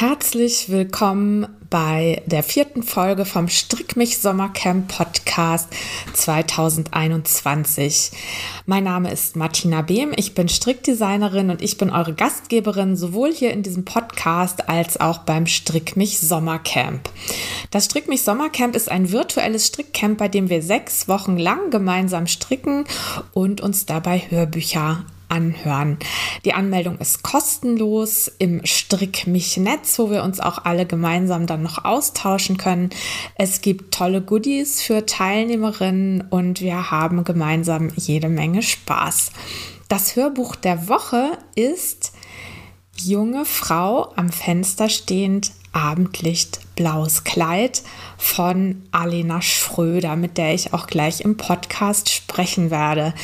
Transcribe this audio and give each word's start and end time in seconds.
Herzlich 0.00 0.70
willkommen 0.70 1.46
bei 1.68 2.22
der 2.24 2.42
vierten 2.42 2.82
Folge 2.82 3.26
vom 3.26 3.48
Strick 3.50 3.96
mich 3.96 4.16
Sommercamp 4.16 4.88
Podcast 4.88 5.68
2021. 6.14 8.10
Mein 8.64 8.84
Name 8.84 9.12
ist 9.12 9.36
Martina 9.36 9.82
Behm, 9.82 10.14
ich 10.16 10.34
bin 10.34 10.48
Strickdesignerin 10.48 11.50
und 11.50 11.60
ich 11.60 11.76
bin 11.76 11.90
eure 11.90 12.14
Gastgeberin 12.14 12.96
sowohl 12.96 13.30
hier 13.30 13.52
in 13.52 13.62
diesem 13.62 13.84
Podcast 13.84 14.70
als 14.70 14.98
auch 14.98 15.18
beim 15.18 15.46
Strick 15.46 15.98
mich 15.98 16.18
Sommercamp. 16.18 17.10
Das 17.70 17.84
Strick 17.84 18.08
mich 18.08 18.22
Sommercamp 18.22 18.74
ist 18.74 18.90
ein 18.90 19.12
virtuelles 19.12 19.66
Strickcamp, 19.66 20.16
bei 20.16 20.28
dem 20.28 20.48
wir 20.48 20.62
sechs 20.62 21.08
Wochen 21.08 21.36
lang 21.36 21.68
gemeinsam 21.70 22.26
stricken 22.26 22.86
und 23.34 23.60
uns 23.60 23.84
dabei 23.84 24.22
Hörbücher 24.30 25.04
anhören. 25.30 25.98
Die 26.44 26.52
Anmeldung 26.52 26.98
ist 26.98 27.22
kostenlos 27.22 28.30
im 28.38 28.64
Strick 28.64 29.26
mich 29.26 29.56
Netz, 29.56 29.98
wo 29.98 30.10
wir 30.10 30.22
uns 30.22 30.40
auch 30.40 30.64
alle 30.64 30.86
gemeinsam 30.86 31.46
dann 31.46 31.62
noch 31.62 31.84
austauschen 31.84 32.56
können. 32.56 32.90
Es 33.36 33.60
gibt 33.60 33.94
tolle 33.94 34.20
Goodies 34.20 34.82
für 34.82 35.06
Teilnehmerinnen 35.06 36.22
und 36.30 36.60
wir 36.60 36.90
haben 36.90 37.24
gemeinsam 37.24 37.90
jede 37.96 38.28
Menge 38.28 38.62
Spaß. 38.62 39.32
Das 39.88 40.16
Hörbuch 40.16 40.56
der 40.56 40.88
Woche 40.88 41.38
ist 41.54 42.12
Junge 42.96 43.44
Frau 43.44 44.12
am 44.16 44.30
Fenster 44.30 44.88
stehend 44.88 45.52
Abendlicht 45.72 46.60
blaues 46.76 47.24
Kleid 47.24 47.82
von 48.16 48.82
Alena 48.90 49.40
Schröder, 49.40 50.16
mit 50.16 50.38
der 50.38 50.54
ich 50.54 50.74
auch 50.74 50.86
gleich 50.86 51.20
im 51.20 51.36
Podcast 51.36 52.10
sprechen 52.10 52.70
werde. 52.70 53.14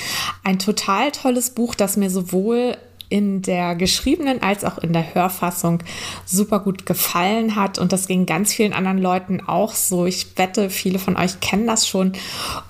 Ein 0.44 0.58
total 0.58 1.10
tolles 1.12 1.50
Buch, 1.50 1.74
das 1.74 1.96
mir 1.96 2.10
sowohl 2.10 2.76
in 3.08 3.42
der 3.42 3.74
geschriebenen 3.76 4.42
als 4.42 4.64
auch 4.64 4.78
in 4.78 4.92
der 4.92 5.14
Hörfassung 5.14 5.82
super 6.24 6.60
gut 6.60 6.86
gefallen 6.86 7.56
hat. 7.56 7.78
Und 7.78 7.92
das 7.92 8.06
ging 8.06 8.26
ganz 8.26 8.52
vielen 8.52 8.72
anderen 8.72 8.98
Leuten 8.98 9.40
auch 9.46 9.74
so. 9.74 10.06
Ich 10.06 10.36
wette, 10.36 10.70
viele 10.70 10.98
von 10.98 11.16
euch 11.16 11.40
kennen 11.40 11.66
das 11.66 11.86
schon. 11.86 12.12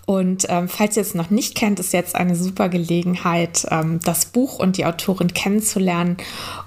Und 0.05 0.47
ähm, 0.49 0.69
falls 0.69 0.97
ihr 0.97 1.03
es 1.03 1.15
noch 1.15 1.31
nicht 1.31 1.55
kennt, 1.55 1.81
ist 1.81 1.93
jetzt 1.93 2.15
eine 2.15 2.37
super 2.37 2.69
Gelegenheit, 2.69 3.67
ähm, 3.71 4.01
das 4.05 4.27
Buch 4.27 4.59
und 4.59 4.77
die 4.77 4.87
Autorin 4.87 5.35
kennenzulernen 5.35 6.17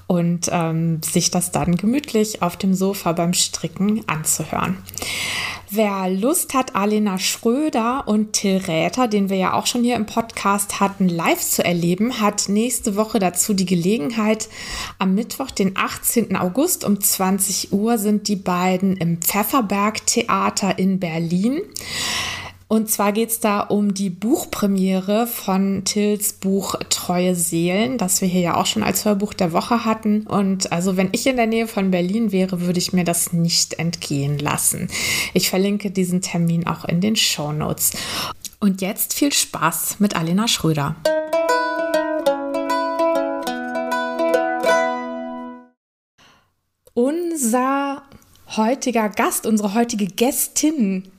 und 0.08 0.50
ähm, 0.52 1.02
sich 1.04 1.30
das 1.30 1.52
dann 1.52 1.76
gemütlich 1.76 2.42
auf 2.42 2.58
dem 2.58 2.74
Sofa 2.74 3.12
beim 3.12 3.34
Stricken 3.34 4.04
anzuhören. 4.08 4.78
Wer 5.72 6.10
Lust 6.10 6.56
hat, 6.56 6.76
Alena 6.76 7.20
Schröder 7.20 8.08
und 8.08 8.34
Till 8.34 8.58
Räther, 8.58 9.08
den 9.08 9.30
wir 9.30 9.38
ja 9.38 9.54
auch 9.54 9.68
schon 9.68 9.84
hier 9.84 9.98
im 9.98 10.08
Podcast 10.08 10.80
hatten, 10.80 11.08
live 11.08 11.42
zu 11.42 11.64
erleben, 11.64 12.20
hat 12.20 12.50
nächste 12.50 12.96
Woche 12.96 13.20
dazu 13.20 13.54
die 13.54 13.68
Gelegenheit. 13.68 14.50
Am 14.98 15.14
Mittwoch, 15.14 15.52
den 15.52 15.78
18. 15.78 16.36
August 16.36 16.84
um 16.86 17.00
20 17.00 17.72
Uhr 17.72 18.00
sind 18.00 18.28
die 18.28 18.36
beiden 18.36 18.98
im 18.98 19.22
Pfefferberg 19.22 20.04
Theater 20.08 20.80
in 20.80 21.00
Berlin. 21.00 21.62
Und 22.72 22.88
zwar 22.92 23.14
geht 23.14 23.32
es 23.32 23.40
da 23.40 23.62
um 23.62 23.96
die 23.96 24.12
Buchpremiere 24.12 25.26
von 25.26 25.86
Tills 25.86 26.34
Buch 26.34 26.76
Treue 26.92 27.34
Seelen, 27.34 27.98
das 27.98 28.22
wir 28.22 28.28
hier 28.28 28.42
ja 28.42 28.58
auch 28.58 28.68
schon 28.68 28.84
als 28.84 29.06
Hörbuch 29.06 29.34
der 29.34 29.54
Woche 29.54 29.86
hatten. 29.86 30.28
Und 30.28 30.72
also 30.72 30.96
wenn 30.96 31.10
ich 31.12 31.26
in 31.26 31.38
der 31.38 31.48
Nähe 31.48 31.68
von 31.68 31.90
Berlin 31.90 32.32
wäre, 32.32 32.62
würde 32.62 32.78
ich 32.78 32.94
mir 32.94 33.04
das 33.04 33.34
nicht 33.34 33.80
entgehen 33.80 34.38
lassen. 34.38 34.88
Ich 35.34 35.50
verlinke 35.50 35.90
diesen 35.90 36.22
Termin 36.22 36.68
auch 36.68 36.86
in 36.86 37.02
den 37.02 37.16
Show 37.16 37.52
Notes. 37.52 37.94
Und 38.60 38.82
jetzt 38.82 39.16
viel 39.16 39.34
Spaß 39.34 40.00
mit 40.00 40.16
Alena 40.16 40.48
Schröder. 40.48 40.96
Unser 46.94 48.04
heutiger 48.56 49.10
Gast, 49.10 49.48
unsere 49.48 49.74
heutige 49.74 50.06
Gästin 50.06 51.10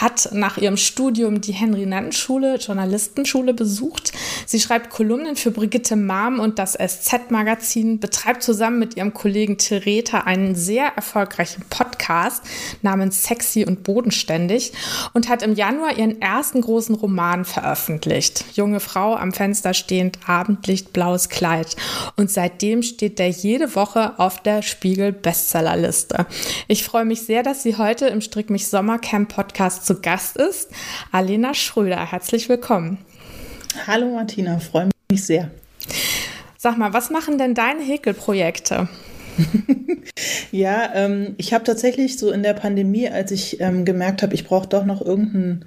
hat 0.00 0.30
nach 0.32 0.58
ihrem 0.58 0.76
Studium 0.76 1.40
die 1.40 1.52
Henry-Nann-Schule, 1.52 2.56
Journalistenschule 2.56 3.54
besucht. 3.54 4.12
Sie 4.46 4.60
schreibt 4.60 4.90
Kolumnen 4.90 5.36
für 5.36 5.50
Brigitte 5.50 5.96
Mahm 5.96 6.40
und 6.40 6.58
das 6.58 6.74
SZ-Magazin, 6.74 8.00
betreibt 8.00 8.42
zusammen 8.42 8.78
mit 8.78 8.96
ihrem 8.96 9.14
Kollegen 9.14 9.58
Thereta 9.58 10.20
einen 10.20 10.54
sehr 10.54 10.86
erfolgreichen 10.96 11.64
Podcast 11.68 12.42
namens 12.82 13.24
Sexy 13.24 13.64
und 13.64 13.82
Bodenständig 13.82 14.72
und 15.14 15.28
hat 15.28 15.42
im 15.42 15.54
Januar 15.54 15.98
ihren 15.98 16.20
ersten 16.20 16.60
großen 16.60 16.94
Roman 16.94 17.44
veröffentlicht. 17.44 18.44
Junge 18.54 18.80
Frau 18.80 19.16
am 19.16 19.32
Fenster 19.32 19.74
stehend, 19.74 20.18
Abendlicht, 20.26 20.92
blaues 20.92 21.28
Kleid. 21.28 21.76
Und 22.16 22.30
seitdem 22.30 22.82
steht 22.82 23.18
der 23.18 23.30
jede 23.30 23.74
Woche 23.74 24.18
auf 24.18 24.42
der 24.42 24.62
Spiegel-Bestsellerliste. 24.62 26.26
Ich 26.68 26.84
freue 26.84 27.04
mich 27.04 27.22
sehr, 27.22 27.42
dass 27.42 27.62
sie 27.62 27.76
heute 27.76 28.06
im 28.06 28.20
Strick 28.20 28.50
mich 28.50 28.68
Sommercamp 28.68 29.34
Podcast 29.34 29.86
zu 29.88 30.02
Gast 30.02 30.36
ist 30.36 30.70
Alena 31.12 31.54
Schröder. 31.54 32.10
Herzlich 32.10 32.50
willkommen. 32.50 32.98
Hallo 33.86 34.14
Martina, 34.14 34.58
freue 34.58 34.90
mich 35.10 35.24
sehr. 35.24 35.50
Sag 36.58 36.76
mal, 36.76 36.92
was 36.92 37.08
machen 37.08 37.38
denn 37.38 37.54
deine 37.54 37.82
Häkelprojekte? 37.82 38.86
ja, 40.50 40.90
ähm, 40.94 41.34
ich 41.36 41.52
habe 41.52 41.64
tatsächlich 41.64 42.18
so 42.18 42.30
in 42.30 42.42
der 42.42 42.54
Pandemie, 42.54 43.08
als 43.08 43.30
ich 43.30 43.60
ähm, 43.60 43.84
gemerkt 43.84 44.22
habe, 44.22 44.34
ich 44.34 44.44
brauche 44.44 44.68
doch 44.68 44.84
noch 44.84 45.04
irgendein, 45.04 45.64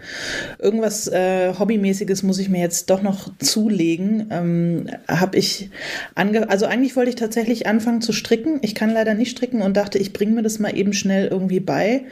irgendwas 0.59 1.08
äh, 1.08 1.53
Hobbymäßiges 1.58 2.24
muss 2.24 2.40
ich 2.40 2.50
mir 2.50 2.62
jetzt 2.62 2.90
doch 2.90 3.02
noch 3.02 3.31
zulegen, 3.38 4.28
ähm, 4.31 4.88
habe 5.08 5.38
ich 5.38 5.70
ange 6.16 6.50
also 6.50 6.66
eigentlich 6.66 6.96
wollte 6.96 7.09
ich 7.09 7.16
tatsächlich 7.16 7.68
anfangen 7.68 8.02
zu 8.02 8.12
stricken. 8.12 8.59
Ich 8.62 8.75
kann 8.75 8.91
leider 8.91 9.14
nicht 9.14 9.31
stricken 9.31 9.62
und 9.62 9.78
dachte, 9.78 9.97
ich 9.97 10.14
bringe 10.14 10.34
mir 10.34 10.44
das 10.44 10.59
mal 10.59 10.75
eben 10.75 10.94
schnell 10.94 11.28
irgendwie 11.28 11.59
bei. 11.59 12.03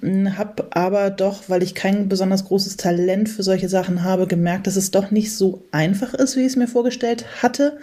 Hm, 0.00 0.38
habe 0.38 0.68
aber 0.70 1.10
doch, 1.10 1.44
weil 1.48 1.62
ich 1.62 1.74
kein 1.74 2.08
besonders 2.08 2.46
großes 2.46 2.76
Talent 2.76 3.28
für 3.28 3.42
solche 3.42 3.68
Sachen 3.68 4.02
habe, 4.02 4.26
gemerkt, 4.26 4.66
dass 4.66 4.76
es 4.76 4.90
doch 4.90 5.10
nicht 5.10 5.34
so 5.34 5.64
einfach 5.70 6.14
ist, 6.14 6.36
wie 6.36 6.40
ich 6.40 6.46
es 6.46 6.56
mir 6.56 6.68
vorgestellt 6.68 7.26
hatte 7.42 7.78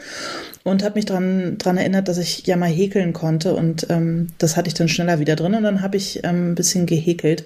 und 0.63 0.83
habe 0.83 0.95
mich 0.95 1.05
daran 1.05 1.57
dran 1.57 1.77
erinnert, 1.77 2.07
dass 2.07 2.17
ich 2.17 2.45
ja 2.47 2.55
mal 2.55 2.69
häkeln 2.69 3.13
konnte 3.13 3.55
und 3.55 3.87
ähm, 3.89 4.22
das 4.37 4.57
hatte 4.57 4.67
ich 4.67 4.73
dann 4.73 4.87
schneller 4.87 5.19
wieder 5.19 5.35
drin 5.35 5.53
und 5.53 5.63
dann 5.63 5.81
habe 5.81 5.97
ich 5.97 6.23
ähm, 6.23 6.51
ein 6.51 6.55
bisschen 6.55 6.85
gehäkelt. 6.85 7.45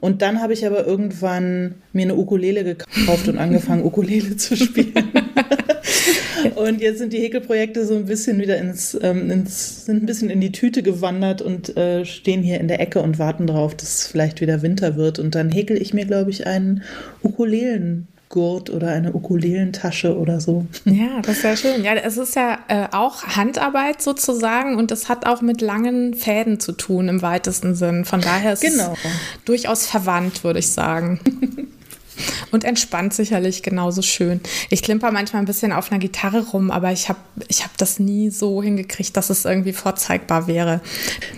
Und 0.00 0.22
dann 0.22 0.40
habe 0.40 0.52
ich 0.52 0.66
aber 0.66 0.86
irgendwann 0.86 1.76
mir 1.92 2.02
eine 2.02 2.16
Ukulele 2.16 2.64
gekauft 2.64 3.28
und 3.28 3.38
angefangen, 3.38 3.84
Ukulele 3.84 4.36
zu 4.36 4.56
spielen. 4.56 5.10
und 6.56 6.80
jetzt 6.80 6.98
sind 6.98 7.12
die 7.12 7.20
Häkelprojekte 7.20 7.84
so 7.84 7.94
ein 7.94 8.06
bisschen 8.06 8.40
wieder 8.40 8.58
ins, 8.58 8.98
ähm, 9.00 9.30
ins, 9.30 9.84
sind 9.86 10.02
ein 10.02 10.06
bisschen 10.06 10.30
in 10.30 10.40
die 10.40 10.52
Tüte 10.52 10.82
gewandert 10.82 11.42
und 11.42 11.76
äh, 11.76 12.04
stehen 12.04 12.42
hier 12.42 12.60
in 12.60 12.68
der 12.68 12.80
Ecke 12.80 13.00
und 13.00 13.18
warten 13.18 13.46
darauf, 13.46 13.74
dass 13.74 13.94
es 13.94 14.06
vielleicht 14.06 14.40
wieder 14.40 14.62
Winter 14.62 14.96
wird. 14.96 15.18
Und 15.18 15.34
dann 15.34 15.50
häkel 15.50 15.80
ich 15.80 15.94
mir, 15.94 16.06
glaube 16.06 16.30
ich, 16.30 16.46
einen 16.46 16.82
Ukulelen. 17.22 18.08
Gurt 18.28 18.70
oder 18.70 18.88
eine 18.88 19.12
Ukulelentasche 19.12 20.16
oder 20.16 20.40
so. 20.40 20.66
Ja, 20.84 21.20
das 21.22 21.38
ist 21.38 21.44
ja 21.44 21.56
schön. 21.56 21.84
Ja, 21.84 21.94
es 21.94 22.16
ist 22.16 22.34
ja 22.34 22.58
äh, 22.68 22.88
auch 22.92 23.24
Handarbeit 23.24 24.02
sozusagen 24.02 24.76
und 24.76 24.90
es 24.90 25.08
hat 25.08 25.26
auch 25.26 25.42
mit 25.42 25.60
langen 25.60 26.14
Fäden 26.14 26.60
zu 26.60 26.72
tun 26.72 27.08
im 27.08 27.22
weitesten 27.22 27.74
Sinn. 27.74 28.04
Von 28.04 28.20
daher 28.20 28.54
ist 28.54 28.62
genau. 28.62 28.92
es 28.92 29.44
durchaus 29.44 29.86
verwandt, 29.86 30.44
würde 30.44 30.58
ich 30.58 30.70
sagen. 30.70 31.20
Und 32.50 32.64
entspannt 32.64 33.14
sicherlich 33.14 33.62
genauso 33.62 34.02
schön. 34.02 34.40
Ich 34.70 34.82
klimper 34.82 35.10
manchmal 35.10 35.42
ein 35.42 35.46
bisschen 35.46 35.72
auf 35.72 35.90
einer 35.90 36.00
Gitarre 36.00 36.40
rum, 36.48 36.70
aber 36.70 36.92
ich 36.92 37.08
habe 37.08 37.18
ich 37.48 37.64
hab 37.64 37.76
das 37.76 37.98
nie 37.98 38.30
so 38.30 38.62
hingekriegt, 38.62 39.16
dass 39.16 39.30
es 39.30 39.44
irgendwie 39.44 39.72
vorzeigbar 39.72 40.46
wäre. 40.46 40.80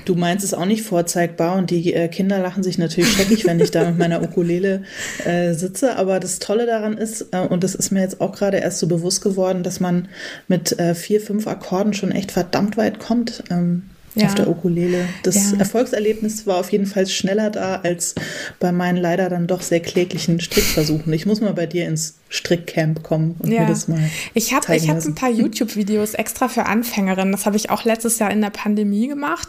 Du 0.05 0.15
meinst 0.15 0.45
es 0.45 0.55
auch 0.55 0.65
nicht 0.65 0.83
vorzeigbar 0.83 1.57
und 1.57 1.71
die 1.71 1.93
äh, 1.95 2.09
Kinder 2.09 2.39
lachen 2.39 2.63
sich 2.63 2.79
natürlich 2.79 3.13
scheckig, 3.13 3.47
wenn 3.47 3.61
ich 3.61 3.71
da 3.71 3.85
mit 3.89 3.99
meiner 3.99 4.23
Ukulele 4.23 4.85
äh, 5.25 5.53
sitze. 5.55 5.97
Aber 5.97 6.21
das 6.21 6.39
Tolle 6.39 6.67
daran 6.67 6.97
ist, 6.97 7.27
äh, 7.33 7.41
und 7.41 7.65
das 7.65 7.75
ist 7.75 7.91
mir 7.91 8.01
jetzt 8.01 8.21
auch 8.21 8.33
gerade 8.33 8.59
erst 8.59 8.79
so 8.79 8.87
bewusst 8.87 9.23
geworden, 9.23 9.63
dass 9.63 9.81
man 9.81 10.09
mit 10.49 10.79
äh, 10.79 10.95
vier, 10.95 11.21
fünf 11.21 11.47
Akkorden 11.47 11.95
schon 11.95 12.13
echt 12.13 12.33
verdammt 12.33 12.77
weit 12.77 12.99
kommt. 12.99 13.45
Ähm, 13.51 13.91
ja. 14.15 14.27
auf 14.27 14.35
der 14.35 14.49
Ukulele. 14.49 15.07
Das 15.23 15.53
ja. 15.53 15.59
Erfolgserlebnis 15.59 16.47
war 16.47 16.59
auf 16.59 16.71
jeden 16.71 16.87
Fall 16.87 17.07
schneller 17.07 17.51
da 17.51 17.77
als 17.77 18.15
bei 18.59 18.73
meinen 18.73 18.97
leider 18.97 19.29
dann 19.29 19.47
doch 19.47 19.63
sehr 19.63 19.81
kläglichen 19.81 20.41
Strickversuchen. 20.41 21.13
Ich 21.13 21.27
muss 21.27 21.41
mal 21.41 21.55
bei 21.55 21.67
dir 21.67 21.87
ins 21.87 22.20
Strickcamp 22.31 23.03
kommen 23.03 23.35
und 23.41 23.51
ja. 23.51 23.63
mir 23.63 23.67
das 23.67 23.89
mal 23.89 23.99
Ich 24.35 24.55
habe 24.55 24.75
ich 24.77 24.89
hab 24.89 25.05
ein 25.05 25.15
paar 25.17 25.31
YouTube-Videos 25.31 26.15
extra 26.15 26.49
für 26.49 26.67
Anfängerinnen. 26.67 27.33
Das 27.33 27.45
habe 27.45 27.57
ich 27.57 27.71
auch 27.71 27.85
letztes 27.85 28.21
Jahr 28.21 28.31
in 28.31 28.41
der 28.41 28.51
Pandemie 28.51 29.09
gemacht. 29.09 29.49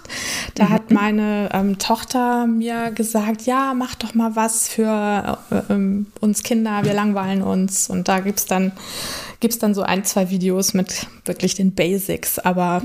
Da 0.56 0.66
mhm. 0.66 0.70
hat 0.70 0.92
meine 0.92 1.50
ähm, 1.54 1.78
Tochter 1.78 2.48
mir 2.48 2.92
gesagt, 2.92 3.44
ja, 3.44 3.76
mach 3.76 3.94
doch 3.94 4.16
mal 4.16 4.36
was 4.36 4.68
für 4.68 5.40
äh, 5.52 5.74
äh, 5.74 6.06
uns 6.20 6.42
Kinder, 6.42 6.84
wir 6.84 6.94
langweilen 6.94 7.44
uns. 7.44 7.88
Und 7.88 8.08
da 8.08 8.20
gibt 8.20 8.40
es 8.40 8.46
dann 8.48 8.72
gibt 9.42 9.56
es 9.56 9.60
dann 9.60 9.74
so 9.74 9.82
ein, 9.82 10.06
zwei 10.06 10.30
Videos 10.30 10.74
mit 10.74 11.08
wirklich 11.26 11.56
den 11.56 11.74
Basics. 11.74 12.40
Aber 12.40 12.84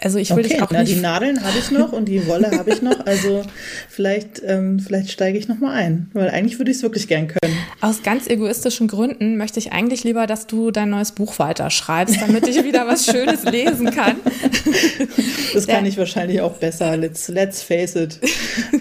also 0.00 0.18
ich 0.18 0.30
will 0.30 0.44
okay, 0.44 0.54
dich 0.54 0.62
auch 0.62 0.70
na, 0.70 0.82
nicht. 0.82 0.94
Die 0.94 1.00
Nadeln 1.00 1.44
habe 1.44 1.58
ich 1.58 1.70
noch 1.72 1.92
und 1.92 2.06
die 2.06 2.26
Wolle 2.28 2.52
habe 2.52 2.70
ich 2.70 2.80
noch. 2.80 3.04
Also 3.04 3.42
vielleicht, 3.88 4.40
ähm, 4.44 4.78
vielleicht 4.78 5.10
steige 5.10 5.36
ich 5.36 5.48
noch 5.48 5.58
mal 5.58 5.74
ein, 5.74 6.10
weil 6.12 6.30
eigentlich 6.30 6.58
würde 6.58 6.70
ich 6.70 6.78
es 6.78 6.82
wirklich 6.82 7.08
gern 7.08 7.26
können. 7.26 7.56
Aus 7.80 8.02
ganz 8.02 8.28
egoistischen 8.28 8.86
Gründen 8.86 9.35
möchte 9.36 9.58
ich 9.58 9.72
eigentlich 9.72 10.04
lieber, 10.04 10.26
dass 10.26 10.46
du 10.46 10.70
dein 10.70 10.90
neues 10.90 11.12
Buch 11.12 11.38
weiterschreibst, 11.38 12.20
damit 12.20 12.46
ich 12.48 12.64
wieder 12.64 12.86
was 12.86 13.06
Schönes 13.06 13.44
lesen 13.50 13.90
kann. 13.90 14.16
Das 15.54 15.66
kann 15.66 15.86
ich 15.86 15.96
wahrscheinlich 15.98 16.40
auch 16.40 16.54
besser. 16.54 16.96
Let's, 16.96 17.28
let's 17.28 17.62
face 17.62 17.96
it. 17.96 18.20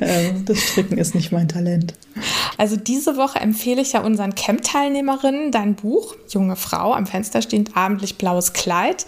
Ähm, 0.01 0.43
das 0.45 0.59
Stricken 0.59 0.97
ist 0.97 1.15
nicht 1.15 1.31
mein 1.31 1.47
Talent. 1.47 1.93
Also 2.57 2.75
diese 2.75 3.17
Woche 3.17 3.39
empfehle 3.39 3.81
ich 3.81 3.93
ja 3.93 4.01
unseren 4.01 4.35
Camp-Teilnehmerinnen 4.35 5.51
dein 5.51 5.75
Buch, 5.75 6.15
Junge 6.29 6.55
Frau, 6.55 6.93
am 6.93 7.07
Fenster 7.07 7.41
stehend 7.41 7.77
abendlich 7.77 8.17
blaues 8.17 8.53
Kleid, 8.53 9.05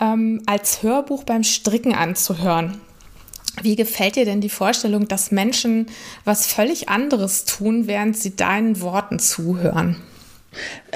ähm, 0.00 0.42
als 0.46 0.82
Hörbuch 0.82 1.24
beim 1.24 1.44
Stricken 1.44 1.94
anzuhören. 1.94 2.80
Wie 3.62 3.76
gefällt 3.76 4.16
dir 4.16 4.24
denn 4.24 4.40
die 4.40 4.48
Vorstellung, 4.48 5.06
dass 5.06 5.30
Menschen 5.30 5.86
was 6.24 6.46
völlig 6.46 6.88
anderes 6.88 7.44
tun, 7.44 7.86
während 7.86 8.16
sie 8.16 8.34
deinen 8.34 8.80
Worten 8.80 9.18
zuhören? 9.18 9.96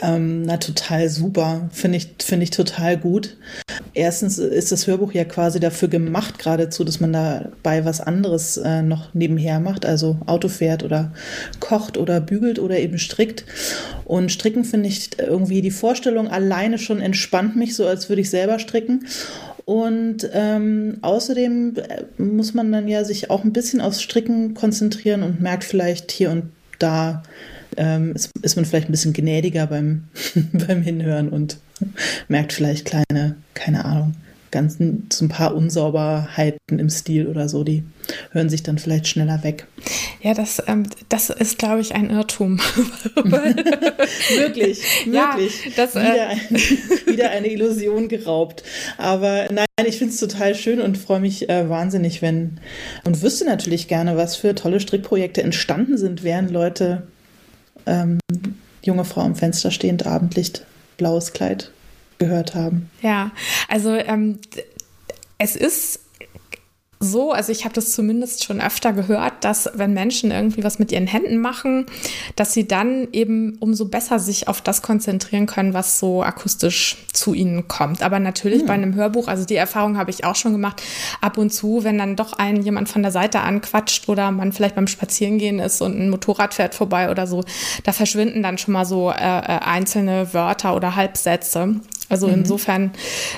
Ähm, 0.01 0.43
na, 0.43 0.57
total 0.57 1.09
super. 1.09 1.69
Finde 1.73 1.99
ich, 1.99 2.09
finde 2.21 2.45
ich 2.45 2.51
total 2.51 2.97
gut. 2.97 3.37
Erstens 3.95 4.39
ist 4.39 4.71
das 4.71 4.87
Hörbuch 4.87 5.13
ja 5.13 5.25
quasi 5.25 5.61
dafür 5.61 5.89
gemacht, 5.89 6.39
geradezu, 6.39 6.85
dass 6.85 7.01
man 7.01 7.13
dabei 7.13 7.85
was 7.85 8.01
anderes 8.01 8.57
äh, 8.57 8.83
noch 8.83 9.15
nebenher 9.15 9.61
macht, 9.61 9.87
also 9.87 10.19
Auto 10.27 10.49
fährt 10.49 10.83
oder 10.83 11.13
kocht 11.59 11.97
oder 11.97 12.21
bügelt 12.21 12.59
oder 12.59 12.79
eben 12.79 12.99
strickt. 12.99 13.45
Und 14.05 14.31
stricken 14.31 14.65
finde 14.65 14.89
ich 14.89 15.19
irgendwie 15.19 15.63
die 15.63 15.71
Vorstellung 15.71 16.29
alleine 16.29 16.79
schon 16.79 17.01
entspannt 17.01 17.57
mich, 17.57 17.75
so 17.75 17.87
als 17.87 18.09
würde 18.09 18.23
ich 18.23 18.31
selber 18.31 18.59
stricken. 18.59 19.07
Und 19.65 20.31
ähm, 20.33 20.97
außerdem 21.03 21.75
äh, 21.77 22.23
muss 22.23 22.55
man 22.55 22.73
dann 22.73 22.89
ja 22.89 23.05
sich 23.05 23.31
auch 23.31 23.45
ein 23.45 23.53
bisschen 23.53 23.81
aufs 23.81 24.01
Stricken 24.01 24.55
konzentrieren 24.55 25.23
und 25.23 25.41
merkt 25.43 25.65
vielleicht 25.65 26.11
hier 26.11 26.31
und 26.31 26.45
da, 26.79 27.23
ähm, 27.79 28.13
ist, 28.15 28.31
ist 28.43 28.57
man 28.57 28.65
vielleicht 28.65 28.89
ein 28.89 28.93
bisschen 28.93 29.13
gnädiger 29.13 29.67
beim, 29.67 30.05
beim 30.53 30.83
Hinhören 30.83 31.29
und 31.31 31.59
merkt 32.29 32.53
vielleicht 32.53 32.85
kleine, 32.85 33.37
keine 33.55 33.85
Ahnung, 33.85 34.15
ganz 34.51 34.79
so 35.13 35.25
ein 35.25 35.29
paar 35.29 35.55
Unsauberheiten 35.55 36.79
im 36.79 36.91
Stil 36.91 37.27
oder 37.27 37.49
so, 37.49 37.65
die 37.65 37.85
hören 38.33 38.49
sich 38.49 38.63
dann 38.63 38.79
vielleicht 38.79 39.07
schneller 39.07 39.45
weg. 39.45 39.67
Ja, 40.23 40.35
das, 40.35 40.63
ähm, 40.67 40.85
das 41.09 41.31
ist, 41.31 41.59
glaube 41.59 41.81
ich, 41.81 41.95
ein 41.95 42.11
Irrtum. 42.11 42.59
wirklich, 44.37 44.81
ja, 45.07 45.37
wirklich. 45.37 45.75
Das, 45.77 45.95
äh 45.95 46.01
wieder, 46.01 46.29
ein, 46.29 46.39
wieder, 47.07 47.31
eine 47.31 47.49
Illusion 47.49 48.09
geraubt. 48.09 48.63
Aber 48.97 49.49
nein, 49.51 49.67
ich 49.87 49.99
finde 49.99 50.15
es 50.15 50.21
total 50.21 50.55
schön 50.55 50.81
und 50.81 50.97
freue 50.97 51.21
mich 51.21 51.49
äh, 51.49 51.69
wahnsinnig, 51.69 52.23
wenn 52.23 52.59
und 53.05 53.23
wüsste 53.23 53.45
natürlich 53.45 53.87
gerne, 53.87 54.17
was 54.17 54.37
für 54.37 54.55
tolle 54.55 54.81
Strickprojekte 54.81 55.43
entstanden 55.43 55.99
sind, 55.99 56.23
während 56.23 56.51
Leute 56.51 57.07
ähm, 57.89 58.19
junge 58.83 59.05
Frau 59.05 59.23
am 59.23 59.35
Fenster 59.35 59.71
stehend, 59.71 60.07
Abendlicht, 60.07 60.65
blaues 60.97 61.33
Kleid 61.33 61.71
gehört 62.19 62.55
haben. 62.55 62.91
Ja, 63.03 63.31
also 63.69 63.91
ähm, 63.95 64.39
es 65.39 65.57
ist 65.57 66.01
so, 67.01 67.33
also 67.33 67.53
ich 67.53 67.65
habe 67.65 67.75
das 67.75 67.93
zumindest 67.93 68.45
schon 68.45 68.61
öfter 68.61 68.93
gehört, 68.93 69.45
dass 69.45 69.71
wenn 69.75 69.93
Menschen 69.93 70.33
irgendwie 70.33 70.65
was 70.65 70.81
mit 70.81 70.91
ihren 70.91 71.07
Händen 71.07 71.39
machen, 71.39 71.87
dass 72.35 72.53
sie 72.53 72.67
dann 72.67 73.09
eben 73.13 73.57
umso 73.61 73.87
besser 73.87 74.19
sich 74.19 74.49
auf 74.49 74.61
das 74.61 74.83
konzentrieren 74.83 75.47
können, 75.47 75.75
was 75.75 76.01
so 76.01 76.23
akustisch 76.23 76.97
zu 77.13 77.35
ihnen 77.35 77.69
kommt. 77.69 78.03
Aber 78.03 78.19
natürlich 78.19 78.61
hm. 78.61 78.67
bei 78.67 78.75
einem 78.75 78.95
Hörbuch, 78.97 79.29
also 79.29 79.45
die 79.45 79.55
Erfahrung 79.55 79.97
habe 79.97 80.11
ich 80.11 80.25
auch 80.25 80.35
schon 80.35 80.53
gemacht, 80.53 80.83
ab 81.21 81.39
und 81.39 81.51
zu, 81.51 81.85
wenn 81.85 81.99
dann 81.99 82.17
doch 82.17 82.33
einen 82.33 82.63
jemand 82.63 82.89
von 82.89 83.03
der 83.03 83.13
Seite 83.13 83.41
anquatscht 83.41 84.09
oder 84.09 84.33
man 84.33 84.53
vielleicht 84.53 84.75
beim 84.75 84.89
Spazierengehen 84.89 85.61
ist 85.61 85.81
und 85.81 85.99
ein 85.99 86.11
Motorrad 86.11 86.55
fährt 86.55 86.75
vorbei 86.75 87.11
oder 87.11 87.29
so, 87.29 87.45
da 87.85 87.93
verschwinden 87.93 88.43
dann 88.43 88.59
schon 88.59 88.75
mal 88.75 88.85
so 88.85 89.11
äh, 89.11 89.15
äh 89.15 89.59
einzelne 89.69 90.35
Wörter 90.35 90.75
oder 90.75 90.97
Halbsätze. 90.97 91.77
Also 92.09 92.27
mhm. 92.27 92.35
insofern 92.35 92.93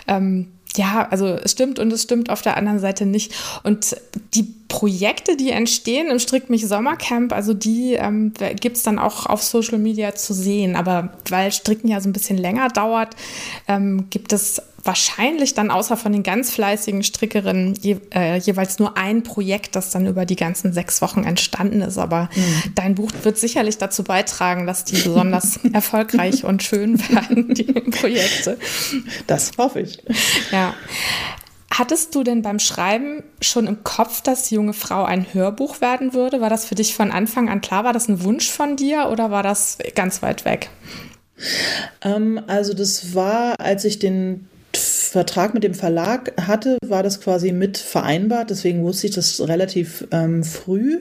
ähm, 0.07 0.49
ja, 0.77 1.09
also 1.11 1.27
es 1.27 1.53
stimmt 1.53 1.79
und 1.79 1.93
es 1.93 2.03
stimmt 2.03 2.31
auf 2.31 2.43
der 2.43 2.57
anderen 2.57 2.79
Seite 2.79 3.07
nicht. 3.07 3.33
Und 3.63 3.97
die 4.35 4.47
Projekte, 4.69 5.37
die 5.37 5.51
entstehen 5.51 6.09
im 6.09 6.19
Strick 6.19 6.49
mich 6.49 6.67
Sommercamp, 6.67 7.33
also 7.33 7.55
die 7.55 7.95
ähm, 7.95 8.33
gibt 8.61 8.77
es 8.77 8.83
dann 8.85 8.99
auch 8.99 9.27
auf 9.27 9.43
Social 9.43 9.79
Media 9.79 10.15
zu 10.15 10.33
sehen. 10.33 10.77
Aber 10.77 11.11
weil 11.29 11.51
Stricken 11.53 11.89
ja 11.89 12.01
so 12.01 12.09
ein 12.09 12.13
bisschen 12.13 12.39
länger 12.39 12.69
dauert, 12.69 13.17
ähm, 13.67 14.07
gibt 14.11 14.33
es 14.33 14.63
wahrscheinlich 14.83 15.55
dann 15.55 15.71
außer 15.71 15.97
von 15.97 16.13
den 16.13 16.23
ganz 16.23 16.51
fleißigen 16.53 17.03
Strickerinnen 17.03 17.75
je, 17.75 17.99
äh, 18.15 18.39
jeweils 18.39 18.79
nur 18.79 18.97
ein 18.97 19.23
Projekt, 19.23 19.77
das 19.77 19.91
dann 19.91 20.07
über 20.07 20.25
die 20.25 20.37
ganzen 20.37 20.73
sechs 20.73 21.03
Wochen 21.03 21.25
entstanden 21.25 21.83
ist. 21.83 21.99
Aber 21.99 22.29
mhm. 22.35 22.73
dein 22.75 22.95
Buch 22.95 23.11
wird 23.23 23.39
sicherlich 23.39 23.79
dazu 23.79 24.05
beitragen, 24.05 24.67
dass 24.67 24.85
die 24.85 24.97
besonders 24.97 25.61
erfolgreich 25.73 26.45
und 26.45 26.63
schön 26.63 26.99
werden, 27.11 27.55
die 27.55 27.65
Projekte. 27.65 28.59
Das 29.27 29.53
hoffe 29.59 29.81
ich. 29.81 30.03
Ja. 30.51 30.75
Hattest 31.73 32.15
du 32.15 32.25
denn 32.25 32.43
beim 32.43 32.59
Schreiben 32.59 33.23
schon 33.41 33.67
im 33.67 33.85
Kopf, 33.85 34.23
dass 34.23 34.51
junge 34.51 34.73
Frau 34.73 35.05
ein 35.05 35.33
Hörbuch 35.33 35.81
werden 35.81 36.15
würde? 36.15 36.41
War 36.41 36.51
das 36.51 36.65
für 36.65 36.75
dich 36.75 36.95
von 36.95 37.13
Anfang 37.13 37.49
an 37.49 37.61
klar? 37.61 37.85
War 37.85 37.93
das 37.93 38.09
ein 38.09 38.25
Wunsch 38.25 38.51
von 38.51 38.77
dir 38.77 39.09
oder 39.11 39.31
war 39.31 39.43
das 39.43 39.79
ganz 39.95 40.21
weit 40.21 40.45
weg? 40.45 40.69
Ähm, 42.03 42.43
also 42.49 42.75
das 42.75 43.15
war, 43.15 43.59
als 43.61 43.85
ich 43.85 43.99
den 43.99 44.50
Vertrag 45.11 45.55
mit 45.55 45.65
dem 45.65 45.75
Verlag 45.75 46.33
hatte, 46.41 46.79
war 46.87 47.03
das 47.03 47.21
quasi 47.21 47.51
mit 47.51 47.79
vereinbart. 47.79 48.51
Deswegen 48.51 48.85
wusste 48.85 49.09
ich 49.09 49.15
das 49.15 49.41
relativ 49.41 50.07
ähm, 50.13 50.45
früh. 50.45 51.01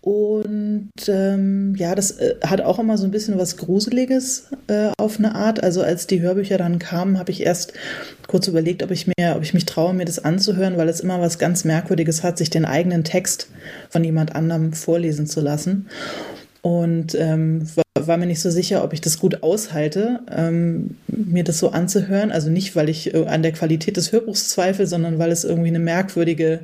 Und 0.00 0.92
ähm, 1.08 1.74
ja, 1.76 1.96
das 1.96 2.12
äh, 2.12 2.36
hat 2.46 2.60
auch 2.60 2.78
immer 2.78 2.96
so 2.96 3.04
ein 3.04 3.10
bisschen 3.10 3.36
was 3.36 3.56
Gruseliges 3.56 4.44
äh, 4.68 4.90
auf 4.96 5.18
eine 5.18 5.34
Art. 5.34 5.60
Also 5.64 5.82
als 5.82 6.06
die 6.06 6.20
Hörbücher 6.20 6.56
dann 6.56 6.78
kamen, 6.78 7.18
habe 7.18 7.32
ich 7.32 7.44
erst 7.44 7.72
kurz 8.28 8.46
überlegt, 8.46 8.84
ob 8.84 8.92
ich 8.92 9.08
mir, 9.08 9.34
ob 9.34 9.42
ich 9.42 9.54
mich 9.54 9.66
traue, 9.66 9.92
mir 9.92 10.04
das 10.04 10.24
anzuhören, 10.24 10.76
weil 10.76 10.88
es 10.88 11.00
immer 11.00 11.20
was 11.20 11.40
ganz 11.40 11.64
Merkwürdiges 11.64 12.22
hat, 12.22 12.38
sich 12.38 12.50
den 12.50 12.64
eigenen 12.64 13.02
Text 13.02 13.48
von 13.90 14.04
jemand 14.04 14.36
anderem 14.36 14.72
vorlesen 14.72 15.26
zu 15.26 15.40
lassen. 15.40 15.88
Und 16.66 17.14
ähm, 17.14 17.64
war 17.94 18.16
mir 18.16 18.26
nicht 18.26 18.40
so 18.40 18.50
sicher, 18.50 18.82
ob 18.82 18.92
ich 18.92 19.00
das 19.00 19.20
gut 19.20 19.44
aushalte, 19.44 20.18
ähm, 20.36 20.96
mir 21.06 21.44
das 21.44 21.60
so 21.60 21.70
anzuhören. 21.70 22.32
Also 22.32 22.50
nicht, 22.50 22.74
weil 22.74 22.88
ich 22.88 23.14
äh, 23.14 23.24
an 23.26 23.44
der 23.44 23.52
Qualität 23.52 23.96
des 23.96 24.10
Hörbuchs 24.10 24.48
zweifle, 24.48 24.88
sondern 24.88 25.20
weil 25.20 25.30
es 25.30 25.44
irgendwie 25.44 25.68
eine 25.68 25.78
merkwürdige, 25.78 26.58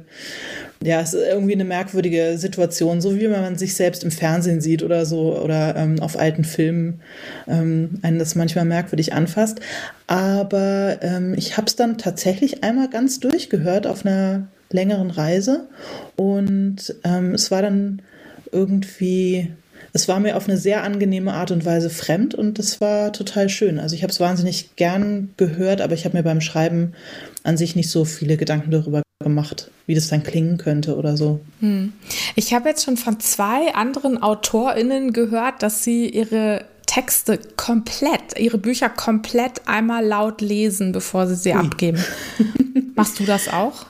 ja, 0.82 1.00
es 1.00 1.14
ist 1.14 1.24
irgendwie 1.24 1.52
eine 1.52 1.64
merkwürdige 1.64 2.36
Situation, 2.36 3.00
so 3.00 3.16
wie 3.16 3.28
man 3.28 3.56
sich 3.56 3.76
selbst 3.76 4.02
im 4.02 4.10
Fernsehen 4.10 4.60
sieht 4.60 4.82
oder 4.82 5.06
so 5.06 5.40
oder 5.40 5.76
ähm, 5.76 6.00
auf 6.00 6.18
alten 6.18 6.42
Filmen 6.42 7.00
ähm, 7.46 8.00
einen 8.02 8.18
das 8.18 8.34
manchmal 8.34 8.64
merkwürdig 8.64 9.12
anfasst. 9.12 9.60
Aber 10.08 10.98
ähm, 11.02 11.34
ich 11.36 11.56
habe 11.56 11.68
es 11.68 11.76
dann 11.76 11.96
tatsächlich 11.96 12.64
einmal 12.64 12.90
ganz 12.90 13.20
durchgehört 13.20 13.86
auf 13.86 14.04
einer 14.04 14.48
längeren 14.68 15.12
Reise 15.12 15.68
und 16.16 16.92
ähm, 17.04 17.34
es 17.34 17.52
war 17.52 17.62
dann 17.62 18.02
irgendwie 18.50 19.52
es 19.92 20.08
war 20.08 20.20
mir 20.20 20.36
auf 20.36 20.48
eine 20.48 20.56
sehr 20.56 20.82
angenehme 20.84 21.34
Art 21.34 21.50
und 21.50 21.64
Weise 21.64 21.90
fremd 21.90 22.34
und 22.34 22.58
das 22.58 22.80
war 22.80 23.12
total 23.12 23.48
schön. 23.48 23.78
Also 23.78 23.94
ich 23.94 24.02
habe 24.02 24.12
es 24.12 24.20
wahnsinnig 24.20 24.76
gern 24.76 25.30
gehört, 25.36 25.80
aber 25.80 25.94
ich 25.94 26.04
habe 26.04 26.16
mir 26.16 26.22
beim 26.22 26.40
Schreiben 26.40 26.94
an 27.42 27.56
sich 27.56 27.76
nicht 27.76 27.90
so 27.90 28.04
viele 28.04 28.36
Gedanken 28.36 28.70
darüber 28.70 29.02
gemacht, 29.22 29.70
wie 29.86 29.94
das 29.94 30.08
dann 30.08 30.22
klingen 30.22 30.56
könnte 30.56 30.96
oder 30.96 31.16
so. 31.16 31.40
Hm. 31.60 31.92
Ich 32.36 32.54
habe 32.54 32.68
jetzt 32.68 32.84
schon 32.84 32.96
von 32.96 33.20
zwei 33.20 33.74
anderen 33.74 34.22
AutorInnen 34.22 35.12
gehört, 35.12 35.62
dass 35.62 35.84
sie 35.84 36.08
ihre 36.08 36.64
Texte 36.86 37.38
komplett, 37.56 38.38
ihre 38.38 38.58
Bücher 38.58 38.88
komplett 38.88 39.66
einmal 39.66 40.04
laut 40.04 40.40
lesen, 40.40 40.92
bevor 40.92 41.26
sie 41.26 41.36
sie 41.36 41.52
Ui. 41.52 41.58
abgeben. 41.58 42.02
Machst 42.94 43.20
du 43.20 43.24
das 43.24 43.48
auch? 43.48 43.86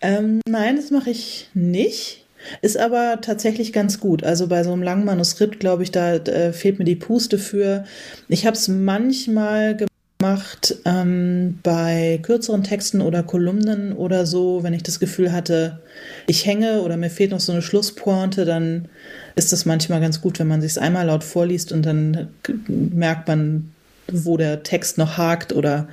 Ähm, 0.00 0.40
nein, 0.48 0.76
das 0.76 0.90
mache 0.90 1.10
ich 1.10 1.48
nicht. 1.54 2.25
Ist 2.62 2.78
aber 2.78 3.18
tatsächlich 3.20 3.72
ganz 3.72 4.00
gut. 4.00 4.24
Also 4.24 4.46
bei 4.46 4.62
so 4.62 4.72
einem 4.72 4.82
langen 4.82 5.04
Manuskript, 5.04 5.60
glaube 5.60 5.82
ich, 5.82 5.90
da 5.90 6.14
äh, 6.14 6.52
fehlt 6.52 6.78
mir 6.78 6.84
die 6.84 6.96
Puste 6.96 7.38
für. 7.38 7.84
Ich 8.28 8.46
habe 8.46 8.56
es 8.56 8.68
manchmal 8.68 9.76
gemacht 10.18 10.76
ähm, 10.84 11.58
bei 11.62 12.18
kürzeren 12.22 12.62
Texten 12.62 13.00
oder 13.00 13.22
Kolumnen 13.22 13.92
oder 13.92 14.26
so, 14.26 14.62
wenn 14.62 14.74
ich 14.74 14.82
das 14.82 14.98
Gefühl 14.98 15.32
hatte, 15.32 15.80
ich 16.26 16.46
hänge 16.46 16.82
oder 16.82 16.96
mir 16.96 17.10
fehlt 17.10 17.30
noch 17.30 17.40
so 17.40 17.52
eine 17.52 17.62
Schlusspointe, 17.62 18.44
dann 18.44 18.88
ist 19.34 19.52
das 19.52 19.66
manchmal 19.66 20.00
ganz 20.00 20.20
gut, 20.20 20.38
wenn 20.38 20.48
man 20.48 20.60
sich 20.60 20.72
es 20.72 20.78
einmal 20.78 21.06
laut 21.06 21.24
vorliest 21.24 21.72
und 21.72 21.84
dann 21.84 22.28
merkt 22.68 23.28
man, 23.28 23.72
wo 24.12 24.36
der 24.36 24.62
Text 24.62 24.98
noch 24.98 25.16
hakt 25.16 25.52
oder 25.52 25.88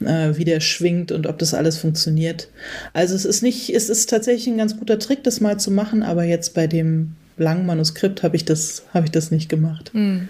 äh, 0.00 0.36
wie 0.36 0.44
der 0.44 0.60
schwingt 0.60 1.12
und 1.12 1.26
ob 1.26 1.38
das 1.38 1.54
alles 1.54 1.78
funktioniert. 1.78 2.48
Also 2.92 3.14
es 3.14 3.24
ist 3.24 3.42
nicht, 3.42 3.74
es 3.74 3.88
ist 3.88 4.10
tatsächlich 4.10 4.46
ein 4.48 4.58
ganz 4.58 4.76
guter 4.76 4.98
Trick, 4.98 5.24
das 5.24 5.40
mal 5.40 5.58
zu 5.58 5.70
machen, 5.70 6.02
aber 6.02 6.24
jetzt 6.24 6.54
bei 6.54 6.66
dem 6.66 7.14
langen 7.36 7.66
Manuskript 7.66 8.22
habe 8.22 8.36
ich 8.36 8.44
das, 8.44 8.84
habe 8.92 9.06
ich 9.06 9.12
das 9.12 9.30
nicht 9.30 9.48
gemacht. 9.48 9.90
Mhm. 9.94 10.28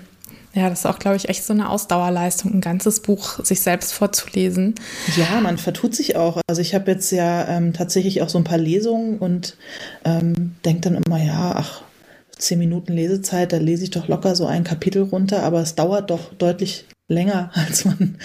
Ja, 0.55 0.71
das 0.71 0.81
ist 0.81 0.87
auch, 0.87 1.01
glaube 1.01 1.17
ich, 1.17 1.29
echt 1.29 1.43
so 1.43 1.53
eine 1.53 1.69
Ausdauerleistung, 1.69 2.55
ein 2.55 2.61
ganzes 2.61 3.01
Buch 3.01 3.45
sich 3.45 3.61
selbst 3.61 3.93
vorzulesen. 3.93 4.77
Ja, 5.17 5.41
man 5.41 5.59
vertut 5.59 5.97
sich 5.97 6.15
auch. 6.15 6.41
Also 6.47 6.61
ich 6.61 6.77
habe 6.77 6.93
jetzt 6.93 7.11
ja 7.11 7.49
ähm, 7.49 7.73
tatsächlich 7.73 8.23
auch 8.23 8.29
so 8.29 8.39
ein 8.39 8.45
paar 8.45 8.59
Lesungen 8.59 9.19
und 9.19 9.57
ähm, 10.05 10.55
denke 10.65 10.83
dann 10.83 11.03
immer, 11.05 11.21
ja, 11.21 11.55
ach, 11.57 11.83
zehn 12.39 12.61
Minuten 12.61 12.93
Lesezeit, 12.93 13.53
da 13.53 13.57
lese 13.57 13.83
ich 13.83 13.91
doch 13.91 14.07
locker 14.07 14.37
so 14.37 14.47
ein 14.47 14.63
Kapitel 14.63 15.03
runter, 15.03 15.43
aber 15.43 15.61
es 15.61 15.75
dauert 15.75 16.11
doch 16.11 16.33
deutlich 16.35 16.85
länger, 17.09 17.51
als 17.55 17.85
man 17.85 18.17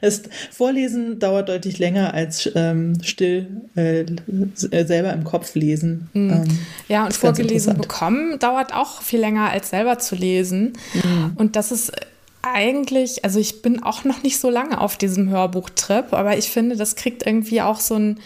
es 0.00 0.22
vorlesen 0.50 1.18
dauert 1.18 1.48
deutlich 1.48 1.78
länger 1.78 2.14
als 2.14 2.50
ähm, 2.54 2.94
still 3.02 3.62
äh, 3.74 4.04
selber 4.84 5.12
im 5.12 5.24
Kopf 5.24 5.54
lesen. 5.54 6.08
Mhm. 6.12 6.30
Ähm, 6.30 6.58
ja, 6.88 7.04
und 7.04 7.14
vorgelesen 7.14 7.76
bekommen 7.76 8.38
dauert 8.38 8.74
auch 8.74 9.02
viel 9.02 9.20
länger 9.20 9.50
als 9.50 9.70
selber 9.70 9.98
zu 9.98 10.14
lesen. 10.14 10.72
Mhm. 10.94 11.32
Und 11.36 11.56
das 11.56 11.72
ist 11.72 11.92
eigentlich, 12.42 13.22
also 13.22 13.38
ich 13.38 13.60
bin 13.60 13.82
auch 13.82 14.04
noch 14.04 14.22
nicht 14.22 14.40
so 14.40 14.48
lange 14.48 14.80
auf 14.80 14.96
diesem 14.96 15.28
Hörbuchtrip, 15.28 16.14
aber 16.14 16.38
ich 16.38 16.50
finde, 16.50 16.74
das 16.74 16.96
kriegt 16.96 17.26
irgendwie 17.26 17.60
auch 17.60 17.80
so 17.80 17.96
ein, 17.96 18.18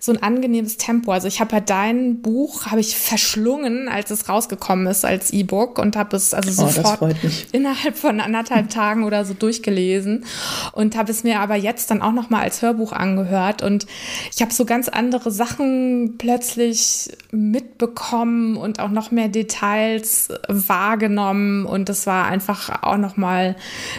so 0.00 0.10
ein 0.10 0.20
angenehmes 0.20 0.76
Tempo. 0.76 1.12
Also 1.12 1.28
ich 1.28 1.40
habe 1.40 1.52
ja 1.52 1.60
dein 1.60 2.20
Buch, 2.20 2.66
habe 2.66 2.80
ich 2.80 2.96
verschlungen, 2.96 3.88
als 3.88 4.10
es 4.10 4.28
rausgekommen 4.28 4.88
ist 4.88 5.04
als 5.04 5.32
E-Book 5.32 5.78
und 5.78 5.94
habe 5.94 6.16
es 6.16 6.34
also 6.34 6.64
oh, 6.64 6.68
sofort 6.68 7.14
innerhalb 7.52 7.96
von 7.96 8.18
anderthalb 8.20 8.70
Tagen 8.70 9.04
oder 9.04 9.24
so 9.24 9.34
durchgelesen 9.34 10.24
und 10.72 10.96
habe 10.96 11.12
es 11.12 11.22
mir 11.22 11.38
aber 11.38 11.54
jetzt 11.54 11.92
dann 11.92 12.02
auch 12.02 12.12
noch 12.12 12.28
mal 12.28 12.42
als 12.42 12.62
Hörbuch 12.62 12.92
angehört 12.92 13.62
und 13.62 13.86
ich 14.34 14.42
habe 14.42 14.52
so 14.52 14.64
ganz 14.64 14.88
andere 14.88 15.30
Sachen 15.30 16.16
plötzlich 16.18 17.10
mitbekommen 17.30 18.56
und 18.56 18.80
auch 18.80 18.90
noch 18.90 19.12
mehr 19.12 19.28
Details 19.28 20.28
wahrgenommen 20.48 21.66
und 21.66 21.88
das 21.88 22.08
war 22.08 22.26
einfach 22.26 22.82
auch 22.82 22.96
noch 22.96 23.16
mal 23.16 23.54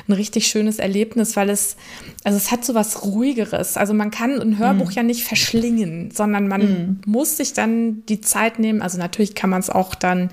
ein 0.08 0.14
richtig 0.14 0.48
schönes 0.48 0.80
Erlebnis, 0.80 1.36
weil 1.36 1.50
es, 1.50 1.76
also 2.24 2.38
es 2.38 2.52
hat 2.52 2.66
so 2.66 2.74
was 2.76 3.04
Ruhigeres. 3.04 3.78
Also 3.78 3.94
man 3.94 4.12
kann 4.12 4.40
ein 4.40 4.58
Hörbuch 4.58 4.92
mm. 4.92 4.94
ja 4.94 5.04
nicht 5.04 5.24
verschlingen, 5.24 6.12
sondern 6.12 6.48
man 6.48 6.62
mm. 6.62 7.02
muss 7.06 7.38
sich 7.38 7.54
dann 7.54 8.06
die 8.08 8.22
Zeit 8.22 8.60
nehmen. 8.60 8.82
Also 8.82 8.98
natürlich 8.98 9.36
kann 9.36 9.50
man 9.50 9.60
es 9.60 9.70
auch 9.70 9.96
dann, 9.96 10.30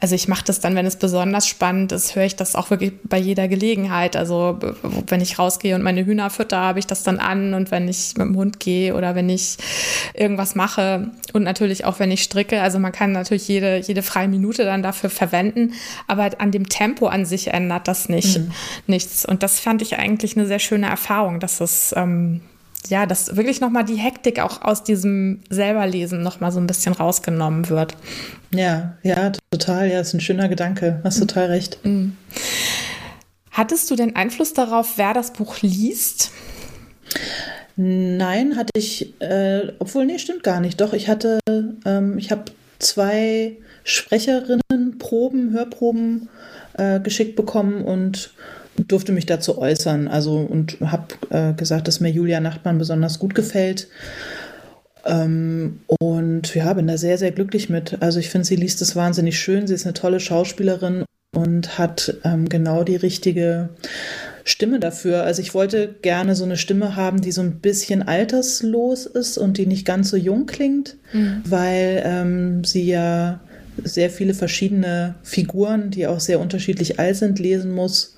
also 0.00 0.14
ich 0.14 0.28
mache 0.28 0.44
das 0.44 0.60
dann, 0.60 0.74
wenn 0.74 0.86
es 0.86 0.96
besonders 0.96 1.46
spannend 1.46 1.92
ist, 1.92 2.16
höre 2.16 2.24
ich 2.24 2.36
das 2.36 2.54
auch 2.54 2.70
wirklich 2.70 2.92
bei 3.04 3.18
jeder 3.18 3.48
Gelegenheit. 3.48 4.16
Also 4.16 4.58
wenn 5.06 5.20
ich 5.20 5.38
rausgehe 5.38 5.74
und 5.74 5.82
meine 5.82 6.04
Hühner 6.04 6.30
fütter, 6.30 6.58
habe 6.58 6.78
ich 6.78 6.86
das 6.86 7.02
dann 7.02 7.18
an 7.18 7.54
und 7.54 7.70
wenn 7.70 7.88
ich 7.88 8.14
mit 8.16 8.26
dem 8.26 8.36
Hund 8.36 8.60
gehe 8.60 8.94
oder 8.94 9.14
wenn 9.14 9.28
ich 9.28 9.56
irgendwas 10.14 10.54
mache 10.54 11.10
und 11.32 11.42
natürlich 11.42 11.84
auch 11.84 11.98
wenn 11.98 12.10
ich 12.10 12.22
stricke. 12.22 12.60
Also 12.60 12.78
man 12.78 12.92
kann 12.92 13.12
natürlich 13.12 13.48
jede, 13.48 13.78
jede 13.78 14.02
freie 14.02 14.28
Minute 14.28 14.64
dann 14.64 14.82
dafür 14.82 15.10
verwenden, 15.10 15.72
aber 16.06 16.30
an 16.38 16.50
dem 16.50 16.68
Tempo 16.68 17.06
an 17.06 17.24
sich 17.24 17.48
ändert 17.48 17.88
das 17.88 18.08
nicht. 18.08 18.38
Mhm 18.38 18.52
nichts. 18.86 19.24
Und 19.24 19.42
das 19.42 19.60
fand 19.60 19.82
ich 19.82 19.98
eigentlich 19.98 20.36
eine 20.36 20.46
sehr 20.46 20.58
schöne 20.58 20.86
Erfahrung, 20.86 21.40
dass 21.40 21.60
es 21.60 21.94
ähm, 21.96 22.40
ja, 22.88 23.06
dass 23.06 23.36
wirklich 23.36 23.60
nochmal 23.60 23.84
die 23.84 23.96
Hektik 23.96 24.40
auch 24.40 24.62
aus 24.62 24.82
diesem 24.82 25.40
Selberlesen 25.48 26.22
nochmal 26.22 26.52
so 26.52 26.58
ein 26.58 26.66
bisschen 26.66 26.92
rausgenommen 26.92 27.68
wird. 27.68 27.96
Ja, 28.54 28.96
ja, 29.02 29.32
total. 29.50 29.90
Ja, 29.90 30.00
ist 30.00 30.14
ein 30.14 30.20
schöner 30.20 30.48
Gedanke. 30.48 31.00
Hast 31.04 31.18
mhm. 31.18 31.28
total 31.28 31.46
recht. 31.46 31.78
Mhm. 31.84 32.16
Hattest 33.50 33.90
du 33.90 33.96
denn 33.96 34.16
Einfluss 34.16 34.54
darauf, 34.54 34.96
wer 34.96 35.14
das 35.14 35.32
Buch 35.32 35.60
liest? 35.60 36.32
Nein, 37.76 38.56
hatte 38.56 38.70
ich, 38.74 39.20
äh, 39.20 39.72
obwohl, 39.78 40.06
nee, 40.06 40.18
stimmt 40.18 40.42
gar 40.42 40.60
nicht. 40.60 40.80
Doch, 40.80 40.92
ich 40.92 41.08
hatte, 41.08 41.38
ähm, 41.84 42.18
ich 42.18 42.30
habe 42.30 42.44
zwei 42.78 43.56
Sprecherinnen 43.84 44.98
Proben, 44.98 45.52
Hörproben 45.52 46.28
äh, 46.78 47.00
geschickt 47.00 47.36
bekommen 47.36 47.84
und 47.84 48.34
durfte 48.76 49.12
mich 49.12 49.26
dazu 49.26 49.58
äußern. 49.58 50.08
Also 50.08 50.36
und 50.36 50.78
habe 50.80 51.08
äh, 51.30 51.52
gesagt, 51.52 51.88
dass 51.88 52.00
mir 52.00 52.10
Julia 52.10 52.40
Nachtmann 52.40 52.78
besonders 52.78 53.18
gut 53.18 53.34
gefällt. 53.34 53.88
Ähm, 55.04 55.80
und 56.00 56.54
ja, 56.54 56.72
bin 56.72 56.86
da 56.86 56.96
sehr, 56.96 57.18
sehr 57.18 57.32
glücklich 57.32 57.68
mit. 57.68 58.00
Also 58.00 58.18
ich 58.18 58.30
finde, 58.30 58.46
sie 58.46 58.56
liest 58.56 58.80
es 58.82 58.96
wahnsinnig 58.96 59.38
schön. 59.38 59.66
Sie 59.66 59.74
ist 59.74 59.84
eine 59.84 59.94
tolle 59.94 60.20
Schauspielerin 60.20 61.04
und 61.34 61.78
hat 61.78 62.14
ähm, 62.24 62.48
genau 62.48 62.84
die 62.84 62.96
richtige 62.96 63.70
Stimme 64.44 64.80
dafür. 64.80 65.22
Also 65.24 65.40
ich 65.42 65.54
wollte 65.54 65.94
gerne 66.02 66.34
so 66.34 66.44
eine 66.44 66.56
Stimme 66.56 66.96
haben, 66.96 67.20
die 67.20 67.32
so 67.32 67.40
ein 67.40 67.60
bisschen 67.60 68.02
alterslos 68.02 69.06
ist 69.06 69.38
und 69.38 69.58
die 69.58 69.66
nicht 69.66 69.86
ganz 69.86 70.10
so 70.10 70.16
jung 70.16 70.46
klingt, 70.46 70.96
mhm. 71.12 71.42
weil 71.44 72.02
ähm, 72.04 72.64
sie 72.64 72.86
ja 72.86 73.40
sehr 73.82 74.10
viele 74.10 74.34
verschiedene 74.34 75.14
Figuren, 75.22 75.90
die 75.90 76.06
auch 76.06 76.20
sehr 76.20 76.40
unterschiedlich 76.40 76.98
alt 76.98 77.16
sind, 77.16 77.38
lesen 77.38 77.72
muss. 77.72 78.14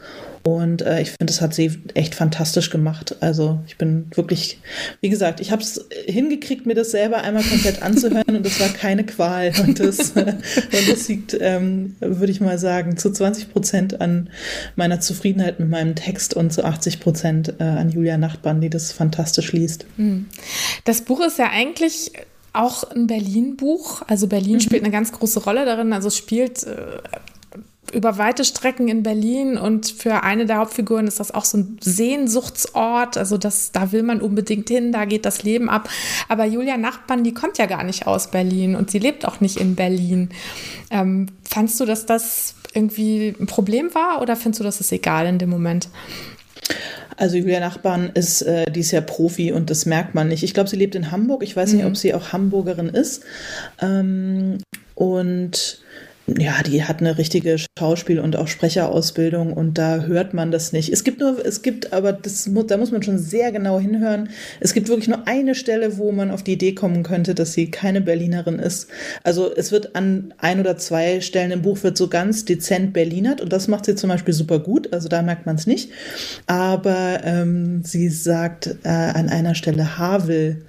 Und 0.47 0.83
äh, 0.83 1.01
ich 1.01 1.09
finde, 1.09 1.33
das 1.33 1.41
hat 1.41 1.55
sie 1.55 1.81
echt 1.95 2.15
fantastisch 2.15 2.69
gemacht. 2.69 3.17
Also 3.21 3.61
ich 3.67 3.79
bin 3.79 4.11
wirklich, 4.15 4.61
wie 5.01 5.09
gesagt, 5.09 5.41
ich 5.41 5.51
habe 5.51 5.63
es 5.63 5.89
hingekriegt, 6.05 6.67
mir 6.67 6.75
das 6.75 6.91
selber 6.91 7.23
einmal 7.23 7.43
komplett 7.43 7.81
anzuhören 7.83 8.37
und 8.37 8.45
das 8.45 8.61
war 8.61 8.69
keine 8.69 9.05
Qual. 9.07 9.55
Und 9.67 9.81
das, 9.81 10.11
und 10.15 10.37
das 10.91 11.09
liegt, 11.09 11.35
ähm, 11.41 11.97
würde 12.01 12.31
ich 12.31 12.43
mal 12.43 12.59
sagen, 12.59 12.99
zu 12.99 13.11
20 13.11 13.53
Prozent 13.53 14.03
an 14.03 14.29
meiner 14.77 15.01
Zufriedenheit 15.01 15.61
mit 15.61 15.71
meinem 15.71 15.95
Text 15.95 16.35
und 16.35 16.53
zu 16.53 16.63
80 16.63 17.01
Prozent 17.01 17.55
äh, 17.59 17.65
an 17.65 17.89
Julia 17.89 18.19
Nachtbahn, 18.19 18.61
die 18.61 18.69
das 18.69 18.93
fantastisch 18.93 19.53
liest. 19.53 19.87
Hm. 19.97 20.27
Das 20.85 21.01
Buch 21.01 21.25
ist 21.27 21.39
ja 21.39 21.49
eigentlich 21.51 22.13
auch 22.55 22.85
ein 22.85 23.07
Berlin-Buch. 23.07 24.03
Also 24.07 24.27
Berlin 24.27 24.55
mhm. 24.55 24.61
spielt 24.61 24.83
eine 24.83 24.93
ganz 24.93 25.13
große 25.13 25.45
Rolle 25.45 25.65
darin. 25.65 25.93
Also 25.93 26.09
es 26.09 26.17
spielt 26.17 26.63
äh, 26.65 26.99
über 27.93 28.19
weite 28.19 28.45
Strecken 28.45 28.89
in 28.89 29.03
Berlin 29.03 29.57
und 29.57 29.87
für 29.87 30.23
eine 30.23 30.47
der 30.47 30.57
Hauptfiguren 30.59 31.07
ist 31.07 31.21
das 31.21 31.33
auch 31.33 31.45
so 31.45 31.59
ein 31.59 31.79
Sehnsuchtsort. 31.81 33.17
Also 33.17 33.39
das, 33.39 33.73
da 33.73 33.93
will 33.93 34.03
man 34.03 34.21
unbedingt 34.21 34.69
hin, 34.69 34.93
da 34.93 35.05
geht 35.05 35.25
das 35.25 35.43
Leben 35.43 35.69
ab. 35.69 35.89
Aber 36.29 36.45
Julia 36.45 36.77
Nachbarn, 36.77 37.25
die 37.25 37.35
kommt 37.35 37.59
ja 37.59 37.67
gar 37.67 37.85
nicht 37.85 38.07
aus 38.07 38.31
Berlin 38.31 38.75
und 38.75 38.91
sie 38.91 38.99
lebt 38.99 39.27
auch 39.27 39.41
nicht 39.41 39.59
in 39.59 39.77
Berlin. 39.77 40.31
Ähm, 40.91 41.27
fandst 41.49 41.79
du, 41.81 41.85
dass 41.85 42.07
das 42.07 42.55
irgendwie 42.73 43.35
ein 43.39 43.47
Problem 43.47 43.95
war 43.95 44.21
oder 44.21 44.37
findest 44.37 44.61
du, 44.61 44.65
das 44.65 44.81
ist 44.81 44.93
egal 44.93 45.27
in 45.27 45.39
dem 45.39 45.51
Moment? 45.51 45.89
Also 47.17 47.37
Julia 47.37 47.61
Nachbarn 47.61 48.11
ist 48.15 48.43
äh, 48.43 48.71
dies 48.71 48.91
Jahr 48.91 49.03
Profi 49.03 49.53
und 49.53 49.71
das 49.71 49.87
merkt 49.87 50.15
man 50.15 50.29
nicht. 50.29 50.43
Ich 50.43 50.55
glaube, 50.55 50.69
sie 50.69 50.77
lebt 50.77 50.95
in 50.95 51.11
Hamburg. 51.11 51.43
Ich 51.43 51.57
weiß 51.57 51.71
mhm. 51.71 51.77
nicht, 51.77 51.87
ob 51.87 51.97
sie 51.97 52.15
auch 52.15 52.33
Hamburgerin 52.33 52.89
ist. 52.89 53.23
Ähm, 53.81 54.59
und 54.95 55.81
ja, 56.27 56.63
die 56.63 56.83
hat 56.85 57.01
eine 57.01 57.19
richtige 57.19 57.57
Schauspiel- 57.79 58.21
und 58.21 58.37
auch 58.37 58.49
Sprecherausbildung 58.49 59.53
und 59.53 59.77
da 59.77 60.05
hört 60.05 60.33
man 60.33 60.51
das 60.51 60.73
nicht. 60.73 60.91
Es 60.91 61.05
gibt 61.05 61.21
nur, 61.21 61.45
es 61.45 61.61
gibt, 61.61 61.93
aber 61.93 62.13
das, 62.13 62.49
da 62.67 62.77
muss 62.79 62.93
man 62.93 63.03
schon 63.03 63.19
sehr 63.19 63.53
genau 63.53 63.79
hinhören. 63.79 64.31
Es 64.61 64.73
gibt 64.73 64.89
wirklich 64.89 65.09
nur 65.09 65.29
eine 65.29 65.55
Stelle, 65.55 65.99
wo 65.99 66.13
man 66.13 66.31
auf 66.31 66.43
die 66.43 66.55
Idee 66.55 66.73
kommen 66.73 67.03
könnte, 67.03 67.35
dass 67.35 67.53
sie 67.53 67.71
keine 67.71 68.01
Berlinerin 68.01 68.59
ist. 68.59 68.89
Also 69.23 69.55
es 69.55 69.71
wird 69.71 69.97
an 69.97 70.33
ein 70.39 70.61
oder 70.61 70.79
zwei 70.79 71.21
Stellen 71.21 71.51
im 71.51 71.63
Buch 71.63 71.83
wird 71.83 71.99
so 71.99 72.09
ganz 72.09 72.47
dezent 72.47 72.95
Berlinert 72.95 73.43
und 73.43 73.53
das 73.53 73.69
macht 73.69 73.85
sie 73.85 73.95
zum 73.95 74.09
Beispiel 74.09 74.33
super 74.33 74.61
gut. 74.61 74.93
Also 74.95 75.09
da 75.09 75.21
merkt 75.21 75.45
man 75.45 75.57
es 75.57 75.67
nicht. 75.67 75.91
Aber 76.47 77.21
ähm, 77.23 77.83
sie 77.85 78.09
sagt 78.09 78.77
äh, 78.85 78.89
an 78.89 79.29
einer 79.29 79.55
Stelle 79.55 79.99
Havel 79.99 80.63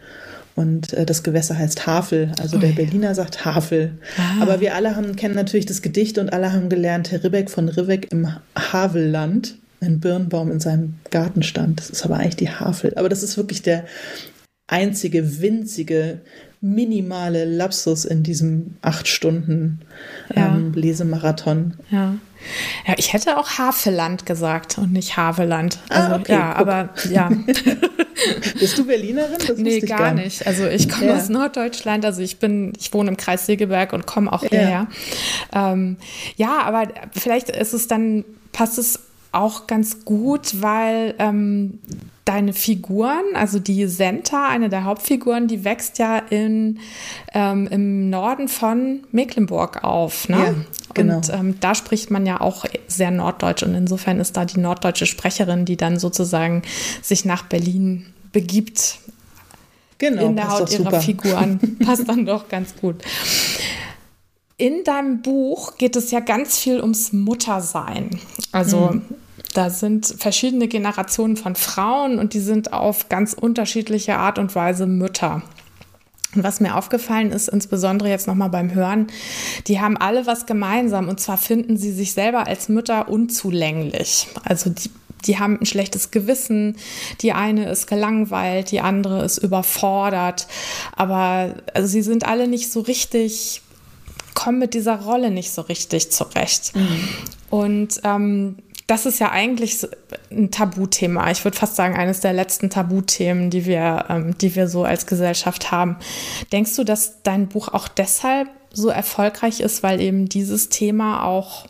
und 0.56 0.94
äh, 0.94 1.06
das 1.06 1.24
Gewässer 1.24 1.58
heißt 1.58 1.86
Havel. 1.86 2.32
Also 2.42 2.58
oh, 2.58 2.60
der 2.60 2.70
Berliner 2.70 3.14
sagt 3.14 3.46
Havel. 3.46 3.92
Ah. 4.18 4.42
Aber 4.42 4.62
wir 4.62 4.76
alle 4.76 4.96
haben, 4.96 5.16
kennen 5.16 5.36
natürlich 5.36 5.66
das 5.66 5.82
Gedicht 5.82 6.18
und 6.18 6.32
alle 6.32 6.54
haben 6.54 6.70
gelernt, 6.70 7.12
Herr 7.12 7.24
Ribbeck 7.24 7.50
von 7.50 7.68
Ribbeck 7.68 8.12
im 8.12 8.28
Havelland, 8.58 9.56
ein 9.82 10.00
Birnbaum 10.00 10.52
in 10.52 10.62
seinem 10.62 10.96
Garten 11.12 11.44
stand. 11.44 11.80
Das 11.80 11.90
ist 11.90 12.06
aber 12.06 12.16
eigentlich 12.18 12.38
die 12.38 12.50
Havel. 12.50 12.94
Aber 12.96 13.10
das 13.10 13.22
ist 13.22 13.38
wirklich 13.38 13.62
der 13.62 13.84
einzige 14.68 15.42
winzige 15.42 16.22
minimale 16.62 17.46
Lapsus 17.46 18.06
in 18.06 18.24
diesem 18.24 18.78
acht 18.82 19.08
Stunden 19.08 19.82
ähm, 20.34 20.74
ja. 20.74 20.82
Lesemarathon. 20.82 21.76
Ja. 21.92 22.16
Ja, 22.88 22.94
ich 22.98 23.14
hätte 23.14 23.38
auch 23.38 23.58
Havelland 23.58 24.26
gesagt 24.26 24.78
und 24.78 24.94
nicht 24.94 25.18
Haveland. 25.18 25.80
Ah, 25.90 25.96
also, 25.96 26.14
ah, 26.14 26.20
okay, 26.20 26.32
ja, 26.34 26.52
guck. 26.52 26.62
aber 26.62 26.90
ja. 27.10 27.30
Bist 28.60 28.78
du 28.78 28.86
Berlinerin? 28.86 29.38
Das 29.46 29.58
nee, 29.58 29.80
gar, 29.80 30.00
gar 30.00 30.14
nicht. 30.14 30.26
nicht. 30.26 30.48
Also 30.48 30.68
ich 30.68 30.90
komme 30.90 31.08
ja. 31.08 31.18
aus 31.18 31.30
Norddeutschland, 31.30 32.06
also 32.06 32.22
ich 32.22 32.40
bin, 32.40 32.74
ich 32.80 32.94
wohne 32.94 33.10
im 33.10 33.18
Kreis 33.18 33.46
Segeberg 33.46 33.94
und 33.94 34.06
komme 34.06 34.32
auch 34.32 34.42
hierher. 34.42 34.88
Ja. 35.54 35.72
Ähm, 35.74 35.98
ja, 36.36 36.62
aber 36.64 36.88
vielleicht 37.12 37.50
ist 37.50 37.74
es 37.74 37.88
dann, 37.88 38.26
passt 38.52 38.78
es 38.78 39.00
auch 39.32 39.68
ganz 39.68 40.06
gut, 40.06 40.62
weil 40.62 41.14
ähm, 41.20 41.80
deine 42.26 42.54
Figuren, 42.54 43.24
also 43.36 43.60
die 43.60 43.86
Senta, 43.86 44.50
eine 44.50 44.68
der 44.68 44.84
Hauptfiguren, 44.84 45.48
die 45.48 45.64
wächst 45.64 46.00
ja 46.00 46.18
in, 46.18 46.80
ähm, 47.34 47.68
im 47.68 48.10
Norden 48.10 48.48
von 48.48 49.02
Mecklenburg 49.12 49.84
auf. 49.84 50.28
Ne? 50.28 50.38
Ja, 50.38 50.56
genau. 50.96 51.18
Und 51.18 51.30
ähm, 51.32 51.60
da 51.60 51.76
spricht 51.76 52.10
man 52.10 52.26
ja 52.26 52.42
auch 52.42 52.66
sehr 52.88 53.12
norddeutsch 53.12 53.62
und 53.62 53.76
insofern 53.76 54.20
ist 54.20 54.36
da 54.36 54.46
die 54.46 54.60
norddeutsche 54.60 55.06
Sprecherin, 55.06 55.66
die 55.66 55.78
dann 55.78 56.00
sozusagen 56.00 56.64
sich 57.04 57.26
nach 57.26 57.44
Berlin 57.44 58.08
begibt. 58.32 58.98
Genau, 60.00 60.26
in 60.26 60.36
der 60.36 60.50
Haut 60.50 60.72
ihrer 60.72 60.84
super. 60.84 61.02
Figuren. 61.02 61.78
passt 61.86 62.10
dann 62.10 62.26
doch 62.26 62.50
ganz 62.50 62.76
gut. 62.76 63.04
In 64.58 64.84
deinem 64.84 65.22
Buch 65.22 65.78
geht 65.78 65.96
es 65.96 66.10
ja 66.10 66.22
ganz 66.22 66.58
viel 66.58 66.82
ums 66.82 67.14
Muttersein. 67.14 68.20
Also 68.52 68.94
mhm. 68.94 69.02
Da 69.56 69.70
sind 69.70 70.14
verschiedene 70.18 70.68
Generationen 70.68 71.38
von 71.38 71.56
Frauen 71.56 72.20
und 72.20 72.34
die 72.34 72.42
sind 72.42 72.74
auf 72.74 73.08
ganz 73.08 73.32
unterschiedliche 73.32 74.18
Art 74.18 74.38
und 74.38 74.54
Weise 74.54 74.86
Mütter. 74.86 75.44
Und 76.36 76.44
was 76.44 76.60
mir 76.60 76.76
aufgefallen 76.76 77.32
ist, 77.32 77.48
insbesondere 77.48 78.10
jetzt 78.10 78.28
nochmal 78.28 78.50
beim 78.50 78.74
Hören, 78.74 79.08
die 79.68 79.80
haben 79.80 79.96
alle 79.96 80.26
was 80.26 80.46
gemeinsam. 80.46 81.08
Und 81.08 81.22
zwar 81.22 81.38
finden 81.38 81.78
sie 81.78 81.94
sich 81.94 82.12
selber 82.12 82.48
als 82.48 82.68
Mütter 82.68 83.08
unzulänglich. 83.08 84.28
Also 84.44 84.72
die, 84.72 84.92
die 85.24 85.40
haben 85.40 85.58
ein 85.58 85.66
schlechtes 85.66 86.12
Gewissen. 86.12 86.76
Die 87.22 87.32
eine 87.32 87.70
ist 87.70 87.88
gelangweilt, 87.88 88.72
die 88.72 88.82
andere 88.82 89.24
ist 89.24 89.38
überfordert. 89.38 90.48
Aber 90.98 91.56
also 91.74 91.88
sie 91.88 92.02
sind 92.02 92.26
alle 92.28 92.50
nicht 92.50 92.74
so 92.74 92.82
richtig, 92.82 93.62
kommen 94.34 94.60
mit 94.60 94.74
dieser 94.74 95.00
Rolle 95.00 95.32
nicht 95.32 95.52
so 95.52 95.62
richtig 95.62 96.12
zurecht. 96.12 96.76
Mhm. 96.76 97.08
Und 97.50 98.02
ähm, 98.04 98.58
das 98.88 99.06
ist 99.06 99.20
ja 99.20 99.32
eigentlich 99.32 99.78
ein 100.32 100.52
Tabuthema. 100.52 101.32
Ich 101.32 101.44
würde 101.44 101.58
fast 101.58 101.76
sagen, 101.76 101.96
eines 101.96 102.20
der 102.20 102.34
letzten 102.34 102.70
Tabuthemen, 102.70 103.50
die 103.50 103.66
wir, 103.66 104.06
ähm, 104.10 104.38
die 104.38 104.56
wir 104.56 104.68
so 104.68 104.84
als 104.84 105.08
Gesellschaft 105.08 105.72
haben. 105.72 105.98
Denkst 106.52 106.76
du, 106.76 106.84
dass 106.84 107.24
dein 107.24 107.48
Buch 107.48 107.70
auch 107.70 107.88
deshalb 107.88 108.48
so 108.72 108.90
erfolgreich 108.90 109.60
ist, 109.60 109.82
weil 109.82 110.02
eben 110.02 110.30
dieses 110.30 110.70
Thema 110.70 111.24
auch 111.24 111.66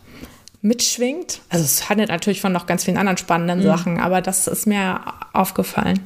mitschwingt? 0.61 1.41
Also 1.49 1.63
es 1.63 1.87
handelt 1.89 2.09
natürlich 2.09 2.41
von 2.41 2.51
noch 2.51 2.65
ganz 2.65 2.83
vielen 2.83 2.97
anderen 2.97 3.17
spannenden 3.17 3.59
mhm. 3.59 3.63
Sachen, 3.63 3.99
aber 3.99 4.21
das 4.21 4.47
ist 4.47 4.67
mir 4.67 4.99
aufgefallen. 5.31 6.01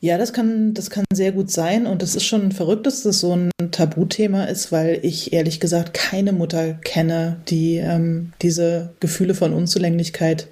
Ja, 0.00 0.16
das 0.16 0.32
kann, 0.32 0.74
das 0.74 0.90
kann 0.90 1.04
sehr 1.12 1.32
gut 1.32 1.50
sein 1.50 1.84
und 1.86 2.04
es 2.04 2.14
ist 2.14 2.24
schon 2.24 2.52
verrückt, 2.52 2.86
dass 2.86 3.02
das 3.02 3.18
so 3.18 3.34
ein 3.34 3.50
Tabuthema 3.72 4.44
ist, 4.44 4.70
weil 4.70 5.00
ich 5.02 5.32
ehrlich 5.32 5.58
gesagt 5.58 5.92
keine 5.92 6.32
Mutter 6.32 6.74
kenne, 6.74 7.40
die 7.48 7.78
ähm, 7.78 8.32
diese 8.40 8.90
Gefühle 9.00 9.34
von 9.34 9.52
Unzulänglichkeit 9.52 10.46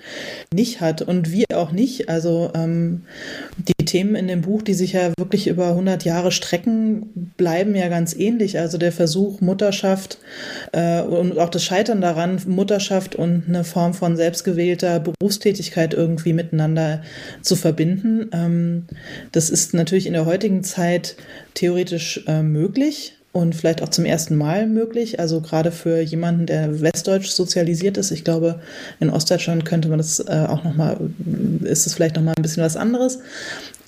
nicht 0.53 0.81
hat 0.81 1.03
und 1.03 1.31
wir 1.31 1.45
auch 1.55 1.71
nicht. 1.71 2.09
Also 2.09 2.51
ähm, 2.57 3.05
die 3.59 3.85
Themen 3.85 4.15
in 4.15 4.29
dem 4.29 4.43
Buch, 4.43 4.63
die 4.63 4.75
sich 4.75 4.93
ja 4.93 5.13
wirklich 5.19 5.47
über 5.47 5.69
100 5.69 6.05
Jahre 6.05 6.31
strecken, 6.31 7.33
bleiben 7.37 7.75
ja 7.75 7.89
ganz 7.89 8.15
ähnlich. 8.15 8.59
Also 8.59 8.77
der 8.77 8.93
Versuch, 8.93 9.41
Mutterschaft 9.41 10.19
äh, 10.73 11.01
und 11.01 11.39
auch 11.39 11.49
das 11.49 11.65
Scheitern 11.65 12.01
daran, 12.01 12.41
Mutterschaft 12.47 13.15
und 13.17 13.45
eine 13.49 13.65
Form 13.65 13.95
von 13.95 14.17
selbstgewählter 14.17 15.01
Berufstätigkeit 15.01 15.95
irgendwie 15.95 16.33
miteinander 16.33 17.03
zu 17.41 17.57
verbinden. 17.57 18.29
Ähm, 18.33 18.85
das 19.33 19.49
ist 19.51 19.73
natürlich 19.73 20.07
in 20.07 20.13
der 20.13 20.27
heutigen 20.27 20.63
Zeit 20.63 21.17
theoretisch 21.55 22.25
äh, 22.27 22.43
möglich 22.43 23.16
und 23.37 23.55
vielleicht 23.55 23.83
auch 23.83 23.91
zum 23.91 24.07
ersten 24.07 24.35
Mal 24.35 24.67
möglich. 24.67 25.21
Also 25.21 25.43
gerade 25.43 25.71
für 25.71 26.01
jemanden, 26.01 26.47
der 26.47 26.81
westdeutsch 26.81 27.29
sozialisiert 27.29 27.99
ist. 27.99 28.11
Ich 28.11 28.25
glaube, 28.25 28.61
in 28.99 29.11
Ostdeutschland 29.11 29.67
könnte 29.67 29.89
man 29.89 29.99
das 29.99 30.21
äh, 30.21 30.47
auch 30.49 30.65
noch 30.65 30.75
mal, 30.75 30.99
ist 31.63 31.87
es 31.87 31.93
vielleicht 31.93 32.17
noch 32.17 32.23
mal 32.23 32.33
ein 32.35 32.43
bisschen 32.43 32.63
was 32.63 32.79
anderes. 32.79 33.19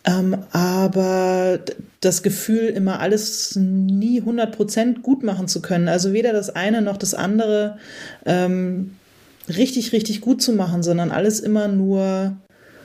Ähm, 0.04 0.36
aber 0.52 1.60
das 2.00 2.22
Gefühl, 2.22 2.66
immer 2.66 3.00
alles 3.00 3.56
nie 3.56 4.20
100 4.20 4.54
Prozent 4.54 5.02
gut 5.02 5.22
machen 5.22 5.48
zu 5.48 5.62
können, 5.62 5.88
also 5.88 6.12
weder 6.12 6.34
das 6.34 6.50
eine 6.50 6.82
noch 6.82 6.98
das 6.98 7.14
andere 7.14 7.78
ähm, 8.26 8.96
richtig, 9.48 9.92
richtig 9.92 10.20
gut 10.20 10.42
zu 10.42 10.52
machen, 10.52 10.82
sondern 10.82 11.10
alles 11.10 11.40
immer 11.40 11.68
nur 11.68 12.36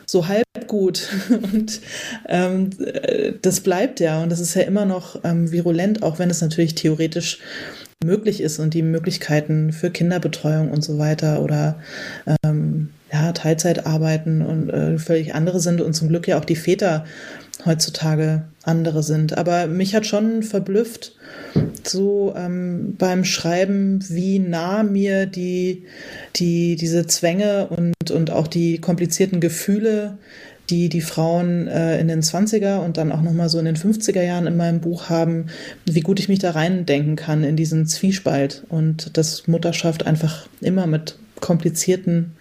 so 0.06 0.30
halb 0.30 0.44
gut. 0.74 1.08
Und 1.30 1.82
ähm, 2.28 2.72
das 3.44 3.60
bleibt 3.62 4.00
ja. 4.00 4.24
Und 4.24 4.32
das 4.32 4.40
ist 4.40 4.56
ja 4.56 4.64
immer 4.64 4.86
noch 4.86 5.20
ähm, 5.24 5.52
virulent, 5.52 6.02
auch 6.02 6.18
wenn 6.18 6.32
es 6.32 6.42
natürlich 6.42 6.74
theoretisch 6.74 7.38
möglich 8.04 8.42
ist 8.42 8.58
und 8.58 8.74
die 8.74 8.82
Möglichkeiten 8.82 9.72
für 9.72 9.92
Kinderbetreuung 9.92 10.72
und 10.72 10.84
so 10.84 10.98
weiter 10.98 11.44
oder 11.44 11.80
ähm, 12.44 12.90
ja, 13.14 13.32
Teilzeitarbeiten 13.32 14.42
und 14.42 14.70
äh, 14.72 14.98
völlig 14.98 15.36
andere 15.36 15.60
sind 15.60 15.80
und 15.80 15.94
zum 15.94 16.10
Glück 16.10 16.28
ja 16.28 16.40
auch 16.40 16.46
die 16.46 16.56
Väter 16.56 17.06
heutzutage 17.66 18.44
andere 18.64 19.04
sind. 19.04 19.38
Aber 19.38 19.68
mich 19.68 19.94
hat 19.94 20.08
schon 20.08 20.42
verblüfft, 20.42 21.16
so 21.84 22.34
ähm, 22.36 22.96
beim 22.98 23.24
Schreiben, 23.24 24.04
wie 24.10 24.40
nah 24.40 24.82
mir 24.82 25.28
die, 25.28 25.84
die, 26.36 26.76
diese 26.76 27.06
Zwänge 27.06 27.68
und, 27.68 28.10
und 28.10 28.32
auch 28.32 28.48
die 28.48 28.80
komplizierten 28.80 29.40
Gefühle, 29.40 30.18
die 30.70 30.90
die 30.90 31.02
Frauen 31.02 31.68
äh, 31.68 32.00
in 32.00 32.08
den 32.08 32.22
20er 32.22 32.80
und 32.80 32.98
dann 32.98 33.12
auch 33.12 33.22
nochmal 33.22 33.50
so 33.50 33.60
in 33.60 33.66
den 33.66 33.76
50er 33.76 34.22
Jahren 34.22 34.48
in 34.48 34.58
meinem 34.58 34.80
Buch 34.80 35.10
haben, 35.10 35.48
wie 35.86 36.02
gut 36.02 36.20
ich 36.20 36.30
mich 36.30 36.40
da 36.40 36.52
reindenken 36.52 37.16
kann 37.16 37.44
in 37.44 37.56
diesen 37.56 37.86
Zwiespalt 37.86 38.64
und 38.70 39.18
dass 39.18 39.48
Mutterschaft 39.48 40.06
einfach 40.06 40.48
immer 40.62 40.88
mit 40.88 41.18
komplizierten 41.42 42.34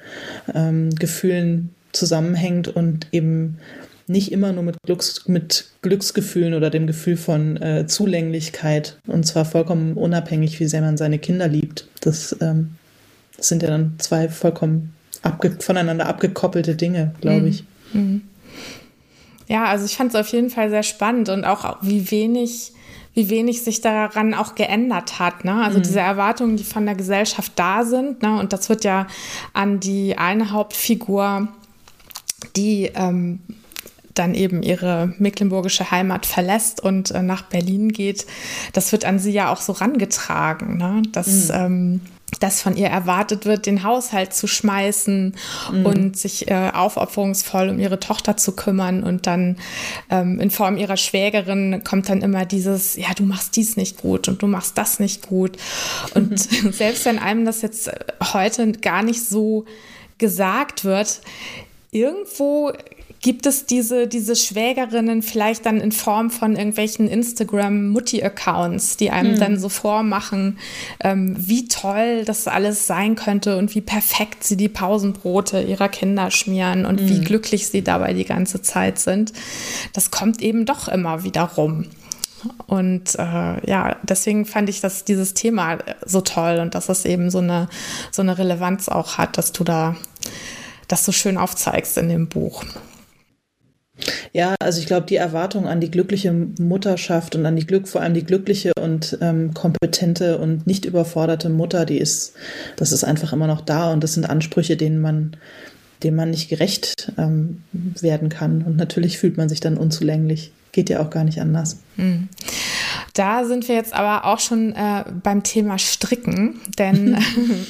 ähm, 0.55 0.91
Gefühlen 0.91 1.71
zusammenhängt 1.93 2.69
und 2.69 3.09
eben 3.13 3.59
nicht 4.07 4.33
immer 4.33 4.53
nur 4.53 4.63
mit, 4.63 4.77
Glücks, 4.85 5.27
mit 5.27 5.67
Glücksgefühlen 5.83 6.55
oder 6.55 6.71
dem 6.71 6.87
Gefühl 6.87 7.17
von 7.17 7.57
äh, 7.61 7.87
Zulänglichkeit 7.87 8.99
und 9.07 9.27
zwar 9.27 9.45
vollkommen 9.45 9.95
unabhängig, 9.95 10.61
wie 10.61 10.67
sehr 10.67 10.81
man 10.81 10.97
seine 10.97 11.19
Kinder 11.19 11.49
liebt. 11.49 11.89
Das, 12.01 12.37
ähm, 12.41 12.77
das 13.37 13.49
sind 13.49 13.63
ja 13.63 13.69
dann 13.69 13.95
zwei 13.99 14.29
vollkommen 14.29 14.95
abge 15.23 15.57
voneinander 15.59 16.07
abgekoppelte 16.07 16.75
Dinge, 16.75 17.15
glaube 17.21 17.49
ich. 17.49 17.63
Mhm. 17.63 17.67
Mhm. 17.93 18.23
Ja, 19.49 19.65
also 19.65 19.85
ich 19.85 19.97
fand 19.97 20.15
es 20.15 20.21
auf 20.21 20.29
jeden 20.29 20.51
Fall 20.51 20.71
sehr 20.71 20.83
spannend 20.83 21.29
und 21.29 21.45
auch 21.45 21.79
wie 21.83 22.11
wenig 22.11 22.73
wie 23.15 23.29
wenig 23.29 23.63
sich 23.63 23.81
daran 23.83 24.33
auch 24.33 24.55
geändert 24.55 25.19
hat. 25.19 25.45
Ne? 25.45 25.63
Also 25.63 25.79
mhm. 25.79 25.83
diese 25.83 26.01
Erwartungen, 26.01 26.57
die 26.57 26.65
von 26.65 26.87
der 26.87 26.95
Gesellschaft 26.95 27.53
da 27.57 27.85
sind. 27.85 28.23
Ne? 28.23 28.39
Und 28.39 28.53
das 28.53 28.69
wird 28.69 28.85
ja 28.85 29.07
an 29.53 29.81
die 29.81 30.17
eine 30.17 30.51
Hauptfigur, 30.51 31.49
die 32.57 32.91
ähm, 32.95 33.41
dann 34.15 34.35
eben 34.35 34.63
ihre 34.63 35.13
mecklenburgische 35.19 35.91
Heimat 35.91 36.27
verlässt 36.27 36.83
und 36.83 37.11
äh, 37.11 37.23
nach 37.23 37.43
Berlin 37.43 37.93
geht, 37.93 38.27
das 38.73 38.93
wird 38.93 39.05
an 39.05 39.19
sie 39.19 39.33
ja 39.33 39.53
auch 39.53 39.61
so 39.61 39.73
rangetragen, 39.73 40.77
ne? 40.77 41.03
dass, 41.13 41.49
mhm. 41.49 41.55
ähm, 41.55 42.01
dass 42.41 42.63
von 42.63 42.77
ihr 42.77 42.89
erwartet 42.89 43.45
wird, 43.45 43.67
den 43.67 43.83
Haushalt 43.83 44.33
zu 44.33 44.47
schmeißen 44.47 45.35
mhm. 45.71 45.87
und 45.87 46.17
sich 46.17 46.51
äh, 46.51 46.71
aufopferungsvoll 46.73 47.69
um 47.69 47.79
ihre 47.79 48.01
Tochter 48.01 48.37
zu 48.37 48.53
kümmern. 48.53 49.03
Und 49.03 49.27
dann 49.27 49.59
ähm, 50.11 50.41
in 50.41 50.51
Form 50.51 50.77
ihrer 50.77 50.97
Schwägerin 50.97 51.83
kommt 51.85 52.09
dann 52.09 52.23
immer 52.23 52.45
dieses, 52.45 52.97
ja, 52.97 53.09
du 53.15 53.25
machst 53.25 53.57
dies 53.57 53.77
nicht 53.77 53.99
gut 53.99 54.29
und 54.29 54.43
du 54.43 54.47
machst 54.47 54.79
das 54.79 54.99
nicht 54.99 55.27
gut. 55.27 55.57
Und 56.15 56.31
mhm. 56.31 56.73
selbst 56.73 57.05
wenn 57.05 57.19
einem 57.19 57.45
das 57.45 57.63
jetzt 57.63 57.91
heute 58.33 58.73
gar 58.73 59.03
nicht 59.03 59.25
so 59.25 59.65
gesagt 60.19 60.85
wird, 60.85 61.21
irgendwo 61.91 62.73
Gibt 63.23 63.47
es 63.47 63.67
diese, 63.67 64.09
diese 64.09 64.35
Schwägerinnen 64.35 65.23
vielleicht 65.23 65.65
dann 65.65 65.81
in 65.81 65.93
Form 65.93 66.29
von 66.31 66.57
irgendwelchen 66.57 67.07
Instagram-Mutti-Accounts, 67.07 68.97
die 68.97 69.11
einem 69.11 69.35
mhm. 69.35 69.39
dann 69.39 69.61
so 69.61 69.69
vormachen, 69.69 70.59
ähm, 70.99 71.37
wie 71.39 71.69
toll 71.69 72.25
das 72.25 72.49
alles 72.49 72.89
sein 72.89 73.15
könnte 73.15 73.59
und 73.59 73.77
wie 73.77 73.81
perfekt 73.81 74.43
sie 74.43 74.57
die 74.57 74.69
Pausenbrote 74.69 75.63
ihrer 75.63 75.89
Kinder 75.89 76.33
schmieren 76.33 76.85
und 76.85 77.01
mhm. 77.01 77.09
wie 77.09 77.21
glücklich 77.21 77.69
sie 77.69 77.83
dabei 77.83 78.13
die 78.13 78.25
ganze 78.25 78.61
Zeit 78.61 78.99
sind? 78.99 79.33
Das 79.93 80.11
kommt 80.11 80.43
eben 80.43 80.67
doch 80.67 80.89
immer 80.89 81.23
wieder 81.23 81.45
rum. 81.45 81.87
Und 82.67 83.15
äh, 83.21 83.71
ja, 83.71 83.97
deswegen 84.03 84.47
fand 84.47 84.69
ich 84.69 84.81
das, 84.81 85.05
dieses 85.05 85.33
Thema 85.33 85.79
so 86.05 86.23
toll 86.23 86.59
und 86.61 86.75
dass 86.75 86.89
es 86.89 87.05
eben 87.05 87.31
so 87.31 87.39
eine, 87.39 87.69
so 88.11 88.23
eine 88.23 88.37
Relevanz 88.37 88.89
auch 88.89 89.17
hat, 89.17 89.39
dass 89.39 89.53
du 89.53 89.63
da 89.63 89.95
das 90.89 91.05
so 91.05 91.13
schön 91.13 91.39
aufzeigst 91.39 91.97
in 91.99 92.09
dem 92.09 92.27
Buch. 92.27 92.65
Ja, 94.33 94.55
also 94.61 94.81
ich 94.81 94.87
glaube, 94.87 95.07
die 95.07 95.17
Erwartung 95.17 95.67
an 95.67 95.81
die 95.81 95.91
glückliche 95.91 96.33
Mutterschaft 96.33 97.35
und 97.35 97.47
an 97.47 97.57
die 97.57 97.67
Glück, 97.67 97.89
vor 97.89 98.01
allem 98.01 98.15
die 98.15 98.25
glückliche 98.25 98.73
und 98.81 99.19
ähm, 99.21 99.53
kompetente 99.55 100.39
und 100.39 100.67
nicht 100.67 100.85
überforderte 100.85 101.49
Mutter, 101.49 101.85
die 101.85 101.99
ist, 101.99 102.35
das 102.77 102.93
ist 102.93 103.05
einfach 103.05 103.33
immer 103.33 103.47
noch 103.47 103.61
da 103.61 103.93
und 103.93 104.03
das 104.03 104.15
sind 104.15 104.25
Ansprüche, 104.25 104.77
denen 104.77 105.01
man, 105.01 105.37
denen 106.03 106.17
man 106.17 106.31
nicht 106.31 106.49
gerecht 106.49 107.13
ähm, 107.19 107.63
werden 107.73 108.29
kann. 108.29 108.63
Und 108.63 108.77
natürlich 108.77 109.19
fühlt 109.19 109.37
man 109.37 109.49
sich 109.49 109.61
dann 109.61 109.77
unzulänglich. 109.77 110.53
Geht 110.73 110.89
ja 110.89 111.01
auch 111.01 111.11
gar 111.11 111.25
nicht 111.25 111.41
anders. 111.41 111.81
Mhm. 111.97 112.29
Da 113.15 113.45
sind 113.45 113.69
wir 113.69 113.75
jetzt 113.75 113.93
aber 113.93 114.25
auch 114.25 114.41
schon 114.41 114.73
äh, 114.73 115.05
beim 115.23 115.43
Thema 115.43 115.79
Stricken, 115.79 116.61
denn 116.79 117.23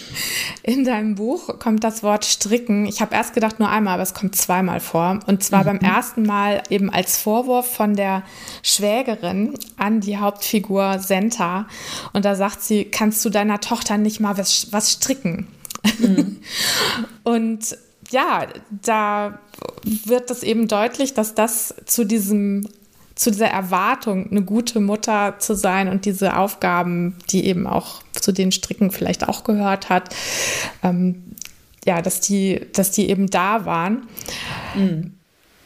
in 0.63 0.85
deinem 0.85 1.17
Buch 1.17 1.59
kommt 1.59 1.83
das 1.83 2.05
Wort 2.05 2.25
Stricken. 2.25 2.87
Ich 2.87 3.01
habe 3.01 3.15
erst 3.17 3.35
gedacht 3.35 3.59
nur 3.59 3.69
einmal, 3.69 3.95
aber 3.95 4.05
es 4.05 4.15
kommt 4.15 4.37
zweimal 4.37 4.79
vor. 4.79 5.19
Und 5.27 5.43
zwar 5.43 5.63
mhm. 5.63 5.67
beim 5.67 5.79
ersten 5.79 6.23
Mal 6.25 6.63
eben 6.71 6.91
als 6.91 7.17
Vorwurf 7.19 7.75
von 7.75 7.97
der 7.97 8.23
Schwägerin 8.63 9.55
an 9.77 10.01
die 10.01 10.19
Hauptfigur 10.19 11.01
Senta. 11.01 11.67
Und 12.13 12.25
da 12.25 12.37
sagt 12.37 12.63
sie, 12.63 12.85
kannst 12.85 13.25
du 13.25 13.31
deiner 13.31 13.61
Tochter 13.61 13.99
nicht 13.99 14.21
mal 14.21 14.39
was, 14.39 14.69
was 14.71 14.93
stricken? 14.93 15.49
Mhm. 15.99 16.37
Und 17.25 17.77
ja, 18.11 18.47
da 18.71 19.41
wird 19.85 20.31
es 20.31 20.45
eben 20.45 20.69
deutlich, 20.69 21.15
dass 21.15 21.35
das 21.35 21.75
zu 21.87 22.05
diesem 22.05 22.69
zu 23.15 23.31
dieser 23.31 23.49
Erwartung, 23.49 24.31
eine 24.31 24.43
gute 24.43 24.81
Mutter 24.81 25.37
zu 25.39 25.55
sein 25.55 25.89
und 25.89 26.05
diese 26.05 26.37
Aufgaben, 26.37 27.17
die 27.31 27.47
eben 27.47 27.67
auch 27.67 28.03
zu 28.13 28.33
den 28.33 28.53
Stricken 28.53 28.91
vielleicht 28.91 29.29
auch 29.29 29.45
gehört 29.45 29.89
hat, 29.89 30.15
ähm, 30.83 31.23
ja, 31.85 32.01
dass 32.01 32.21
die, 32.21 32.61
dass 32.73 32.91
die 32.91 33.11
eben 33.11 33.29
da 33.29 33.65
waren. 33.65 34.07
Mhm. 34.75 35.15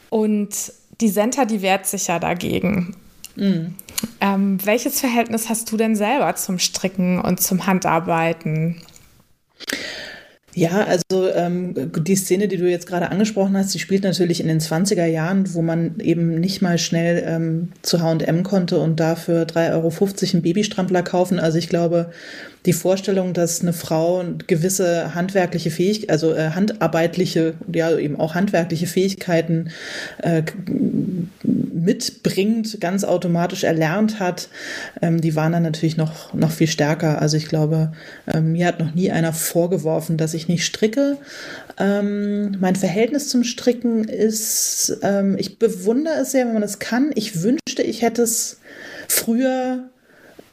Und 0.09 0.73
die 0.99 1.09
Senta, 1.09 1.45
die 1.45 1.61
wehrt 1.61 1.85
sich 1.85 2.07
ja 2.07 2.19
dagegen. 2.19 2.95
Mhm. 3.35 3.75
Ähm, 4.19 4.65
welches 4.65 4.99
Verhältnis 4.99 5.49
hast 5.49 5.71
du 5.71 5.77
denn 5.77 5.95
selber 5.95 6.35
zum 6.35 6.59
Stricken 6.59 7.19
und 7.19 7.41
zum 7.41 7.65
Handarbeiten? 7.67 8.81
Ja, 10.57 10.85
also 10.85 11.29
ähm, 11.35 11.91
die 11.95 12.15
Szene, 12.15 12.47
die 12.47 12.57
du 12.57 12.67
jetzt 12.67 12.87
gerade 12.87 13.11
angesprochen 13.11 13.55
hast, 13.55 13.75
die 13.75 13.79
spielt 13.79 14.03
natürlich 14.03 14.41
in 14.41 14.47
den 14.47 14.59
20er 14.59 15.05
Jahren, 15.05 15.53
wo 15.53 15.61
man 15.61 15.99
eben 15.99 16.39
nicht 16.39 16.63
mal 16.63 16.79
schnell 16.79 17.23
ähm, 17.27 17.73
zu 17.83 18.01
HM 18.01 18.41
konnte 18.41 18.79
und 18.79 18.99
dafür 18.99 19.43
3,50 19.43 19.73
Euro 19.73 19.93
einen 20.33 20.41
Babystrampler 20.41 21.03
kaufen. 21.03 21.39
Also 21.39 21.59
ich 21.59 21.69
glaube, 21.69 22.09
die 22.65 22.73
Vorstellung, 22.73 23.33
dass 23.33 23.61
eine 23.61 23.73
Frau 23.73 24.23
gewisse 24.47 25.15
handwerkliche 25.15 25.71
Fähigkeiten, 25.71 26.11
also 26.11 26.33
äh, 26.33 26.49
handarbeitliche, 26.51 27.53
ja 27.73 27.97
eben 27.97 28.19
auch 28.19 28.35
handwerkliche 28.35 28.87
Fähigkeiten 28.87 29.69
äh, 30.21 30.43
mitbringt, 31.43 32.81
ganz 32.81 33.05
automatisch 33.05 33.63
erlernt 33.63 34.19
hat, 34.19 34.49
ähm, 35.01 35.21
die 35.21 35.35
waren 35.35 35.53
dann 35.53 35.63
natürlich 35.63 35.95
noch, 35.95 36.33
noch 36.33 36.51
viel 36.51 36.67
stärker. 36.67 37.21
Also 37.21 37.37
ich 37.37 37.47
glaube, 37.47 37.93
ähm, 38.27 38.51
mir 38.51 38.67
hat 38.67 38.79
noch 38.79 38.93
nie 38.93 39.11
einer 39.11 39.31
vorgeworfen, 39.31 40.17
dass 40.17 40.33
ich 40.33 40.49
nicht 40.49 40.65
stricke. 40.65 41.17
Ähm, 41.79 42.57
mein 42.59 42.75
Verhältnis 42.75 43.29
zum 43.29 43.43
Stricken 43.45 44.03
ist, 44.03 44.97
ähm, 45.01 45.37
ich 45.39 45.59
bewundere 45.59 46.15
es 46.15 46.31
sehr, 46.31 46.45
wenn 46.45 46.53
man 46.53 46.63
es 46.63 46.79
kann. 46.79 47.11
Ich 47.15 47.41
wünschte, 47.41 47.83
ich 47.83 48.01
hätte 48.01 48.23
es 48.23 48.59
früher 49.07 49.89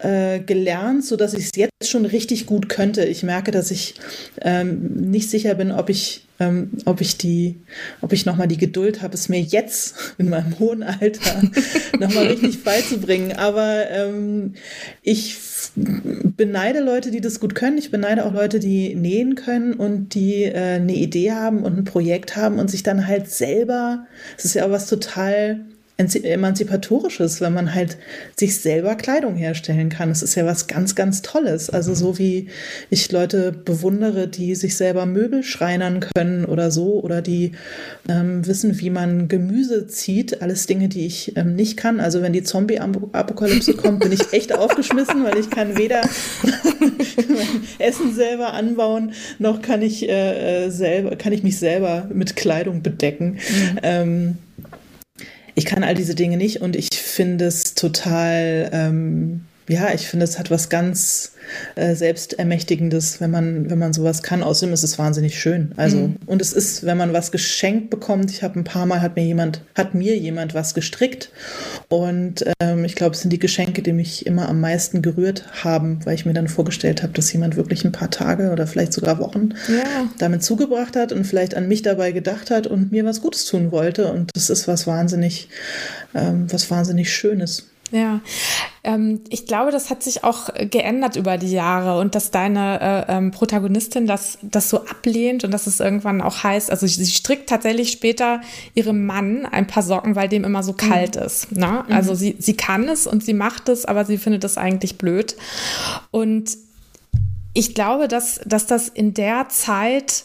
äh, 0.05 0.41
gelernt, 0.41 1.05
so 1.05 1.17
dass 1.17 1.33
ich 1.33 1.47
es 1.47 1.51
jetzt 1.57 1.89
schon 1.89 2.05
richtig 2.05 2.47
gut 2.47 2.69
könnte. 2.69 3.05
Ich 3.05 3.23
merke, 3.23 3.51
dass 3.51 3.71
ich 3.71 3.95
ähm, 4.43 5.11
nicht 5.11 5.31
sicher 5.31 5.55
bin, 5.55 5.73
ob 5.73 5.89
ich, 5.89 6.27
ähm, 6.39 6.73
ob 6.85 7.01
ich 7.01 7.17
die, 7.17 7.57
ob 8.03 8.13
ich 8.13 8.27
noch 8.27 8.37
mal 8.37 8.47
die 8.47 8.59
Geduld 8.59 9.01
habe, 9.01 9.15
es 9.15 9.31
mir 9.31 9.41
jetzt 9.41 10.15
in 10.19 10.29
meinem 10.29 10.59
hohen 10.59 10.83
Alter 10.83 11.43
noch 11.99 12.15
mal 12.15 12.27
richtig 12.27 12.63
beizubringen. 12.63 13.33
Aber 13.33 13.91
ähm, 13.91 14.55
ich 15.03 15.39
beneide 15.75 16.81
Leute, 16.81 17.11
die 17.11 17.23
das 17.23 17.41
gut 17.41 17.55
können. 17.55 17.79
Ich 17.79 17.91
beneide 17.91 18.27
auch 18.27 18.33
Leute, 18.35 18.61
die 18.61 18.95
nähen 18.95 19.35
können 19.35 19.73
und 19.73 20.15
die 20.15 20.45
äh, 20.45 20.75
eine 20.75 20.95
Idee 20.95 21.33
haben 21.33 21.63
und 21.63 21.79
ein 21.79 21.85
Projekt 21.85 22.37
haben 22.37 22.59
und 22.59 22.71
sich 22.71 22.83
dann 22.83 23.07
halt 23.07 23.31
selber, 23.31 24.07
es 24.37 24.45
ist 24.45 24.55
ja 24.55 24.67
auch 24.67 24.71
was 24.71 24.87
total 24.87 25.65
emanzipatorisches, 25.97 27.41
wenn 27.41 27.55
man 27.55 27.73
halt 27.73 27.99
sich 28.37 28.61
selber 28.61 28.97
Kleidung 28.97 29.37
herstellen 29.37 29.91
kann. 29.91 30.11
Es 30.11 30.23
ist 30.23 30.35
ja 30.35 30.45
was 30.45 30.67
ganz, 30.67 30.97
ganz 30.97 31.23
Tolles. 31.23 31.71
Also 31.71 31.95
so 31.95 32.19
wie 32.19 32.49
ich 32.91 33.13
Leute 33.13 33.53
bewundere, 33.53 34.27
die 34.27 34.57
sich 34.57 34.77
selber 34.77 35.07
Möbel 35.07 35.45
schreinern 35.45 36.05
können 36.15 36.47
oder 36.47 36.73
so 36.73 37.01
oder 37.01 37.23
die 37.23 37.53
ähm, 38.09 38.45
wissen, 38.45 38.81
wie 38.81 38.91
man 38.91 39.29
Gemüse 39.29 39.87
zieht. 39.87 40.43
Alles 40.43 40.67
Dinge, 40.67 40.89
die 40.89 41.07
ich 41.07 41.37
ähm, 41.37 41.55
nicht 41.55 41.77
kann. 41.77 42.01
Also 42.01 42.23
wenn 42.23 42.33
die 42.33 42.43
Zombie-Apokalypse 42.43 43.75
kommt, 43.77 44.01
bin 44.01 44.11
ich 44.11 44.33
echt 44.33 44.53
aufgeschmissen, 44.53 45.23
weil 45.23 45.39
ich 45.39 45.49
kann 45.49 45.79
weder 45.79 46.01
Essen 47.79 48.13
selber 48.15 48.53
anbauen, 48.53 49.13
noch 49.39 49.63
kann 49.63 49.81
ich 49.81 50.09
äh, 50.09 50.67
äh, 50.67 50.71
selber, 50.71 51.15
kann 51.15 51.33
ich 51.33 51.45
mich 51.45 51.59
selber 51.59 52.09
mit 52.13 52.35
Kleidung 52.35 52.83
bedecken. 52.83 53.35
Mhm. 53.35 53.79
Ähm, 53.83 54.39
ich 55.55 55.65
kann 55.65 55.85
all 55.85 55.95
diese 55.95 56.15
Dinge 56.15 56.37
nicht 56.37 56.61
und 56.61 56.77
ich 56.77 56.89
finde 56.93 57.47
es 57.47 57.75
total, 57.75 58.71
ähm, 58.73 59.45
ja, 59.69 59.93
ich 59.95 60.09
finde 60.09 60.25
es 60.25 60.39
hat 60.39 60.51
was 60.51 60.69
ganz 60.69 61.33
äh, 61.75 61.95
Selbstermächtigendes, 61.95 63.21
wenn 63.21 63.31
man, 63.31 63.71
wenn 63.71 63.79
man 63.79 63.93
sowas 63.93 64.23
kann. 64.23 64.43
Außerdem 64.43 64.75
ist 64.75 64.83
es 64.83 64.99
wahnsinnig 64.99 65.39
schön. 65.41 65.73
Also, 65.77 65.97
mhm. 65.97 66.17
und 66.27 66.43
es 66.43 66.53
ist, 66.53 66.85
wenn 66.85 66.99
man 66.99 67.13
was 67.13 67.33
geschenkt 67.33 67.91
bekommt, 67.91 68.31
ich 68.31 68.43
habe 68.43 68.59
ein 68.59 68.65
paar 68.65 68.87
Mal 68.87 69.01
hat 69.01 69.17
mir 69.17 69.25
jemand, 69.25 69.63
hat 69.75 69.95
mir 69.95 70.17
jemand 70.17 70.55
was 70.55 70.75
gestrickt. 70.75 71.31
Und 71.89 72.45
ähm, 72.61 72.85
ich 72.85 72.95
glaube, 72.95 73.15
es 73.15 73.23
sind 73.23 73.33
die 73.33 73.39
Geschenke, 73.39 73.83
die 73.83 73.93
mich 73.93 74.27
immer 74.27 74.49
am 74.49 74.61
meisten 74.61 75.01
gerührt 75.01 75.45
haben, 75.65 76.01
weil 76.05 76.15
ich 76.15 76.27
mir 76.27 76.35
dann 76.35 76.49
vorgestellt 76.49 77.03
habe, 77.03 77.13
dass 77.15 77.33
jemand 77.33 77.57
wirklich 77.57 77.85
ein 77.85 77.93
paar 77.93 78.11
Tage 78.11 78.51
oder 78.51 78.67
vielleicht 78.67 78.93
sogar 78.93 79.19
Wochen 79.19 79.51
ja. 79.69 80.11
damit 80.19 80.43
zugebracht 80.43 80.97
hat 80.97 81.13
und 81.13 81.25
vielleicht 81.25 81.55
an 81.55 81.69
mich 81.69 81.83
dabei 81.83 82.13
gedacht 82.13 82.51
hat 82.51 82.67
und 82.67 82.93
mir 82.93 83.05
was 83.05 83.23
Gutes 83.23 83.47
tun 83.47 83.73
wollte. 83.73 84.13
Und 84.13 84.31
das 84.35 84.51
ist 84.51 84.69
was 84.69 84.87
wahnsinnig, 84.87 85.49
ähm, 86.15 86.47
was 86.51 86.71
wahnsinnig 86.71 87.13
Schönes. 87.13 87.69
Ja, 87.95 88.21
ähm, 88.83 89.21
ich 89.29 89.47
glaube, 89.47 89.71
das 89.71 89.89
hat 89.89 90.03
sich 90.03 90.25
auch 90.25 90.49
geändert 90.53 91.15
über 91.15 91.39
die 91.39 91.53
Jahre 91.53 92.01
und 92.01 92.17
dass 92.17 92.33
deine 92.33 93.07
äh, 93.09 93.17
ähm, 93.17 93.31
Protagonistin 93.31 94.09
das, 94.09 94.39
das 94.43 94.69
so 94.69 94.85
ablehnt 94.85 95.45
und 95.45 95.53
dass 95.53 95.69
es 95.69 95.79
irgendwann 95.79 96.21
auch 96.21 96.43
heißt, 96.43 96.73
also 96.73 96.89
sie 96.89 97.07
strickt 97.07 97.49
tatsächlich 97.49 97.93
später 97.93 98.41
ihrem 98.75 99.07
Mann 99.07 99.47
ein 99.47 99.69
paar 99.69 99.85
Socken, 99.85 100.17
weil 100.17 100.29
dem 100.29 100.43
immer 100.43 100.65
so 100.65 100.73
mhm. 100.73 100.77
kalt 100.77 101.15
mhm. 101.15 101.23
ist. 101.23 101.53
Ne? 101.53 101.85
Also 101.89 102.15
mhm. 102.15 102.17
sie, 102.17 102.37
sie 102.41 102.57
kann 102.57 102.89
es 102.89 103.07
und 103.07 103.23
sie 103.25 103.33
macht 103.33 103.69
es, 103.69 103.85
aber 103.85 104.05
sie 104.05 104.19
findet 104.19 104.43
es 104.43 104.59
eigentlich 104.59 104.99
blöd. 104.99 105.37
Und 106.11 106.51
ich 107.53 107.77
glaube, 107.77 108.09
dass, 108.09 108.41
dass 108.45 108.67
das 108.67 108.89
in 108.89 109.15
der 109.15 109.49
Zeit 109.51 110.25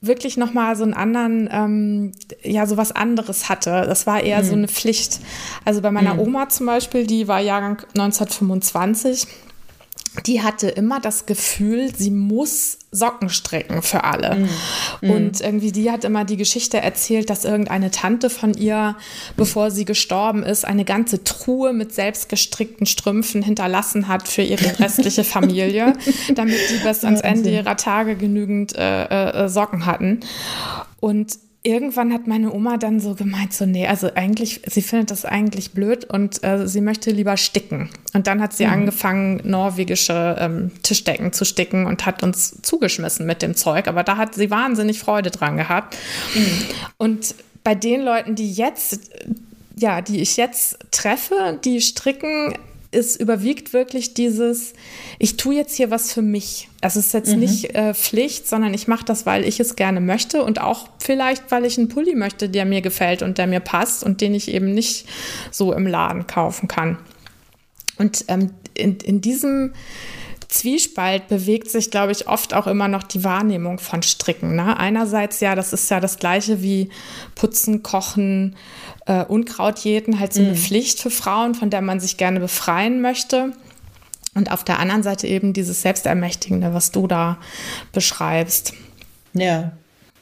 wirklich 0.00 0.36
nochmal 0.36 0.76
so 0.76 0.84
einen 0.84 0.94
anderen, 0.94 1.48
ähm, 1.50 2.12
ja, 2.42 2.66
so 2.66 2.76
was 2.76 2.92
anderes 2.92 3.48
hatte. 3.48 3.84
Das 3.86 4.06
war 4.06 4.22
eher 4.22 4.42
mhm. 4.42 4.46
so 4.46 4.52
eine 4.54 4.68
Pflicht. 4.68 5.20
Also 5.64 5.80
bei 5.80 5.90
meiner 5.90 6.14
mhm. 6.14 6.20
Oma 6.20 6.48
zum 6.48 6.66
Beispiel, 6.66 7.06
die 7.06 7.26
war 7.28 7.40
Jahrgang 7.40 7.78
1925 7.96 9.26
die 10.26 10.42
hatte 10.42 10.68
immer 10.68 11.00
das 11.00 11.26
Gefühl, 11.26 11.94
sie 11.94 12.10
muss 12.10 12.78
Socken 12.90 13.28
stricken 13.28 13.82
für 13.82 14.04
alle. 14.04 14.48
Mm. 15.02 15.10
Und 15.10 15.40
irgendwie 15.40 15.72
die 15.72 15.90
hat 15.90 16.04
immer 16.04 16.24
die 16.24 16.38
Geschichte 16.38 16.78
erzählt, 16.78 17.28
dass 17.28 17.44
irgendeine 17.44 17.90
Tante 17.90 18.30
von 18.30 18.54
ihr, 18.54 18.96
bevor 19.36 19.70
sie 19.70 19.84
gestorben 19.84 20.42
ist, 20.42 20.64
eine 20.64 20.84
ganze 20.84 21.22
Truhe 21.22 21.74
mit 21.74 21.94
selbstgestrickten 21.94 22.86
Strümpfen 22.86 23.42
hinterlassen 23.42 24.08
hat 24.08 24.26
für 24.26 24.42
ihre 24.42 24.78
restliche 24.78 25.24
Familie, 25.24 25.92
damit 26.34 26.58
die 26.70 26.82
bis 26.82 27.04
ans 27.04 27.20
Ende 27.20 27.50
ihrer 27.50 27.76
Tage 27.76 28.16
genügend 28.16 28.74
äh, 28.74 29.44
äh, 29.44 29.48
Socken 29.48 29.84
hatten. 29.84 30.20
Und 31.00 31.38
irgendwann 31.62 32.12
hat 32.12 32.26
meine 32.26 32.52
Oma 32.52 32.76
dann 32.76 33.00
so 33.00 33.14
gemeint, 33.14 33.52
so, 33.52 33.66
nee, 33.66 33.86
also 33.86 34.10
eigentlich, 34.14 34.62
sie 34.66 34.82
findet 34.82 35.10
das 35.10 35.24
eigentlich 35.24 35.72
blöd 35.72 36.04
und 36.04 36.42
äh, 36.44 36.68
sie 36.68 36.80
möchte 36.80 37.10
lieber 37.10 37.36
sticken. 37.36 37.90
Und 38.14 38.26
dann 38.26 38.40
hat 38.40 38.52
sie 38.52 38.66
mhm. 38.66 38.72
angefangen, 38.72 39.40
norwegische 39.44 40.36
ähm, 40.38 40.70
Tischdecken 40.82 41.32
zu 41.32 41.44
sticken 41.44 41.86
und 41.86 42.06
hat 42.06 42.22
uns 42.22 42.62
zugeschmissen 42.62 43.26
mit 43.26 43.42
dem 43.42 43.54
Zeug. 43.54 43.88
Aber 43.88 44.04
da 44.04 44.16
hat 44.16 44.34
sie 44.34 44.50
wahnsinnig 44.50 44.98
Freude 44.98 45.30
dran 45.30 45.56
gehabt. 45.56 45.96
Mhm. 46.34 46.62
Und 46.96 47.34
bei 47.64 47.74
den 47.74 48.02
Leuten, 48.02 48.34
die 48.34 48.52
jetzt, 48.52 49.10
ja, 49.76 50.00
die 50.00 50.20
ich 50.20 50.36
jetzt 50.36 50.78
treffe, 50.90 51.58
die 51.64 51.80
stricken 51.80 52.54
es 52.90 53.16
überwiegt 53.16 53.72
wirklich 53.72 54.14
dieses, 54.14 54.72
ich 55.18 55.36
tue 55.36 55.54
jetzt 55.54 55.76
hier 55.76 55.90
was 55.90 56.12
für 56.12 56.22
mich. 56.22 56.68
Es 56.80 56.96
ist 56.96 57.12
jetzt 57.12 57.32
mhm. 57.32 57.40
nicht 57.40 57.74
äh, 57.74 57.92
Pflicht, 57.92 58.48
sondern 58.48 58.72
ich 58.72 58.88
mache 58.88 59.04
das, 59.04 59.26
weil 59.26 59.44
ich 59.44 59.60
es 59.60 59.76
gerne 59.76 60.00
möchte 60.00 60.42
und 60.42 60.60
auch 60.60 60.88
vielleicht, 60.98 61.50
weil 61.50 61.64
ich 61.66 61.76
einen 61.76 61.88
Pulli 61.88 62.14
möchte, 62.14 62.48
der 62.48 62.64
mir 62.64 62.80
gefällt 62.80 63.22
und 63.22 63.36
der 63.36 63.46
mir 63.46 63.60
passt 63.60 64.04
und 64.04 64.20
den 64.20 64.34
ich 64.34 64.48
eben 64.48 64.72
nicht 64.72 65.06
so 65.50 65.72
im 65.72 65.86
Laden 65.86 66.26
kaufen 66.26 66.68
kann. 66.68 66.98
Und 67.98 68.24
ähm, 68.28 68.50
in, 68.74 68.96
in 68.96 69.20
diesem 69.20 69.74
Zwiespalt 70.48 71.28
bewegt 71.28 71.70
sich, 71.70 71.90
glaube 71.90 72.12
ich, 72.12 72.26
oft 72.26 72.54
auch 72.54 72.66
immer 72.66 72.88
noch 72.88 73.02
die 73.02 73.22
Wahrnehmung 73.22 73.78
von 73.78 74.02
Stricken. 74.02 74.56
Ne? 74.56 74.78
Einerseits 74.78 75.40
ja, 75.40 75.54
das 75.54 75.74
ist 75.74 75.90
ja 75.90 76.00
das 76.00 76.18
gleiche 76.18 76.62
wie 76.62 76.88
Putzen, 77.34 77.82
Kochen, 77.82 78.56
äh, 79.06 79.24
Unkraut 79.24 79.78
jäten, 79.80 80.18
halt 80.18 80.32
so 80.32 80.40
eine 80.40 80.52
mhm. 80.52 80.56
Pflicht 80.56 81.00
für 81.00 81.10
Frauen, 81.10 81.54
von 81.54 81.68
der 81.68 81.82
man 81.82 82.00
sich 82.00 82.16
gerne 82.16 82.40
befreien 82.40 83.02
möchte. 83.02 83.52
Und 84.34 84.50
auf 84.50 84.64
der 84.64 84.78
anderen 84.78 85.02
Seite 85.02 85.26
eben 85.26 85.52
dieses 85.52 85.82
Selbstermächtigende, 85.82 86.72
was 86.72 86.92
du 86.92 87.06
da 87.06 87.38
beschreibst. 87.92 88.72
Ja, 89.34 89.72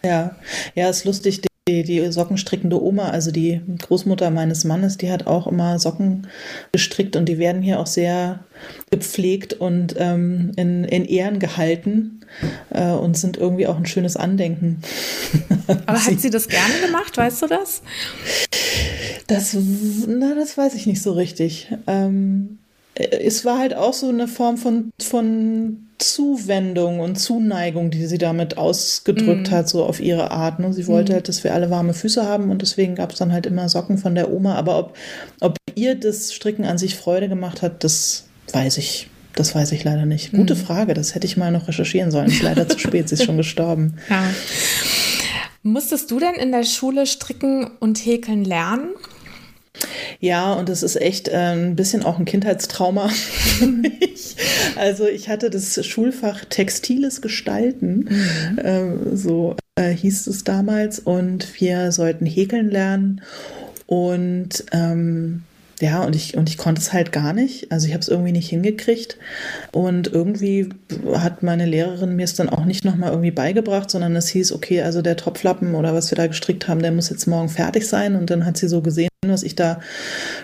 ja. 0.02 0.34
Ja, 0.74 0.88
ist 0.88 1.04
lustig. 1.04 1.42
Die, 1.68 1.82
die 1.82 2.12
sockenstrickende 2.12 2.80
Oma, 2.80 3.08
also 3.08 3.32
die 3.32 3.60
Großmutter 3.82 4.30
meines 4.30 4.62
Mannes, 4.62 4.98
die 4.98 5.10
hat 5.10 5.26
auch 5.26 5.48
immer 5.48 5.80
Socken 5.80 6.28
gestrickt 6.70 7.16
und 7.16 7.28
die 7.28 7.38
werden 7.38 7.60
hier 7.60 7.80
auch 7.80 7.88
sehr 7.88 8.44
gepflegt 8.92 9.52
und 9.54 9.96
ähm, 9.98 10.52
in, 10.54 10.84
in 10.84 11.04
Ehren 11.04 11.40
gehalten 11.40 12.20
äh, 12.70 12.92
und 12.92 13.16
sind 13.18 13.36
irgendwie 13.36 13.66
auch 13.66 13.76
ein 13.76 13.86
schönes 13.86 14.16
Andenken. 14.16 14.80
Aber 15.86 16.04
hat 16.04 16.20
sie 16.20 16.30
das 16.30 16.46
gerne 16.46 16.74
gemacht, 16.86 17.16
weißt 17.16 17.42
du 17.42 17.46
das? 17.48 17.82
Das, 19.26 19.56
na, 20.06 20.36
das 20.36 20.56
weiß 20.56 20.74
ich 20.74 20.86
nicht 20.86 21.02
so 21.02 21.14
richtig. 21.14 21.72
Ähm, 21.88 22.58
es 22.96 23.44
war 23.44 23.58
halt 23.58 23.74
auch 23.74 23.92
so 23.92 24.08
eine 24.08 24.26
Form 24.26 24.56
von, 24.56 24.90
von 25.00 25.88
Zuwendung 25.98 27.00
und 27.00 27.16
Zuneigung, 27.16 27.90
die 27.90 28.06
sie 28.06 28.18
damit 28.18 28.56
ausgedrückt 28.56 29.50
mm. 29.50 29.54
hat, 29.54 29.68
so 29.68 29.84
auf 29.84 30.00
ihre 30.00 30.30
Art. 30.30 30.60
Ne? 30.60 30.72
Sie 30.72 30.86
wollte 30.86 31.12
mm. 31.12 31.14
halt, 31.14 31.28
dass 31.28 31.44
wir 31.44 31.52
alle 31.52 31.70
warme 31.70 31.92
Füße 31.92 32.24
haben 32.24 32.50
und 32.50 32.62
deswegen 32.62 32.94
gab 32.94 33.12
es 33.12 33.18
dann 33.18 33.32
halt 33.32 33.44
immer 33.46 33.68
Socken 33.68 33.98
von 33.98 34.14
der 34.14 34.32
Oma. 34.32 34.54
Aber 34.54 34.78
ob, 34.78 34.96
ob 35.40 35.56
ihr 35.74 35.94
das 35.94 36.32
Stricken 36.32 36.64
an 36.64 36.78
sich 36.78 36.96
Freude 36.96 37.28
gemacht 37.28 37.60
hat, 37.60 37.84
das 37.84 38.24
weiß 38.52 38.78
ich. 38.78 39.10
Das 39.34 39.54
weiß 39.54 39.72
ich 39.72 39.84
leider 39.84 40.06
nicht. 40.06 40.32
Gute 40.32 40.54
mm. 40.54 40.58
Frage, 40.58 40.94
das 40.94 41.14
hätte 41.14 41.26
ich 41.26 41.36
mal 41.36 41.52
noch 41.52 41.68
recherchieren 41.68 42.10
sollen. 42.10 42.28
Ist 42.28 42.42
leider 42.42 42.66
zu 42.66 42.78
spät, 42.78 43.10
sie 43.10 43.16
ist 43.16 43.24
schon 43.24 43.36
gestorben. 43.36 43.98
Ja. 44.08 44.24
Musstest 45.62 46.10
du 46.10 46.18
denn 46.18 46.34
in 46.34 46.52
der 46.52 46.64
Schule 46.64 47.06
stricken 47.06 47.70
und 47.80 47.98
häkeln 47.98 48.44
lernen? 48.44 48.90
Ja, 50.20 50.54
und 50.54 50.68
das 50.68 50.82
ist 50.82 50.96
echt 51.00 51.28
äh, 51.28 51.36
ein 51.36 51.76
bisschen 51.76 52.02
auch 52.02 52.18
ein 52.18 52.24
Kindheitstrauma 52.24 53.08
für 53.08 53.66
mich. 53.66 54.36
Also 54.76 55.06
ich 55.06 55.28
hatte 55.28 55.50
das 55.50 55.84
Schulfach 55.86 56.44
Textiles 56.44 57.20
Gestalten, 57.20 58.08
mhm. 58.08 58.58
äh, 58.58 59.16
so 59.16 59.56
äh, 59.76 59.90
hieß 59.90 60.26
es 60.26 60.44
damals, 60.44 60.98
und 60.98 61.60
wir 61.60 61.92
sollten 61.92 62.26
häkeln 62.26 62.70
lernen. 62.70 63.22
Und 63.86 64.64
ähm, 64.72 65.42
ja, 65.80 66.02
und 66.02 66.16
ich, 66.16 66.36
und 66.36 66.48
ich 66.48 66.56
konnte 66.56 66.80
es 66.80 66.92
halt 66.92 67.12
gar 67.12 67.34
nicht. 67.34 67.70
Also 67.70 67.86
ich 67.86 67.92
habe 67.92 68.00
es 68.00 68.08
irgendwie 68.08 68.32
nicht 68.32 68.48
hingekriegt. 68.48 69.18
Und 69.72 70.08
irgendwie 70.08 70.70
hat 71.14 71.42
meine 71.42 71.66
Lehrerin 71.66 72.16
mir 72.16 72.24
es 72.24 72.34
dann 72.34 72.48
auch 72.48 72.64
nicht 72.64 72.84
nochmal 72.84 73.10
irgendwie 73.10 73.30
beigebracht, 73.30 73.90
sondern 73.90 74.16
es 74.16 74.28
hieß, 74.28 74.52
okay, 74.52 74.82
also 74.82 75.02
der 75.02 75.16
Topflappen 75.16 75.74
oder 75.74 75.92
was 75.92 76.10
wir 76.10 76.16
da 76.16 76.26
gestrickt 76.26 76.66
haben, 76.66 76.80
der 76.80 76.92
muss 76.92 77.10
jetzt 77.10 77.26
morgen 77.26 77.50
fertig 77.50 77.86
sein. 77.86 78.16
Und 78.16 78.30
dann 78.30 78.46
hat 78.46 78.56
sie 78.56 78.68
so 78.68 78.80
gesehen, 78.80 79.10
was 79.30 79.42
ich 79.42 79.54
da 79.54 79.80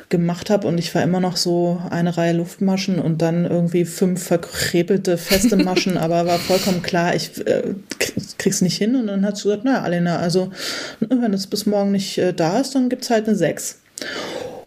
gemacht 0.09 0.51
habe. 0.51 0.67
Und 0.69 0.79
ich 0.79 0.95
war 0.95 1.03
immer 1.03 1.21
noch 1.21 1.37
so 1.37 1.81
eine 1.91 2.17
Reihe 2.17 2.33
Luftmaschen 2.33 2.99
und 2.99 3.23
dann 3.23 3.45
irgendwie 3.45 3.85
fünf 3.85 4.23
verkrepelte 4.23 5.19
feste 5.19 5.57
Maschen, 5.63 5.97
aber 5.97 6.27
war 6.27 6.39
vollkommen 6.39 6.83
klar, 6.83 7.15
ich 7.15 7.47
äh, 7.47 7.75
krieg's 8.39 8.61
nicht 8.61 8.77
hin. 8.77 8.97
Und 8.97 9.07
dann 9.07 9.25
hat 9.25 9.37
sie 9.37 9.45
gesagt, 9.45 9.65
naja, 9.65 9.83
Alena, 9.83 10.19
also 10.19 10.51
wenn 11.01 11.33
es 11.33 11.47
bis 11.47 11.67
morgen 11.67 11.93
nicht 11.93 12.19
äh, 12.19 12.33
da 12.33 12.61
ist, 12.61 12.75
dann 12.75 12.89
gibt's 12.89 13.11
halt 13.11 13.27
eine 13.27 13.37
sechs. 13.37 13.79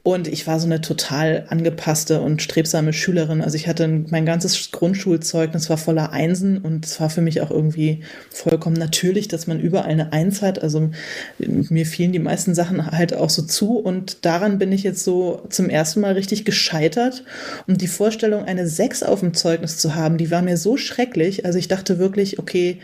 Und 0.05 0.27
ich 0.27 0.45
war 0.45 0.59
so 0.59 0.67
eine 0.67 0.81
total 0.81 1.45
angepasste 1.49 2.21
und 2.21 2.39
strebsame 2.39 2.93
Schülerin. 2.93 3.41
Also 3.41 3.55
ich 3.55 3.67
hatte 3.67 3.87
mein 3.87 4.23
ganzes 4.23 4.69
Grundschulzeugnis 4.69 5.67
war 5.71 5.79
voller 5.79 6.11
Einsen 6.11 6.59
und 6.59 6.85
es 6.85 7.01
war 7.01 7.09
für 7.09 7.21
mich 7.21 7.41
auch 7.41 7.49
irgendwie 7.49 8.01
vollkommen 8.29 8.75
natürlich, 8.75 9.29
dass 9.29 9.47
man 9.47 9.59
überall 9.59 9.89
eine 9.89 10.13
Eins 10.13 10.43
hat. 10.43 10.61
Also 10.61 10.91
mir 11.39 11.87
fielen 11.87 12.11
die 12.11 12.19
meisten 12.19 12.53
Sachen 12.53 12.91
halt 12.91 13.15
auch 13.15 13.31
so 13.31 13.41
zu 13.41 13.79
und 13.79 14.23
daran 14.25 14.59
bin 14.59 14.71
ich 14.71 14.83
jetzt 14.83 15.03
so 15.03 15.41
zum 15.49 15.71
ersten 15.71 16.01
Mal 16.01 16.13
richtig 16.13 16.45
gescheitert. 16.45 17.23
Und 17.65 17.81
die 17.81 17.87
Vorstellung, 17.87 18.43
eine 18.43 18.67
Sechs 18.67 19.01
auf 19.01 19.21
dem 19.21 19.33
Zeugnis 19.33 19.79
zu 19.79 19.95
haben, 19.95 20.19
die 20.19 20.29
war 20.29 20.43
mir 20.43 20.57
so 20.57 20.77
schrecklich. 20.77 21.47
Also 21.47 21.57
ich 21.57 21.67
dachte 21.67 21.97
wirklich, 21.97 22.37
okay, 22.37 22.77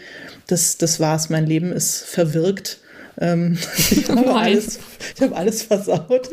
das, 0.47 0.79
das 0.79 0.99
war's, 0.99 1.29
mein 1.29 1.45
Leben 1.45 1.71
ist 1.71 2.01
verwirkt 2.01 2.79
ähm, 3.19 3.57
ich 3.77 4.09
habe 4.09 4.33
alles, 4.33 4.79
ich 5.15 5.21
hab 5.21 5.37
alles 5.37 5.63
versaut 5.63 6.29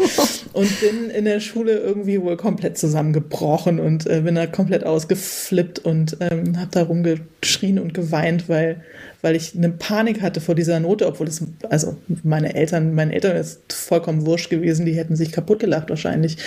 und 0.52 0.80
bin 0.80 1.10
in 1.10 1.24
der 1.24 1.40
Schule 1.40 1.78
irgendwie 1.78 2.20
wohl 2.22 2.36
komplett 2.36 2.78
zusammengebrochen 2.78 3.80
und 3.80 4.06
äh, 4.06 4.20
bin 4.20 4.34
da 4.34 4.46
komplett 4.46 4.84
ausgeflippt 4.84 5.80
und 5.80 6.16
ähm, 6.20 6.58
habe 6.58 6.70
da 6.70 6.82
rumgeschrien 6.82 7.78
und 7.78 7.94
geweint, 7.94 8.48
weil, 8.48 8.82
weil 9.22 9.34
ich 9.34 9.56
eine 9.56 9.70
Panik 9.70 10.22
hatte 10.22 10.40
vor 10.40 10.54
dieser 10.54 10.78
Note, 10.80 11.06
obwohl 11.06 11.26
es, 11.26 11.42
also 11.68 11.96
meine 12.22 12.54
Eltern, 12.54 12.94
meinen 12.94 13.10
Eltern 13.10 13.36
ist 13.36 13.72
vollkommen 13.72 14.26
wurscht 14.26 14.50
gewesen, 14.50 14.86
die 14.86 14.94
hätten 14.94 15.16
sich 15.16 15.32
kaputt 15.32 15.58
gelacht 15.58 15.90
wahrscheinlich 15.90 16.38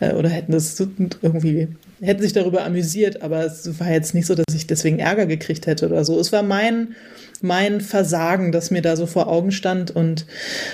äh, 0.00 0.12
oder 0.12 0.28
hätten 0.28 0.52
das 0.52 0.78
irgendwie 1.22 1.68
hätten 2.00 2.22
sich 2.22 2.32
darüber 2.32 2.64
amüsiert, 2.64 3.22
aber 3.22 3.44
es 3.44 3.80
war 3.80 3.90
jetzt 3.90 4.14
nicht 4.14 4.26
so, 4.26 4.34
dass 4.34 4.54
ich 4.54 4.66
deswegen 4.66 4.98
Ärger 4.98 5.26
gekriegt 5.26 5.66
hätte 5.66 5.86
oder 5.86 6.04
so. 6.04 6.18
Es 6.20 6.32
war 6.32 6.42
mein 6.42 6.94
mein 7.42 7.80
Versagen, 7.80 8.52
das 8.52 8.70
mir 8.70 8.82
da 8.82 8.96
so 8.96 9.06
vor 9.06 9.28
Augen 9.28 9.52
stand. 9.52 9.90
Und 9.90 10.26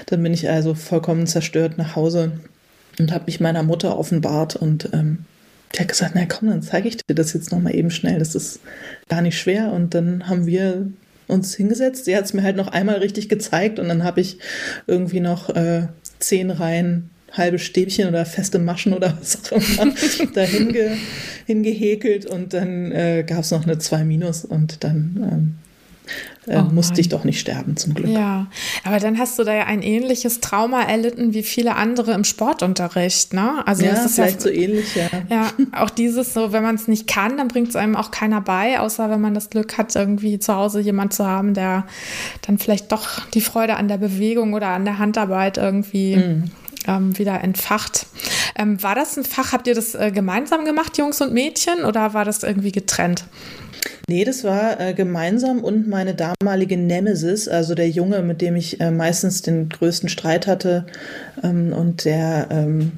dann 0.07 0.23
bin 0.23 0.33
ich 0.33 0.49
also 0.49 0.75
vollkommen 0.75 1.27
zerstört 1.27 1.79
nach 1.79 1.97
Hause 1.97 2.33
und 2.99 3.13
habe 3.13 3.25
mich 3.27 3.41
meiner 3.41 3.63
Mutter 3.63 3.99
offenbart 3.99 4.57
und 4.57 4.91
ähm, 4.93 5.25
die 5.75 5.81
hat 5.81 5.89
gesagt, 5.89 6.13
na 6.15 6.27
komm, 6.27 6.51
dann 6.51 6.63
zeige 6.63 6.89
ich 6.89 6.99
dir 6.99 7.15
das 7.15 7.33
jetzt 7.33 7.51
nochmal 7.51 7.75
eben 7.75 7.91
schnell. 7.91 8.19
Das 8.19 8.35
ist 8.35 8.61
gar 9.09 9.23
nicht 9.23 9.39
schwer. 9.39 9.73
Und 9.73 9.95
dann 9.95 10.29
haben 10.29 10.47
wir 10.47 10.87
uns 11.29 11.55
hingesetzt. 11.55 12.05
Sie 12.05 12.17
hat 12.17 12.25
es 12.25 12.35
mir 12.35 12.43
halt 12.43 12.57
noch 12.57 12.69
einmal 12.69 12.97
richtig 12.97 13.29
gezeigt 13.29 13.79
und 13.79 13.89
dann 13.89 14.05
habe 14.05 14.21
ich 14.21 14.39
irgendwie 14.87 15.21
noch 15.21 15.49
äh, 15.51 15.89
zehn 16.19 16.51
Reihen 16.51 17.11
halbe 17.33 17.59
Stäbchen 17.59 18.09
oder 18.09 18.27
feste 18.27 18.59
Maschen 18.59 18.93
oder 18.93 19.17
was 19.19 19.51
auch 19.53 19.83
immer 19.83 19.95
dahin 20.35 20.73
ge, 20.73 20.91
hingehäkelt 21.47 22.27
und 22.27 22.53
dann 22.53 22.93
äh, 22.93 23.25
gab 23.27 23.41
es 23.41 23.51
noch 23.51 23.65
eine 23.65 23.79
2 23.79 24.05
Minus 24.05 24.45
und 24.45 24.85
dann 24.85 25.29
ähm, 25.33 25.55
äh, 26.47 26.59
oh 26.59 26.63
musste 26.73 27.01
ich 27.01 27.09
doch 27.09 27.25
nicht 27.25 27.39
sterben, 27.39 27.77
zum 27.77 27.95
Glück. 27.95 28.11
Ja, 28.11 28.49
aber 28.85 28.99
dann 28.99 29.19
hast 29.19 29.39
du 29.39 29.45
da 29.45 29.55
ja 29.55 29.65
ein 29.65 29.83
ähnliches 29.83 30.41
Trauma 30.41 30.83
erlitten 30.83 31.35
wie 31.35 31.43
viele 31.43 31.77
andere 31.77 32.13
im 32.13 32.25
Sportunterricht, 32.25 33.33
ne? 33.33 33.67
Also 33.67 33.85
ja, 33.85 33.93
das 33.93 34.07
ist 34.07 34.15
vielleicht 34.17 34.37
ja, 34.37 34.41
so 34.41 34.49
ähnlich, 34.49 34.95
ja. 34.97 35.09
Ja, 35.29 35.51
auch 35.73 35.91
dieses 35.91 36.35
so, 36.35 36.53
wenn 36.53 36.63
man 36.63 36.75
es 36.75 36.89
nicht 36.89 37.07
kann, 37.07 37.37
dann 37.37 37.49
bringt 37.49 37.69
es 37.69 37.77
einem 37.77 37.95
auch 37.95 38.11
keiner 38.11 38.41
bei, 38.41 38.81
außer 38.81 39.09
wenn 39.09 39.21
man 39.21 39.35
das 39.35 39.51
Glück 39.51 39.79
hat, 39.79 39.95
irgendwie 39.95 40.39
zu 40.39 40.55
Hause 40.55 40.81
jemand 40.81 41.15
zu 41.15 41.27
haben, 41.27 41.55
der 41.55 41.87
dann 42.47 42.59
vielleicht 42.59 42.91
doch 42.91 43.29
die 43.31 43.41
Freude 43.41 43.77
an 43.77 43.87
der 43.89 43.99
Bewegung 43.99 44.55
oder 44.55 44.69
an 44.69 44.85
der 44.85 44.99
Handarbeit 44.99 45.59
irgendwie 45.59 46.17
mhm. 46.17 46.45
ähm, 46.89 47.19
wieder 47.19 47.41
entfacht. 47.41 48.07
Ähm, 48.57 48.83
war 48.83 48.97
das 48.97 49.17
ein 49.17 49.25
Fach, 49.25 49.53
habt 49.53 49.69
ihr 49.69 49.75
das 49.75 49.95
äh, 49.95 50.11
gemeinsam 50.13 50.65
gemacht, 50.65 50.99
Jungs 50.99 51.21
und 51.21 51.33
Mädchen, 51.33 51.85
oder 51.85 52.15
war 52.15 52.25
das 52.25 52.43
irgendwie 52.43 52.73
getrennt? 52.73 53.25
Nee, 54.09 54.25
das 54.25 54.45
war 54.45 54.81
äh, 54.81 54.95
gemeinsam 54.95 55.61
und 55.61 55.89
meine 55.89 56.15
damalige 56.15 56.77
Nemesis, 56.77 57.49
also 57.49 57.75
der 57.75 57.89
Junge, 57.89 58.23
mit 58.23 58.41
dem 58.41 58.57
ich 58.57 58.81
äh, 58.81 58.91
meistens 58.91 59.43
den 59.43 59.69
größten 59.69 60.09
Streit 60.09 60.47
hatte 60.47 60.87
ähm, 61.43 61.73
und 61.73 62.05
der, 62.05 62.49
ähm, 62.51 62.93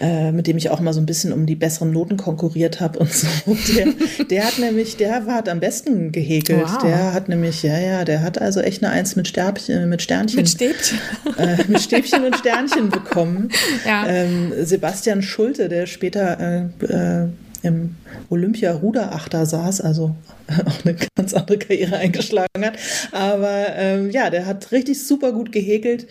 äh, 0.00 0.30
mit 0.30 0.46
dem 0.46 0.56
ich 0.56 0.70
auch 0.70 0.80
mal 0.80 0.92
so 0.92 1.00
ein 1.00 1.06
bisschen 1.06 1.32
um 1.32 1.46
die 1.46 1.54
besseren 1.54 1.90
Noten 1.90 2.16
konkurriert 2.16 2.80
habe 2.80 2.98
und 2.98 3.12
so. 3.12 3.26
Der, 3.70 3.86
der 4.26 4.44
hat 4.44 4.58
nämlich, 4.58 4.96
der 4.96 5.26
war, 5.26 5.36
hat 5.36 5.48
am 5.48 5.60
besten 5.60 6.12
gehäkelt. 6.12 6.62
Wow. 6.64 6.82
Der 6.82 7.12
hat 7.12 7.28
nämlich, 7.28 7.62
ja, 7.62 7.78
ja, 7.78 8.04
der 8.04 8.22
hat 8.22 8.40
also 8.40 8.60
echt 8.60 8.82
eine 8.82 8.92
Eins 8.92 9.16
mit, 9.16 9.28
Stäbchen, 9.28 9.88
mit 9.88 10.02
Sternchen. 10.02 10.36
Mit 10.36 10.48
Stäbchen. 10.48 10.98
Äh, 11.38 11.56
mit 11.68 11.80
Stäbchen 11.80 12.24
und 12.24 12.36
Sternchen 12.36 12.90
bekommen. 12.90 13.50
Ja. 13.86 14.06
Ähm, 14.06 14.52
Sebastian 14.62 15.22
Schulte, 15.22 15.68
der 15.68 15.86
später 15.86 16.70
äh, 16.80 16.84
äh, 16.84 17.28
im 17.62 17.96
Olympia-Ruderachter 18.30 19.46
saß, 19.46 19.80
also 19.80 20.14
auch 20.66 20.84
eine 20.84 20.96
ganz 21.16 21.34
andere 21.34 21.58
Karriere 21.58 21.96
eingeschlagen 21.96 22.64
hat. 22.64 22.78
Aber 23.12 23.66
ähm, 23.76 24.10
ja, 24.10 24.30
der 24.30 24.46
hat 24.46 24.72
richtig 24.72 25.06
super 25.06 25.32
gut 25.32 25.52
gehäkelt 25.52 26.06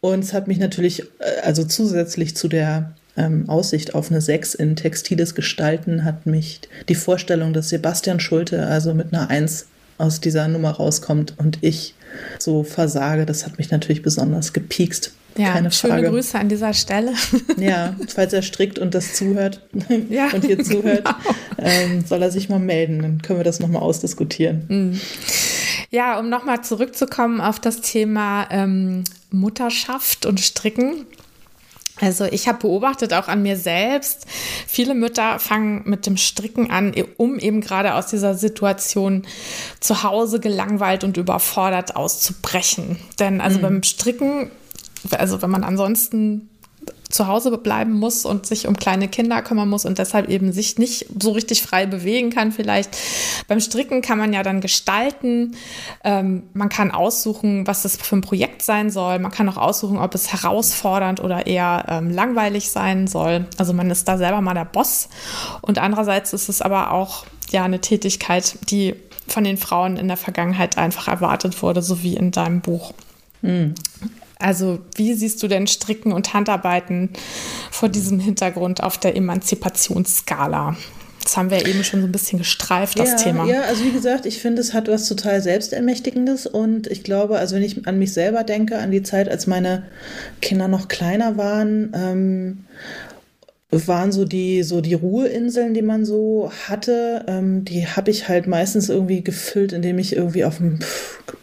und 0.00 0.20
es 0.24 0.32
hat 0.32 0.48
mich 0.48 0.58
natürlich, 0.58 1.02
äh, 1.20 1.40
also 1.42 1.64
zusätzlich 1.64 2.36
zu 2.36 2.48
der 2.48 2.94
ähm, 3.16 3.48
Aussicht 3.48 3.94
auf 3.94 4.10
eine 4.10 4.20
Sechs 4.20 4.54
in 4.54 4.76
textiles 4.76 5.34
Gestalten, 5.34 6.04
hat 6.04 6.26
mich 6.26 6.60
die 6.88 6.94
Vorstellung, 6.94 7.52
dass 7.52 7.68
Sebastian 7.68 8.20
Schulte 8.20 8.66
also 8.66 8.94
mit 8.94 9.12
einer 9.12 9.30
Eins 9.30 9.66
aus 9.98 10.20
dieser 10.20 10.48
Nummer 10.48 10.72
rauskommt 10.72 11.34
und 11.38 11.58
ich 11.60 11.94
so 12.38 12.62
versage, 12.62 13.26
das 13.26 13.44
hat 13.44 13.58
mich 13.58 13.70
natürlich 13.70 14.02
besonders 14.02 14.52
gepiekst. 14.52 15.12
Ja, 15.36 15.52
Keine 15.52 15.72
schöne 15.72 15.94
Frage. 15.94 16.10
Grüße 16.10 16.38
an 16.38 16.48
dieser 16.48 16.72
Stelle. 16.74 17.12
Ja, 17.58 17.96
falls 18.08 18.32
er 18.32 18.42
strickt 18.42 18.78
und 18.78 18.94
das 18.94 19.14
zuhört 19.14 19.62
ja, 20.08 20.28
und 20.32 20.44
hier 20.44 20.62
zuhört, 20.62 21.04
genau. 21.04 21.68
ähm, 21.70 22.04
soll 22.06 22.22
er 22.22 22.30
sich 22.30 22.48
mal 22.48 22.60
melden. 22.60 23.02
Dann 23.02 23.22
können 23.22 23.40
wir 23.40 23.44
das 23.44 23.58
nochmal 23.58 23.82
ausdiskutieren. 23.82 24.64
Mhm. 24.68 25.00
Ja, 25.90 26.18
um 26.18 26.28
nochmal 26.28 26.62
zurückzukommen 26.62 27.40
auf 27.40 27.58
das 27.58 27.80
Thema 27.80 28.46
ähm, 28.50 29.04
Mutterschaft 29.30 30.26
und 30.26 30.40
Stricken. 30.40 31.06
Also 32.00 32.24
ich 32.24 32.48
habe 32.48 32.58
beobachtet 32.58 33.12
auch 33.12 33.28
an 33.28 33.42
mir 33.42 33.56
selbst, 33.56 34.26
viele 34.66 34.94
Mütter 34.94 35.38
fangen 35.38 35.82
mit 35.84 36.06
dem 36.06 36.16
Stricken 36.16 36.70
an, 36.70 36.92
um 37.16 37.38
eben 37.38 37.60
gerade 37.60 37.94
aus 37.94 38.08
dieser 38.08 38.34
Situation 38.34 39.22
zu 39.78 40.02
Hause 40.02 40.40
gelangweilt 40.40 41.04
und 41.04 41.16
überfordert 41.16 41.94
auszubrechen. 41.94 42.98
Denn 43.20 43.40
also 43.40 43.58
mhm. 43.58 43.62
beim 43.62 43.82
Stricken 43.84 44.50
also 45.12 45.42
wenn 45.42 45.50
man 45.50 45.64
ansonsten 45.64 46.48
zu 47.14 47.28
Hause 47.28 47.56
bleiben 47.56 47.92
muss 47.92 48.26
und 48.26 48.44
sich 48.44 48.66
um 48.66 48.76
kleine 48.76 49.06
Kinder 49.08 49.40
kümmern 49.40 49.68
muss 49.68 49.84
und 49.84 49.98
deshalb 49.98 50.28
eben 50.28 50.52
sich 50.52 50.78
nicht 50.78 51.06
so 51.20 51.30
richtig 51.30 51.62
frei 51.62 51.86
bewegen 51.86 52.30
kann 52.30 52.50
vielleicht. 52.50 52.96
Beim 53.46 53.60
Stricken 53.60 54.02
kann 54.02 54.18
man 54.18 54.32
ja 54.32 54.42
dann 54.42 54.60
gestalten, 54.60 55.56
ähm, 56.02 56.42
man 56.54 56.68
kann 56.68 56.90
aussuchen, 56.90 57.66
was 57.66 57.82
das 57.82 57.96
für 57.96 58.16
ein 58.16 58.20
Projekt 58.20 58.62
sein 58.62 58.90
soll, 58.90 59.20
man 59.20 59.30
kann 59.30 59.48
auch 59.48 59.56
aussuchen, 59.56 59.98
ob 59.98 60.14
es 60.14 60.32
herausfordernd 60.32 61.20
oder 61.22 61.46
eher 61.46 61.84
ähm, 61.88 62.10
langweilig 62.10 62.70
sein 62.70 63.06
soll. 63.06 63.46
Also 63.58 63.72
man 63.72 63.90
ist 63.90 64.08
da 64.08 64.18
selber 64.18 64.40
mal 64.40 64.54
der 64.54 64.64
Boss 64.64 65.08
und 65.62 65.78
andererseits 65.78 66.32
ist 66.32 66.48
es 66.48 66.60
aber 66.60 66.90
auch 66.90 67.26
ja 67.50 67.64
eine 67.64 67.80
Tätigkeit, 67.80 68.56
die 68.70 68.96
von 69.28 69.44
den 69.44 69.56
Frauen 69.56 69.96
in 69.96 70.08
der 70.08 70.16
Vergangenheit 70.16 70.78
einfach 70.78 71.06
erwartet 71.06 71.62
wurde, 71.62 71.80
so 71.80 72.02
wie 72.02 72.16
in 72.16 72.32
deinem 72.32 72.60
Buch. 72.60 72.92
Mhm. 73.40 73.74
Also 74.38 74.80
wie 74.96 75.14
siehst 75.14 75.42
du 75.42 75.48
denn 75.48 75.66
Stricken 75.66 76.12
und 76.12 76.34
Handarbeiten 76.34 77.10
vor 77.70 77.88
diesem 77.88 78.20
Hintergrund 78.20 78.82
auf 78.82 78.98
der 78.98 79.16
Emanzipationsskala? 79.16 80.76
Das 81.24 81.38
haben 81.38 81.50
wir 81.50 81.66
eben 81.66 81.82
schon 81.84 82.00
so 82.02 82.06
ein 82.06 82.12
bisschen 82.12 82.38
gestreift, 82.38 82.98
das 82.98 83.12
ja, 83.12 83.16
Thema. 83.16 83.46
Ja, 83.46 83.62
also 83.62 83.82
wie 83.84 83.92
gesagt, 83.92 84.26
ich 84.26 84.42
finde, 84.42 84.60
es 84.60 84.74
hat 84.74 84.88
was 84.88 85.08
total 85.08 85.40
Selbstermächtigendes 85.40 86.46
und 86.46 86.86
ich 86.86 87.02
glaube, 87.02 87.38
also 87.38 87.56
wenn 87.56 87.62
ich 87.62 87.86
an 87.86 87.98
mich 87.98 88.12
selber 88.12 88.44
denke, 88.44 88.78
an 88.78 88.90
die 88.90 89.02
Zeit, 89.02 89.30
als 89.30 89.46
meine 89.46 89.84
Kinder 90.42 90.68
noch 90.68 90.88
kleiner 90.88 91.38
waren, 91.38 91.92
ähm, 91.94 92.64
waren 93.86 94.12
so 94.12 94.24
die, 94.24 94.62
so 94.62 94.80
die 94.80 94.94
Ruheinseln, 94.94 95.74
die 95.74 95.82
man 95.82 96.04
so 96.04 96.50
hatte. 96.68 97.24
Ähm, 97.28 97.64
die 97.64 97.86
habe 97.86 98.10
ich 98.10 98.28
halt 98.28 98.46
meistens 98.46 98.88
irgendwie 98.88 99.22
gefüllt, 99.22 99.72
indem 99.72 99.98
ich 99.98 100.16
irgendwie 100.16 100.44
auf 100.44 100.58
dem 100.58 100.78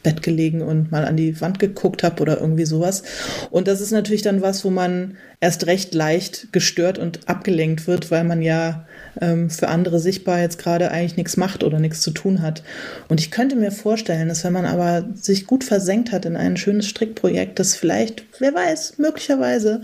Bett 0.04 0.24
gelegen 0.24 0.62
und 0.62 0.91
mal 0.91 1.06
an 1.06 1.17
die 1.17 1.39
Wand 1.41 1.60
geguckt 1.60 2.04
habe 2.04 2.22
oder 2.22 2.39
irgendwie 2.39 2.65
sowas. 2.65 3.04
Und 3.50 3.67
das 3.67 3.82
ist 3.82 3.91
natürlich 3.91 4.22
dann 4.22 4.41
was, 4.41 4.65
wo 4.65 4.70
man 4.70 5.17
erst 5.39 5.67
recht 5.67 5.94
leicht 5.94 6.52
gestört 6.52 6.98
und 6.98 7.28
abgelenkt 7.28 7.88
wird, 7.88 8.12
weil 8.12 8.24
man 8.24 8.41
ja 8.41 8.86
ähm, 9.19 9.50
für 9.50 9.67
andere 9.67 10.00
sichtbar 10.00 10.39
jetzt 10.39 10.58
gerade 10.58 10.91
eigentlich 10.91 11.17
nichts 11.17 11.38
macht 11.38 11.63
oder 11.63 11.80
nichts 11.80 12.02
zu 12.02 12.12
tun 12.12 12.41
hat. 12.41 12.63
Und 13.10 13.19
ich 13.19 13.32
könnte 13.32 13.56
mir 13.56 13.71
vorstellen, 13.71 14.30
dass 14.30 14.43
wenn 14.43 14.54
man 14.54 14.65
aber 14.65 15.06
sich 15.15 15.47
gut 15.47 15.63
versenkt 15.63 16.12
hat 16.12 16.26
in 16.26 16.36
ein 16.36 16.58
schönes 16.58 16.88
Strickprojekt, 16.88 17.60
dass 17.60 17.76
vielleicht, 17.76 18.24
wer 18.39 18.54
weiß, 18.54 18.97
möglicherweise 18.97 19.82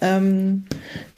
ähm, 0.00 0.64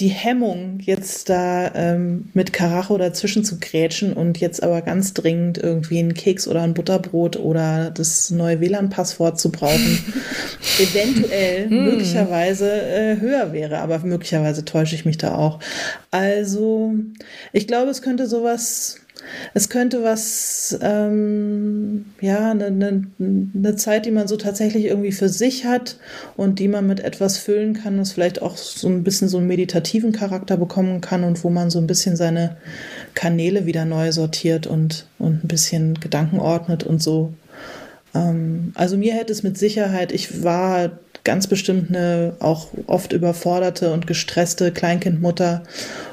die 0.01 0.09
Hemmung, 0.09 0.79
jetzt 0.81 1.29
da 1.29 1.75
ähm, 1.75 2.31
mit 2.35 2.53
Karacho 2.53 2.97
dazwischen 2.99 3.45
zu 3.45 3.59
grätschen 3.59 4.13
und 4.13 4.39
jetzt 4.39 4.63
aber 4.63 4.83
ganz 4.83 5.15
dringend 5.15 5.59
irgendwie 5.59 5.99
einen 5.99 6.15
Keks 6.15 6.49
oder 6.49 6.63
ein 6.63 6.75
Butterbrot 6.75 7.37
oder 7.37 7.91
das 7.91 8.31
neue 8.31 8.61
WLAN-Passwort 8.61 9.39
zu 9.39 9.51
brauchen, 9.51 9.99
eventuell 10.79 11.69
hm. 11.69 11.85
möglicherweise 11.85 12.71
äh, 12.71 13.21
höher 13.21 13.53
wäre. 13.53 13.79
Aber 13.79 13.99
möglicherweise 14.01 14.65
täusche 14.65 14.95
ich 14.95 15.05
mich 15.05 15.19
da 15.19 15.35
auch. 15.35 15.59
Also 16.11 16.95
ich 17.53 17.67
glaube, 17.67 17.91
es 17.91 18.03
könnte 18.03 18.27
sowas, 18.27 18.97
es 19.55 19.69
könnte 19.69 20.03
was, 20.03 20.79
ähm, 20.81 22.07
ja, 22.21 22.51
eine 22.51 22.71
ne, 22.71 23.07
ne 23.19 23.77
Zeit, 23.77 24.07
die 24.07 24.11
man 24.11 24.29
so 24.29 24.37
tatsächlich 24.37 24.87
irgendwie 24.87 25.13
für 25.13 25.29
sich 25.29 25.65
hat 25.65 25.99
und 26.37 26.59
die 26.59 26.69
man 26.69 26.87
mit 26.87 27.01
etwas 27.01 27.39
füllen 27.39 27.75
kann, 27.75 27.99
was 27.99 28.13
vielleicht 28.13 28.43
auch 28.43 28.57
so 28.57 28.89
ein 28.89 29.05
bisschen 29.05 29.29
so 29.29 29.39
einen 29.39 29.47
meditativen 29.47 30.13
Charakter 30.13 30.57
bekommen 30.57 31.01
kann 31.01 31.25
und 31.25 31.45
wo 31.45 31.51
man 31.51 31.71
so 31.71 31.79
ein 31.79 31.87
bisschen 31.87 32.17
seine 32.17 32.57
Kanäle 33.15 33.67
wieder 33.67 33.85
neu 33.85 34.13
sortiert 34.13 34.67
und, 34.67 35.07
und 35.19 35.45
ein 35.45 35.49
bisschen 35.49 35.95
Gedanken 36.01 36.41
ordnet 36.41 36.85
und 36.85 37.03
so. 37.03 37.33
Ähm, 38.15 38.73
also 38.75 38.97
mir 38.97 39.15
hätte 39.15 39.33
es 39.33 39.43
mit 39.43 39.59
Sicherheit, 39.59 40.13
ich 40.13 40.43
war 40.43 40.99
ganz 41.25 41.47
bestimmt 41.47 41.91
eine 41.91 42.35
auch 42.41 42.69
oft 42.87 43.13
überforderte 43.13 43.93
und 43.93 44.07
gestresste 44.07 44.73
Kleinkindmutter. 44.73 45.63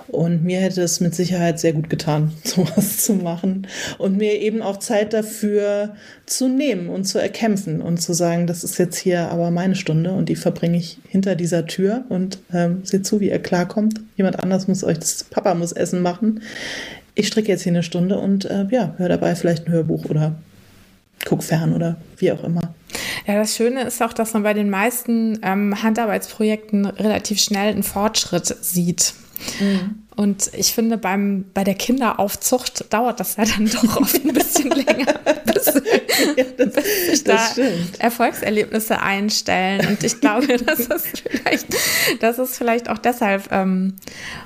Und 0.08 0.44
mir 0.44 0.60
hätte 0.60 0.82
es 0.82 1.00
mit 1.02 1.14
Sicherheit 1.14 1.60
sehr 1.60 1.74
gut 1.74 1.90
getan, 1.90 2.32
sowas 2.44 2.98
zu 2.98 3.14
machen 3.14 3.68
und 4.00 4.18
mir 4.18 4.42
eben 4.42 4.62
auch 4.62 4.78
Zeit 4.78 5.14
dafür 5.14 5.96
zu 6.26 6.48
nehmen 6.48 6.90
und 6.90 7.06
zu 7.06 7.20
erkämpfen 7.20 7.80
und 7.82 8.02
zu 8.02 8.14
sagen, 8.14 8.48
das 8.48 8.64
ist 8.64 8.80
jetzt 8.80 8.98
hier 8.98 9.30
aber 9.30 9.52
meine 9.52 9.76
Stunde 9.76 10.14
und 10.14 10.30
die 10.30 10.36
verbringe 10.36 10.78
ich 10.78 10.98
hinter 11.08 11.36
dieser 11.36 11.68
Tür 11.68 12.06
und 12.10 12.40
ähm, 12.52 12.82
seht 12.84 13.06
zu, 13.06 13.20
wie 13.20 13.30
ihr 13.30 13.40
klarkommt. 13.40 14.02
Jemand 14.18 14.40
anders 14.40 14.68
muss 14.68 14.84
euch 14.84 14.98
das, 14.98 15.24
Papa 15.24 15.54
muss 15.54 15.74
Essen 15.74 16.02
machen. 16.02 16.42
Ich 17.14 17.28
stricke 17.28 17.50
jetzt 17.50 17.64
hier 17.64 17.72
eine 17.72 17.84
Stunde 17.84 18.18
und 18.18 18.46
äh, 18.46 18.66
ja, 18.72 18.96
höre 18.98 19.10
dabei 19.10 19.36
vielleicht 19.36 19.68
ein 19.68 19.72
Hörbuch 19.72 20.06
oder 20.06 20.36
guck 21.26 21.44
fern 21.44 21.76
oder 21.76 21.98
wie 22.18 22.32
auch 22.32 22.44
immer. 22.44 22.74
Ja, 23.30 23.36
das 23.36 23.56
Schöne 23.56 23.84
ist 23.84 24.02
auch, 24.02 24.12
dass 24.12 24.34
man 24.34 24.42
bei 24.42 24.56
den 24.56 24.72
meisten 24.72 25.38
ähm, 25.44 25.84
Handarbeitsprojekten 25.84 26.88
relativ 26.88 27.40
schnell 27.40 27.70
einen 27.70 27.84
Fortschritt 27.84 28.48
sieht. 28.48 29.14
Mhm. 29.60 30.02
Und 30.16 30.50
ich 30.54 30.74
finde, 30.74 30.98
beim, 30.98 31.46
bei 31.54 31.64
der 31.64 31.76
Kinderaufzucht 31.76 32.92
dauert 32.92 33.20
das 33.20 33.36
ja 33.36 33.46
dann 33.46 33.70
doch 33.84 34.02
oft 34.02 34.16
ein 34.16 34.34
bisschen 34.34 34.72
länger, 34.72 35.14
bis, 35.46 35.66
ja, 36.38 36.44
das, 36.58 36.74
bis 36.74 37.06
sich 37.06 37.24
da 37.24 37.38
stimmt. 37.38 38.00
Erfolgserlebnisse 38.00 39.00
einstellen. 39.00 39.86
Und 39.86 40.04
ich 40.04 40.20
glaube, 40.20 40.58
dass 40.66 40.88
das 40.88 41.04
vielleicht, 41.06 41.68
dass 42.22 42.40
es 42.40 42.58
vielleicht 42.58 42.90
auch 42.90 42.98
deshalb 42.98 43.52
ähm, 43.52 43.94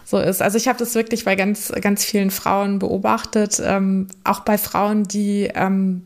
so 0.04 0.20
ist. 0.20 0.42
Also 0.42 0.58
ich 0.58 0.68
habe 0.68 0.78
das 0.78 0.94
wirklich 0.94 1.24
bei 1.24 1.38
ganz, 1.38 1.72
ganz 1.80 2.04
vielen 2.04 2.32
Frauen 2.32 2.80
beobachtet, 2.80 3.62
ähm, 3.64 4.10
auch 4.26 4.42
bei 4.42 4.58
Frauen, 4.58 5.06
die 5.06 5.50
ähm, 5.56 6.02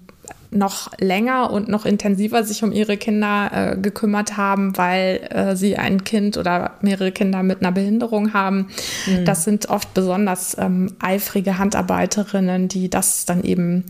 noch 0.49 0.91
länger 0.99 1.51
und 1.51 1.67
noch 1.67 1.85
intensiver 1.85 2.43
sich 2.43 2.63
um 2.63 2.71
ihre 2.71 2.97
Kinder 2.97 3.51
äh, 3.53 3.77
gekümmert 3.77 4.37
haben, 4.37 4.77
weil 4.77 5.27
äh, 5.29 5.55
sie 5.55 5.77
ein 5.77 6.03
Kind 6.03 6.37
oder 6.37 6.71
mehrere 6.81 7.11
Kinder 7.11 7.43
mit 7.43 7.61
einer 7.61 7.71
Behinderung 7.71 8.33
haben. 8.33 8.67
Mhm. 9.05 9.25
Das 9.25 9.43
sind 9.43 9.69
oft 9.69 9.93
besonders 9.93 10.57
ähm, 10.57 10.95
eifrige 10.99 11.57
Handarbeiterinnen, 11.57 12.67
die 12.67 12.89
das 12.89 13.25
dann 13.25 13.43
eben 13.43 13.83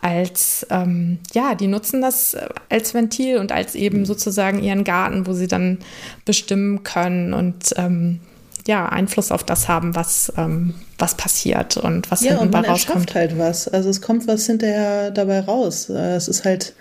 als, 0.00 0.66
ähm, 0.70 1.18
ja, 1.32 1.54
die 1.54 1.66
nutzen 1.66 2.02
das 2.02 2.36
als 2.68 2.92
Ventil 2.92 3.38
und 3.38 3.52
als 3.52 3.74
eben 3.74 4.04
sozusagen 4.04 4.62
ihren 4.62 4.84
Garten, 4.84 5.26
wo 5.26 5.32
sie 5.32 5.48
dann 5.48 5.78
bestimmen 6.26 6.82
können 6.82 7.32
und 7.32 7.72
ähm, 7.76 8.20
ja, 8.66 8.86
Einfluss 8.86 9.32
auf 9.32 9.44
das 9.44 9.68
haben, 9.68 9.94
was, 9.94 10.32
ähm, 10.36 10.74
was 10.98 11.16
passiert 11.16 11.76
und 11.76 12.10
was 12.10 12.22
ja, 12.22 12.30
hinten 12.30 12.44
und 12.46 12.52
man 12.52 12.64
rauskommt. 12.64 13.14
halt 13.14 13.38
was. 13.38 13.68
Also 13.68 13.90
es 13.90 14.00
kommt 14.00 14.26
was 14.26 14.46
hinterher 14.46 15.10
dabei 15.10 15.40
raus. 15.40 15.90
Äh, 15.90 16.16
es 16.16 16.28
ist 16.28 16.44
halt, 16.44 16.74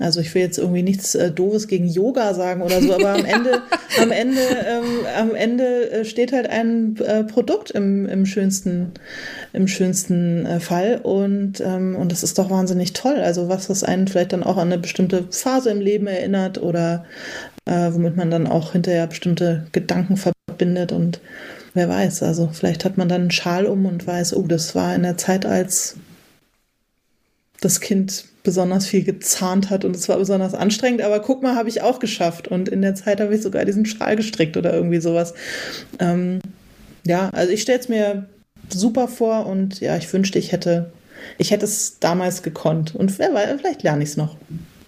also 0.00 0.20
ich 0.20 0.34
will 0.34 0.42
jetzt 0.42 0.58
irgendwie 0.58 0.82
nichts 0.82 1.14
äh, 1.14 1.30
Doofes 1.30 1.68
gegen 1.68 1.86
Yoga 1.86 2.34
sagen 2.34 2.62
oder 2.62 2.82
so, 2.82 2.94
aber 2.94 3.14
am 3.14 3.24
Ende, 3.24 3.62
am 4.00 4.10
Ende, 4.10 4.40
ähm, 4.40 5.06
am 5.16 5.34
Ende 5.34 5.90
äh, 5.90 6.04
steht 6.04 6.32
halt 6.32 6.48
ein 6.48 6.96
äh, 6.96 7.22
Produkt 7.24 7.70
im, 7.70 8.06
im 8.06 8.26
schönsten, 8.26 8.92
im 9.52 9.68
schönsten 9.68 10.46
äh, 10.46 10.58
Fall 10.58 11.00
und, 11.02 11.60
ähm, 11.60 11.94
und 11.94 12.10
das 12.10 12.24
ist 12.24 12.38
doch 12.38 12.50
wahnsinnig 12.50 12.92
toll. 12.92 13.20
Also 13.20 13.48
was, 13.48 13.70
was 13.70 13.84
einen 13.84 14.08
vielleicht 14.08 14.32
dann 14.32 14.42
auch 14.42 14.56
an 14.56 14.72
eine 14.72 14.78
bestimmte 14.78 15.24
Phase 15.30 15.70
im 15.70 15.80
Leben 15.80 16.08
erinnert 16.08 16.60
oder 16.60 17.04
äh, 17.66 17.92
womit 17.92 18.16
man 18.16 18.30
dann 18.30 18.48
auch 18.48 18.72
hinterher 18.72 19.06
bestimmte 19.06 19.66
Gedanken 19.70 20.16
verbindet 20.16 20.90
und 20.90 21.20
wer 21.74 21.88
weiß, 21.88 22.22
also 22.22 22.48
vielleicht 22.52 22.84
hat 22.84 22.96
man 22.96 23.08
dann 23.08 23.22
einen 23.22 23.30
Schal 23.30 23.66
um 23.66 23.84
und 23.84 24.06
weiß, 24.06 24.34
oh, 24.36 24.46
das 24.46 24.74
war 24.74 24.94
in 24.94 25.02
der 25.02 25.16
Zeit, 25.18 25.44
als 25.44 25.96
das 27.60 27.80
Kind 27.80 28.26
besonders 28.44 28.86
viel 28.86 29.04
gezahnt 29.04 29.70
hat 29.70 29.84
und 29.84 29.96
es 29.96 30.08
war 30.08 30.18
besonders 30.18 30.54
anstrengend, 30.54 31.02
aber 31.02 31.20
guck 31.20 31.42
mal, 31.42 31.56
habe 31.56 31.68
ich 31.68 31.82
auch 31.82 31.98
geschafft. 31.98 32.46
Und 32.46 32.68
in 32.68 32.82
der 32.82 32.94
Zeit 32.94 33.20
habe 33.20 33.34
ich 33.34 33.42
sogar 33.42 33.64
diesen 33.64 33.86
Schal 33.86 34.16
gestrickt 34.16 34.56
oder 34.56 34.72
irgendwie 34.72 35.00
sowas. 35.00 35.34
Ähm, 35.98 36.40
ja, 37.06 37.30
also 37.30 37.52
ich 37.52 37.62
stelle 37.62 37.78
es 37.78 37.88
mir 37.88 38.26
super 38.68 39.08
vor 39.08 39.46
und 39.46 39.80
ja, 39.80 39.96
ich 39.96 40.12
wünschte, 40.12 40.38
ich 40.38 40.52
hätte, 40.52 40.92
ich 41.38 41.50
hätte 41.50 41.64
es 41.64 41.98
damals 42.00 42.42
gekonnt. 42.42 42.94
Und 42.94 43.18
wer 43.18 43.32
weiß, 43.32 43.60
vielleicht 43.60 43.82
lerne 43.82 44.02
ich 44.02 44.10
es 44.10 44.16
noch 44.16 44.36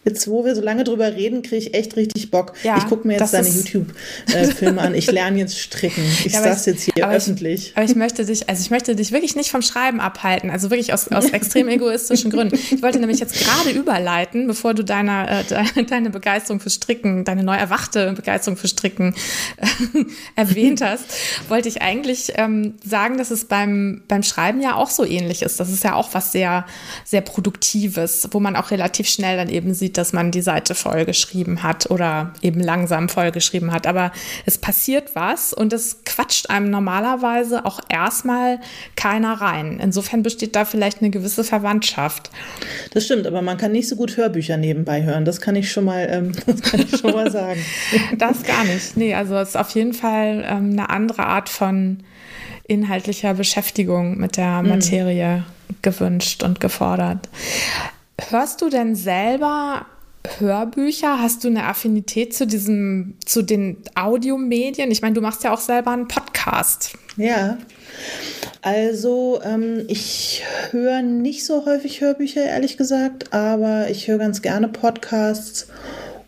jetzt, 0.07 0.29
wo 0.29 0.45
wir 0.45 0.55
so 0.55 0.62
lange 0.62 0.85
drüber 0.85 1.14
reden, 1.14 1.42
kriege 1.42 1.57
ich 1.57 1.75
echt 1.75 1.97
richtig 1.97 2.31
Bock. 2.31 2.53
Ja, 2.62 2.79
ich 2.79 2.87
gucke 2.87 3.07
mir 3.07 3.19
jetzt 3.19 3.35
deine 3.35 3.49
YouTube-Filme 3.49 4.81
an. 4.81 4.95
Ich 4.95 5.11
lerne 5.11 5.38
jetzt 5.38 5.59
stricken. 5.59 6.03
Ich 6.25 6.33
ja, 6.33 6.42
sag's 6.42 6.64
jetzt 6.66 6.85
hier 6.85 7.05
aber 7.05 7.14
öffentlich. 7.14 7.69
Ich, 7.69 7.77
aber 7.77 7.85
ich 7.85 7.97
möchte 7.97 8.25
dich, 8.25 8.49
also 8.49 8.61
ich 8.62 8.71
möchte 8.71 8.95
dich 8.95 9.11
wirklich 9.11 9.35
nicht 9.35 9.51
vom 9.51 9.62
Schreiben 9.62 10.01
abhalten. 10.01 10.51
Also 10.51 10.71
wirklich 10.71 10.92
aus, 10.92 11.09
aus 11.09 11.31
extrem 11.31 11.69
egoistischen 11.69 12.31
Gründen. 12.31 12.55
Ich 12.55 12.83
wollte 12.83 13.01
nämlich 13.01 13.19
jetzt 13.19 13.35
gerade 13.35 13.77
überleiten, 13.77 14.47
bevor 14.47 14.75
du 14.75 14.85
deine, 14.85 15.45
äh, 15.51 15.85
deine 15.88 16.11
Begeisterung 16.11 16.61
für 16.61 16.71
Stricken, 16.71 17.25
deine 17.25 17.42
neu 17.42 17.57
erwachte 17.57 18.12
Begeisterung 18.12 18.57
für 18.57 18.69
Stricken 18.69 19.14
äh, 19.57 20.05
erwähnt 20.37 20.83
hast, 20.83 21.05
wollte 21.49 21.69
ich 21.69 21.83
eigentlich 21.83 22.35
ähm, 22.37 22.75
sagen, 22.85 23.19
dass 23.19 23.33
es 23.33 23.47
beim, 23.47 24.03
beim 24.07 24.23
Schreiben 24.23 24.62
ja 24.62 24.77
auch 24.77 24.90
so 24.90 25.05
ähnlich 25.05 25.42
ist. 25.42 25.59
Das 25.59 25.71
ist 25.71 25.83
ja 25.83 25.95
auch 25.95 26.11
was 26.12 26.31
sehr, 26.31 26.64
sehr 27.05 27.23
Produktives, 27.23 28.29
wo 28.31 28.38
man 28.38 28.55
auch 28.55 28.71
relativ 28.71 29.09
schnell 29.09 29.37
dann 29.37 29.49
eben 29.49 29.75
sieht, 29.75 29.95
dass 29.98 30.12
man 30.12 30.30
die 30.30 30.42
Seite 30.42 30.74
vollgeschrieben 30.74 31.62
hat 31.62 31.90
oder 31.90 32.32
eben 32.42 32.61
langsam 32.61 33.09
vollgeschrieben 33.09 33.72
hat. 33.72 33.87
Aber 33.87 34.12
es 34.44 34.59
passiert 34.59 35.14
was 35.14 35.52
und 35.52 35.72
es 35.72 36.04
quatscht 36.04 36.50
einem 36.50 36.70
normalerweise 36.70 37.64
auch 37.64 37.80
erstmal 37.88 38.61
keiner 38.96 39.35
rein. 39.35 39.80
Insofern 39.82 40.22
besteht 40.22 40.56
da 40.56 40.64
vielleicht 40.64 41.00
eine 41.00 41.11
gewisse 41.11 41.44
Verwandtschaft. 41.44 42.30
Das 42.92 43.04
stimmt, 43.04 43.26
aber 43.26 43.42
man 43.42 43.56
kann 43.56 43.72
nicht 43.72 43.88
so 43.88 43.96
gut 43.96 44.16
Hörbücher 44.16 44.56
nebenbei 44.56 45.02
hören. 45.02 45.24
Das 45.24 45.40
kann 45.40 45.56
ich 45.56 45.70
schon 45.70 45.85
mal, 45.85 46.06
ähm, 46.11 46.32
das 46.46 46.62
kann 46.62 46.80
ich 46.80 46.98
schon 46.98 47.12
mal 47.12 47.30
sagen. 47.30 47.61
das 48.18 48.42
gar 48.42 48.64
nicht. 48.64 48.96
Nee, 48.96 49.14
also 49.14 49.37
es 49.37 49.50
ist 49.50 49.56
auf 49.56 49.70
jeden 49.70 49.92
Fall 49.94 50.44
ähm, 50.48 50.72
eine 50.72 50.90
andere 50.90 51.26
Art 51.26 51.48
von 51.48 51.98
inhaltlicher 52.68 53.35
Beschäftigung 53.35 54.18
mit 54.18 54.37
der 54.37 54.62
mhm. 54.62 54.70
Materie 54.70 55.44
mhm. 55.68 55.76
gewünscht 55.82 56.42
und 56.42 56.61
gefordert. 56.61 57.28
Hörst 58.18 58.62
du 58.62 58.70
denn 58.70 58.94
selber 58.94 59.87
Hörbücher? 60.38 61.20
Hast 61.20 61.44
du 61.44 61.48
eine 61.48 61.64
Affinität 61.64 62.35
zu 62.35 62.46
diesem, 62.46 63.14
zu 63.24 63.42
den 63.42 63.79
Audiomedien? 63.94 64.90
Ich 64.90 65.02
meine, 65.02 65.14
du 65.14 65.20
machst 65.20 65.44
ja 65.44 65.52
auch 65.52 65.61
selber 65.61 65.90
einen 65.92 66.09
Podcast. 66.09 66.94
Ja. 67.16 67.59
Also 68.62 69.40
ähm, 69.44 69.85
ich 69.88 70.42
höre 70.70 71.02
nicht 71.02 71.44
so 71.44 71.66
häufig 71.66 72.00
Hörbücher, 72.00 72.44
ehrlich 72.44 72.77
gesagt, 72.77 73.33
aber 73.33 73.88
ich 73.90 74.08
höre 74.08 74.19
ganz 74.19 74.42
gerne 74.42 74.69
Podcasts 74.69 75.69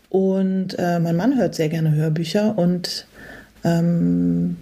und 0.09 0.75
äh, 0.79 0.99
mein 0.99 1.15
Mann 1.15 1.37
hört 1.37 1.55
sehr 1.55 1.69
gerne 1.69 1.93
Hörbücher 1.93 2.57
und 2.57 3.07
ähm, 3.63 4.57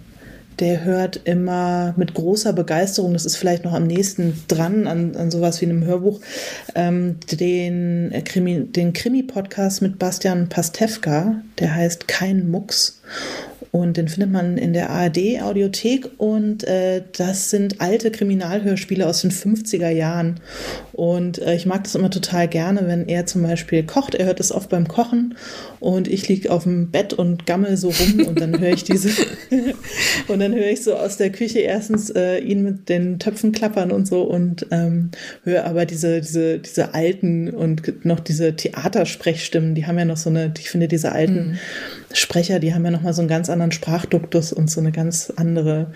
der 0.60 0.84
hört 0.84 1.20
immer 1.24 1.94
mit 1.96 2.14
großer 2.14 2.52
Begeisterung, 2.52 3.12
das 3.12 3.24
ist 3.24 3.36
vielleicht 3.36 3.64
noch 3.64 3.72
am 3.72 3.86
nächsten 3.86 4.42
dran 4.48 4.86
an, 4.86 5.16
an 5.16 5.30
sowas 5.30 5.60
wie 5.60 5.66
einem 5.66 5.84
Hörbuch, 5.84 6.20
ähm, 6.74 7.16
den 7.32 8.12
Krimi, 8.24 8.64
den 8.64 8.92
Krimi-Podcast 8.92 9.82
mit 9.82 9.98
Bastian 9.98 10.48
Pastewka, 10.48 11.36
der 11.58 11.74
heißt 11.74 12.08
Kein 12.08 12.50
Mucks. 12.50 13.00
Und 13.70 13.96
den 13.96 14.08
findet 14.08 14.30
man 14.30 14.56
in 14.56 14.72
der 14.72 14.90
ARD 14.90 15.42
Audiothek 15.42 16.08
und 16.16 16.64
äh, 16.64 17.02
das 17.16 17.50
sind 17.50 17.80
alte 17.80 18.10
Kriminalhörspiele 18.10 19.06
aus 19.06 19.22
den 19.22 19.30
50er 19.30 19.90
Jahren. 19.90 20.40
Und 20.92 21.38
äh, 21.38 21.54
ich 21.54 21.66
mag 21.66 21.84
das 21.84 21.94
immer 21.94 22.10
total 22.10 22.48
gerne, 22.48 22.86
wenn 22.86 23.08
er 23.08 23.26
zum 23.26 23.42
Beispiel 23.42 23.82
kocht. 23.84 24.14
Er 24.14 24.26
hört 24.26 24.40
das 24.40 24.52
oft 24.52 24.70
beim 24.70 24.88
Kochen 24.88 25.36
und 25.80 26.08
ich 26.08 26.26
liege 26.28 26.50
auf 26.50 26.64
dem 26.64 26.90
Bett 26.90 27.12
und 27.12 27.46
gammel 27.46 27.76
so 27.76 27.90
rum 27.90 28.26
und 28.26 28.40
dann 28.40 28.58
höre 28.58 28.72
ich 28.72 28.84
diese 28.84 29.10
und 30.28 30.40
dann 30.40 30.54
höre 30.54 30.70
ich 30.70 30.82
so 30.82 30.94
aus 30.94 31.16
der 31.16 31.30
Küche 31.30 31.60
erstens 31.60 32.10
äh, 32.10 32.38
ihn 32.38 32.62
mit 32.62 32.88
den 32.88 33.18
Töpfen 33.18 33.52
klappern 33.52 33.92
und 33.92 34.08
so 34.08 34.22
und 34.22 34.66
ähm, 34.70 35.10
höre 35.44 35.66
aber 35.66 35.86
diese, 35.86 36.20
diese, 36.20 36.58
diese 36.58 36.94
alten 36.94 37.50
und 37.50 38.04
noch 38.04 38.20
diese 38.20 38.56
Theatersprechstimmen, 38.56 39.74
die 39.74 39.86
haben 39.86 39.98
ja 39.98 40.04
noch 40.04 40.16
so 40.16 40.30
eine, 40.30 40.52
ich 40.58 40.70
finde 40.70 40.88
diese 40.88 41.12
alten 41.12 41.50
mhm. 41.50 41.58
Sprecher, 42.12 42.58
die 42.58 42.74
haben 42.74 42.84
ja 42.84 42.90
noch 42.90 43.02
mal 43.02 43.12
so 43.12 43.20
einen 43.20 43.28
ganz 43.28 43.50
anderen 43.58 43.72
Sprachduktus 43.72 44.52
und 44.52 44.70
so 44.70 44.80
eine 44.80 44.92
ganz 44.92 45.32
andere, 45.36 45.92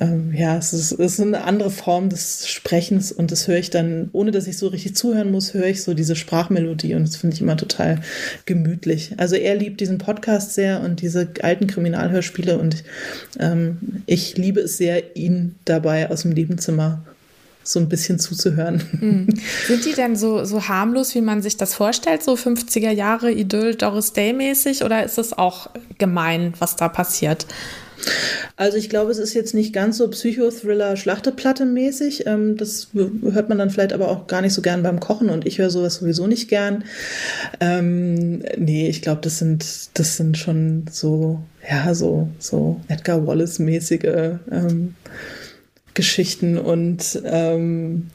ähm, 0.00 0.32
ja, 0.34 0.56
es 0.56 0.72
ist, 0.72 0.92
es 0.92 1.18
ist 1.18 1.20
eine 1.20 1.44
andere 1.44 1.70
Form 1.70 2.08
des 2.08 2.48
Sprechens 2.48 3.12
und 3.12 3.30
das 3.30 3.46
höre 3.46 3.58
ich 3.58 3.70
dann, 3.70 4.10
ohne 4.12 4.32
dass 4.32 4.46
ich 4.46 4.58
so 4.58 4.68
richtig 4.68 4.96
zuhören 4.96 5.30
muss, 5.30 5.54
höre 5.54 5.66
ich 5.66 5.82
so 5.82 5.94
diese 5.94 6.16
Sprachmelodie 6.16 6.94
und 6.94 7.02
das 7.06 7.16
finde 7.16 7.34
ich 7.34 7.40
immer 7.40 7.56
total 7.56 8.00
gemütlich. 8.44 9.14
Also 9.16 9.36
er 9.36 9.54
liebt 9.54 9.80
diesen 9.80 9.98
Podcast 9.98 10.54
sehr 10.54 10.80
und 10.80 11.00
diese 11.00 11.28
alten 11.42 11.66
Kriminalhörspiele 11.66 12.58
und 12.58 12.82
ähm, 13.38 14.02
ich 14.06 14.36
liebe 14.36 14.60
es 14.60 14.76
sehr, 14.76 15.16
ihn 15.16 15.54
dabei 15.64 16.10
aus 16.10 16.22
dem 16.22 16.32
Nebenzimmer 16.32 17.04
so 17.68 17.80
ein 17.80 17.88
bisschen 17.88 18.18
zuzuhören. 18.18 18.82
Mhm. 19.00 19.28
Sind 19.66 19.84
die 19.84 19.92
denn 19.92 20.16
so, 20.16 20.44
so 20.44 20.68
harmlos, 20.68 21.14
wie 21.14 21.20
man 21.20 21.42
sich 21.42 21.56
das 21.56 21.74
vorstellt, 21.74 22.22
so 22.22 22.34
50er 22.34 22.90
Jahre 22.90 23.32
Idyll, 23.32 23.74
Doris 23.74 24.12
Day 24.12 24.32
mäßig, 24.32 24.84
oder 24.84 25.04
ist 25.04 25.18
es 25.18 25.32
auch 25.32 25.70
gemein, 25.98 26.54
was 26.58 26.76
da 26.76 26.88
passiert? 26.88 27.46
Also 28.56 28.76
ich 28.76 28.88
glaube, 28.88 29.10
es 29.10 29.18
ist 29.18 29.34
jetzt 29.34 29.54
nicht 29.54 29.72
ganz 29.72 29.98
so 29.98 30.08
Psychothriller 30.08 30.96
Schlachteplatte 30.96 31.64
mäßig. 31.64 32.26
Ähm, 32.26 32.56
das 32.56 32.88
hört 32.94 33.48
man 33.48 33.58
dann 33.58 33.70
vielleicht 33.70 33.92
aber 33.92 34.08
auch 34.08 34.26
gar 34.26 34.42
nicht 34.42 34.52
so 34.52 34.62
gern 34.62 34.82
beim 34.82 35.00
Kochen 35.00 35.30
und 35.30 35.46
ich 35.46 35.58
höre 35.58 35.70
sowas 35.70 35.96
sowieso 35.96 36.26
nicht 36.26 36.48
gern. 36.48 36.84
Ähm, 37.60 38.42
nee, 38.56 38.88
ich 38.88 39.02
glaube, 39.02 39.20
das 39.22 39.38
sind, 39.38 39.64
das 39.94 40.16
sind 40.16 40.38
schon 40.38 40.84
so, 40.90 41.40
ja, 41.68 41.94
so, 41.94 42.28
so 42.38 42.80
Edgar 42.88 43.26
Wallace-mäßige 43.26 44.38
ähm, 44.50 44.94
Geschichten 45.96 46.58
und 46.58 47.20
ähm, 47.24 48.10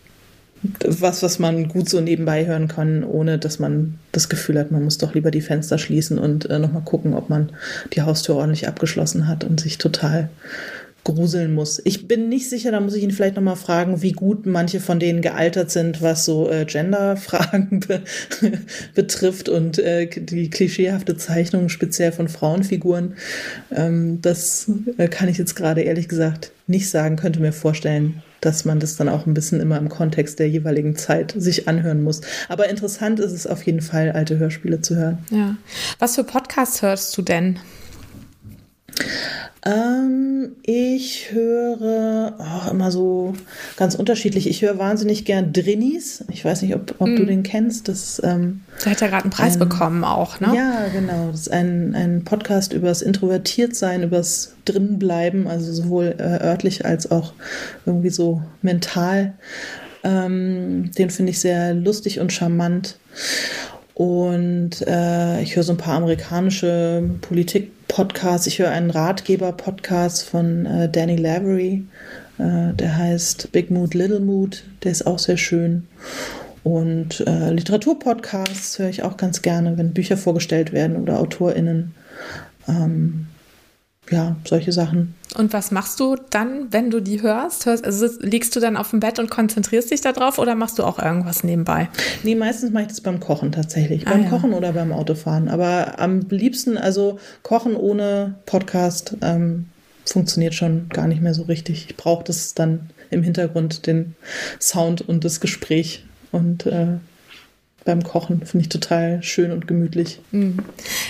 was, 0.85 1.23
was 1.23 1.39
man 1.39 1.67
gut 1.67 1.89
so 1.89 1.99
nebenbei 1.99 2.45
hören 2.45 2.67
kann, 2.67 3.03
ohne 3.03 3.39
dass 3.39 3.57
man 3.57 3.97
das 4.11 4.29
Gefühl 4.29 4.59
hat, 4.59 4.71
man 4.71 4.83
muss 4.83 4.99
doch 4.99 5.15
lieber 5.15 5.31
die 5.31 5.41
Fenster 5.41 5.77
schließen 5.77 6.19
und 6.19 6.49
äh, 6.49 6.59
nochmal 6.59 6.83
gucken, 6.83 7.15
ob 7.15 7.29
man 7.29 7.49
die 7.93 8.03
Haustür 8.03 8.35
ordentlich 8.35 8.67
abgeschlossen 8.67 9.27
hat 9.27 9.43
und 9.43 9.59
sich 9.59 9.79
total 9.79 10.29
gruseln 11.03 11.53
muss. 11.53 11.81
Ich 11.83 12.07
bin 12.07 12.29
nicht 12.29 12.49
sicher, 12.49 12.71
da 12.71 12.79
muss 12.79 12.93
ich 12.93 13.03
ihn 13.03 13.11
vielleicht 13.11 13.35
nochmal 13.35 13.55
fragen, 13.55 14.01
wie 14.01 14.11
gut 14.11 14.45
manche 14.45 14.79
von 14.79 14.99
denen 14.99 15.21
gealtert 15.21 15.71
sind, 15.71 16.01
was 16.01 16.25
so 16.25 16.49
äh, 16.49 16.65
Gender-Fragen 16.65 17.79
be 17.79 18.01
betrifft 18.93 19.49
und 19.49 19.79
äh, 19.79 20.07
die 20.07 20.49
klischeehafte 20.49 21.17
Zeichnung 21.17 21.69
speziell 21.69 22.11
von 22.11 22.27
Frauenfiguren. 22.27 23.15
Ähm, 23.71 24.21
das 24.21 24.69
äh, 24.97 25.07
kann 25.07 25.27
ich 25.27 25.37
jetzt 25.37 25.55
gerade 25.55 25.81
ehrlich 25.81 26.07
gesagt 26.07 26.51
nicht 26.67 26.89
sagen, 26.89 27.15
könnte 27.15 27.41
mir 27.41 27.51
vorstellen, 27.51 28.21
dass 28.39 28.65
man 28.65 28.79
das 28.79 28.95
dann 28.95 29.09
auch 29.09 29.25
ein 29.25 29.33
bisschen 29.33 29.59
immer 29.59 29.77
im 29.77 29.89
Kontext 29.89 30.39
der 30.39 30.49
jeweiligen 30.49 30.95
Zeit 30.95 31.33
sich 31.37 31.67
anhören 31.67 32.03
muss. 32.03 32.21
Aber 32.49 32.69
interessant 32.69 33.19
ist 33.19 33.31
es 33.31 33.45
auf 33.45 33.63
jeden 33.63 33.81
Fall, 33.81 34.11
alte 34.11 34.37
Hörspiele 34.37 34.81
zu 34.81 34.95
hören. 34.95 35.19
Ja. 35.29 35.57
Was 35.99 36.15
für 36.15 36.23
Podcasts 36.23 36.81
hörst 36.81 37.15
du 37.17 37.21
denn? 37.21 37.59
Ähm, 39.63 40.55
ich 40.63 41.31
höre 41.31 42.33
oh, 42.39 42.71
immer 42.71 42.91
so 42.91 43.33
ganz 43.77 43.93
unterschiedlich. 43.93 44.49
Ich 44.49 44.63
höre 44.63 44.79
wahnsinnig 44.79 45.23
gern 45.23 45.53
Drinnies. 45.53 46.23
Ich 46.31 46.43
weiß 46.43 46.63
nicht, 46.63 46.73
ob, 46.73 46.95
ob 46.97 47.07
mm. 47.07 47.15
du 47.15 47.25
den 47.25 47.43
kennst. 47.43 47.87
Das, 47.87 48.19
ähm, 48.23 48.61
Der 48.83 48.93
hat 48.93 49.01
ja 49.01 49.07
gerade 49.07 49.23
einen 49.23 49.31
Preis 49.31 49.53
ein, 49.53 49.59
bekommen 49.59 50.03
auch, 50.03 50.39
ne? 50.39 50.53
Ja, 50.55 50.87
genau. 50.91 51.29
Das 51.29 51.41
ist 51.41 51.51
ein, 51.51 51.93
ein 51.93 52.23
Podcast 52.23 52.73
übers 52.73 53.03
Introvertiertsein, 53.03 54.01
übers 54.01 54.55
Drinnenbleiben, 54.65 55.47
also 55.47 55.71
sowohl 55.71 56.15
äh, 56.17 56.43
örtlich 56.43 56.85
als 56.85 57.11
auch 57.11 57.33
irgendwie 57.85 58.09
so 58.09 58.41
mental. 58.63 59.33
Ähm, 60.03 60.89
den 60.97 61.11
finde 61.11 61.31
ich 61.31 61.39
sehr 61.39 61.75
lustig 61.75 62.19
und 62.19 62.33
charmant. 62.33 62.97
Und 63.93 64.81
äh, 64.87 65.43
ich 65.43 65.55
höre 65.55 65.61
so 65.61 65.73
ein 65.73 65.77
paar 65.77 65.97
amerikanische 65.97 67.03
Politik-Podcasts. 67.91 68.47
Ich 68.47 68.59
höre 68.59 68.69
einen 68.69 68.89
Ratgeber-Podcast 68.89 70.23
von 70.23 70.65
äh, 70.65 70.89
Danny 70.89 71.17
Lavery. 71.17 71.83
Äh, 72.37 72.73
der 72.73 72.97
heißt 72.97 73.51
Big 73.51 73.69
Mood, 73.69 73.93
Little 73.93 74.21
Mood. 74.21 74.63
Der 74.83 74.93
ist 74.93 75.05
auch 75.05 75.19
sehr 75.19 75.35
schön. 75.35 75.87
Und 76.63 77.19
äh, 77.27 77.51
Literaturpodcasts 77.51 78.79
höre 78.79 78.87
ich 78.87 79.03
auch 79.03 79.17
ganz 79.17 79.41
gerne, 79.41 79.77
wenn 79.77 79.93
Bücher 79.93 80.15
vorgestellt 80.15 80.71
werden 80.71 80.95
oder 80.95 81.19
AutorInnen. 81.19 81.93
Ähm, 82.67 83.27
ja, 84.09 84.37
solche 84.45 84.71
Sachen. 84.71 85.15
Und 85.35 85.53
was 85.53 85.71
machst 85.71 85.99
du 85.99 86.17
dann, 86.29 86.73
wenn 86.73 86.89
du 86.89 86.99
die 86.99 87.21
hörst? 87.21 87.65
hörst 87.65 87.85
also 87.85 88.07
liegst 88.19 88.55
du 88.55 88.59
dann 88.59 88.75
auf 88.75 88.89
dem 88.89 88.99
Bett 88.99 89.17
und 89.17 89.29
konzentrierst 89.29 89.89
dich 89.89 90.01
darauf 90.01 90.39
oder 90.39 90.55
machst 90.55 90.77
du 90.77 90.83
auch 90.83 90.99
irgendwas 90.99 91.43
nebenbei? 91.43 91.89
Nee, 92.23 92.35
meistens 92.35 92.71
mache 92.71 92.83
ich 92.83 92.89
das 92.89 93.01
beim 93.01 93.19
Kochen 93.19 93.51
tatsächlich. 93.51 94.07
Ah, 94.07 94.11
beim 94.11 94.23
ja. 94.23 94.29
Kochen 94.29 94.53
oder 94.53 94.73
beim 94.73 94.91
Autofahren. 94.91 95.47
Aber 95.47 95.99
am 95.99 96.21
liebsten, 96.29 96.77
also 96.77 97.17
Kochen 97.43 97.77
ohne 97.77 98.35
Podcast 98.45 99.15
ähm, 99.21 99.67
funktioniert 100.05 100.53
schon 100.53 100.89
gar 100.89 101.07
nicht 101.07 101.21
mehr 101.21 101.33
so 101.33 101.43
richtig. 101.43 101.85
Ich 101.89 101.97
brauche 101.97 102.25
das 102.25 102.53
dann 102.53 102.89
im 103.09 103.23
Hintergrund, 103.23 103.87
den 103.87 104.15
Sound 104.59 105.07
und 105.07 105.23
das 105.23 105.39
Gespräch. 105.39 106.05
Und 106.31 106.65
äh, 106.65 106.97
beim 107.83 108.03
Kochen. 108.03 108.45
Finde 108.45 108.63
ich 108.63 108.69
total 108.69 109.23
schön 109.23 109.51
und 109.51 109.67
gemütlich. 109.67 110.19
Mhm. 110.31 110.59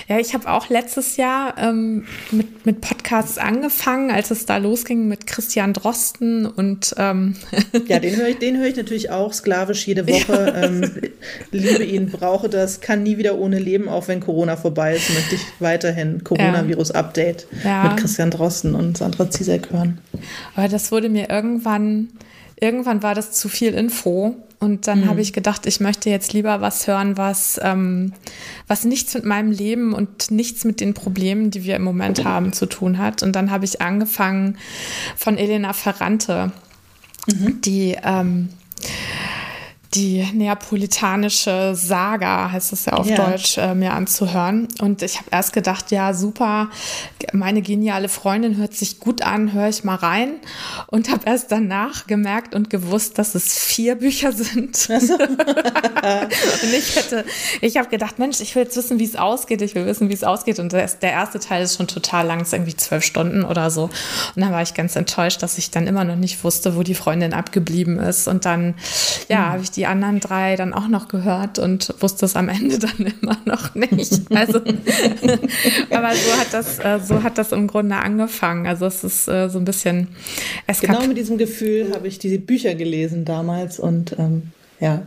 Ja, 0.08 0.20
ich 0.20 0.34
habe 0.34 0.50
auch 0.50 0.70
letztes 0.70 1.18
Jahr 1.18 1.58
ähm, 1.58 2.06
mit, 2.32 2.66
mit 2.66 2.82
Podcasts 2.82 3.38
angefangen, 3.38 4.10
als 4.12 4.32
es 4.32 4.46
da 4.46 4.58
losging 4.58 5.08
mit 5.08 5.28
Christian 5.28 5.74
Drosten 5.74 6.46
und 6.46 6.96
ähm 6.98 7.36
Ja, 7.88 8.00
den 8.00 8.16
höre 8.16 8.30
ich, 8.30 8.38
den 8.38 8.58
höre 8.58 8.68
ich 8.68 8.78
natürlich 8.78 9.10
auch 9.10 9.34
sklavisch 9.34 9.86
jede 9.86 10.08
Woche. 10.08 10.34
Ja. 10.34 10.64
Ähm, 10.64 10.92
liebe 11.52 11.84
ihn, 11.84 12.10
brauche 12.10 12.48
das, 12.48 12.80
kann 12.80 13.04
nie 13.04 13.18
wieder 13.18 13.38
ohne 13.38 13.60
leben, 13.60 13.90
auch 13.90 14.08
wenn 14.08 14.20
Corona 14.22 14.56
vorbei 14.56 14.96
ist, 14.96 15.14
möchte 15.14 15.36
ich 15.36 15.42
weiterhin 15.60 16.24
Coronavirus-Update 16.24 17.48
ja. 17.64 17.84
mit 17.84 17.98
Christian 17.98 18.32
Drosten 18.32 18.76
und 18.76 18.98
Sandra 18.98 19.30
Zizek 19.30 19.72
hören. 19.72 20.00
Aber 20.56 20.68
das 20.68 20.92
wurde 20.92 21.10
mir 21.10 21.30
irgendwann, 21.30 22.10
irgendwann 22.62 23.04
war 23.04 23.16
das 23.16 23.34
zu 23.34 23.50
viel 23.50 23.74
Info 23.74 24.38
und 24.60 24.88
dann 24.88 25.02
mhm. 25.02 25.10
habe 25.10 25.22
ich 25.22 25.34
gedacht, 25.34 25.66
ich 25.66 25.80
möchte 25.80 26.12
jetzt 26.12 26.32
lieber 26.32 26.62
was 26.62 26.86
hören, 26.86 27.18
was, 27.18 27.60
ähm, 27.64 28.14
was 28.68 28.86
nichts 28.86 29.16
mit 29.16 29.26
meinem 29.26 29.52
Leben 29.52 29.94
und 29.94 30.30
nichts 30.30 30.64
mit 30.64 30.80
den 30.80 30.94
Problemen, 30.94 31.50
die 31.50 31.64
wir 31.64 31.76
im 31.76 31.84
Moment 31.84 32.24
haben, 32.24 32.54
zu 32.54 32.68
tun 32.68 33.00
hat. 33.00 33.24
Und 33.24 33.36
dann 33.36 33.50
habe 33.50 33.66
ich 33.66 33.82
angefangen 33.82 34.58
von 35.18 35.38
Elena 35.38 35.74
Ferrante, 35.74 36.52
mhm. 37.28 37.60
die 37.62 37.98
ähm, 38.04 38.50
die 39.94 40.26
neapolitanische 40.34 41.76
Saga, 41.76 42.50
heißt 42.52 42.72
es 42.72 42.86
ja 42.86 42.94
auf 42.94 43.08
ja. 43.08 43.16
Deutsch, 43.18 43.58
äh, 43.58 43.76
mir 43.76 43.92
anzuhören. 43.92 44.70
Und 44.80 45.02
ich 45.02 45.18
habe 45.18 45.28
erst 45.32 45.52
gedacht, 45.52 45.92
ja, 45.92 46.14
super, 46.14 46.70
meine 47.34 47.62
geniale 47.62 48.08
Freundin 48.08 48.56
hört 48.56 48.74
sich 48.74 49.02
gut 49.02 49.22
an, 49.22 49.52
höre 49.52 49.68
ich 49.68 49.84
mal 49.84 49.96
rein. 49.96 50.36
Und 50.88 51.12
habe 51.12 51.24
erst 51.26 51.52
danach 51.52 52.08
gemerkt 52.08 52.56
und 52.56 52.70
gewusst, 52.70 53.18
dass 53.18 53.36
es 53.36 53.60
vier 53.60 53.96
Bücher 53.96 54.32
sind. 54.32 54.90
Und 56.02 56.74
ich 56.74 56.96
hätte, 56.96 57.26
ich 57.62 57.78
habe 57.78 57.90
gedacht, 57.90 58.18
Mensch, 58.18 58.40
ich 58.40 58.56
will 58.56 58.64
jetzt 58.64 58.76
wissen, 58.76 59.00
wie 59.00 59.06
es 59.06 59.16
ausgeht. 59.16 59.62
Ich 59.62 59.76
will 59.76 59.86
wissen, 59.86 60.10
wie 60.10 60.14
es 60.14 60.24
ausgeht. 60.24 60.60
Und 60.60 60.72
der, 60.72 60.88
der 60.88 61.12
erste 61.12 61.40
Teil 61.40 61.64
ist 61.64 61.78
schon 61.78 61.88
total 61.88 62.26
lang, 62.26 62.42
ist 62.42 62.54
irgendwie 62.54 62.76
zwölf 62.76 63.04
Stunden 63.04 63.44
oder 63.44 63.70
so. 63.70 63.84
Und 63.84 64.42
dann 64.42 64.52
war 64.52 64.62
ich 64.62 64.74
ganz 64.74 64.96
enttäuscht, 64.96 65.44
dass 65.44 65.58
ich 65.58 65.70
dann 65.70 65.86
immer 65.86 66.04
noch 66.04 66.16
nicht 66.16 66.44
wusste, 66.44 66.76
wo 66.76 66.84
die 66.84 66.96
Freundin 66.96 67.34
abgeblieben 67.34 68.00
ist. 68.00 68.28
Und 68.28 68.46
dann, 68.46 68.76
ja, 69.28 69.40
mhm. 69.40 69.52
habe 69.52 69.64
ich 69.64 69.72
die 69.72 69.81
die 69.82 69.88
anderen 69.88 70.20
drei 70.20 70.56
dann 70.56 70.76
auch 70.76 70.88
noch 70.88 71.08
gehört 71.08 71.58
und 71.58 71.96
wusste 72.00 72.26
es 72.28 72.36
am 72.36 72.50
Ende 72.50 72.78
dann 72.80 73.12
immer 73.20 73.38
noch 73.46 73.74
nicht. 73.74 74.22
Also, 74.30 74.60
aber 75.90 76.14
so 76.14 76.38
hat 76.38 76.48
das, 76.52 76.78
äh, 76.78 77.00
so 77.04 77.24
hat 77.24 77.40
das 77.40 77.52
im 77.52 77.66
Grunde 77.66 77.96
angefangen. 77.96 78.68
Also 78.68 78.86
es 78.86 79.04
ist 79.04 79.28
äh, 79.28 79.50
so 79.50 79.58
ein 79.58 79.66
bisschen. 79.66 80.10
genau 80.82 81.08
mit 81.08 81.18
diesem 81.18 81.40
Gefühl 81.40 81.94
habe 81.96 82.08
ich 82.08 82.20
diese 82.20 82.38
Bücher 82.38 82.76
gelesen 82.76 83.26
damals 83.26 83.80
und 83.80 84.16
ähm, 84.20 84.52
ja 84.80 85.02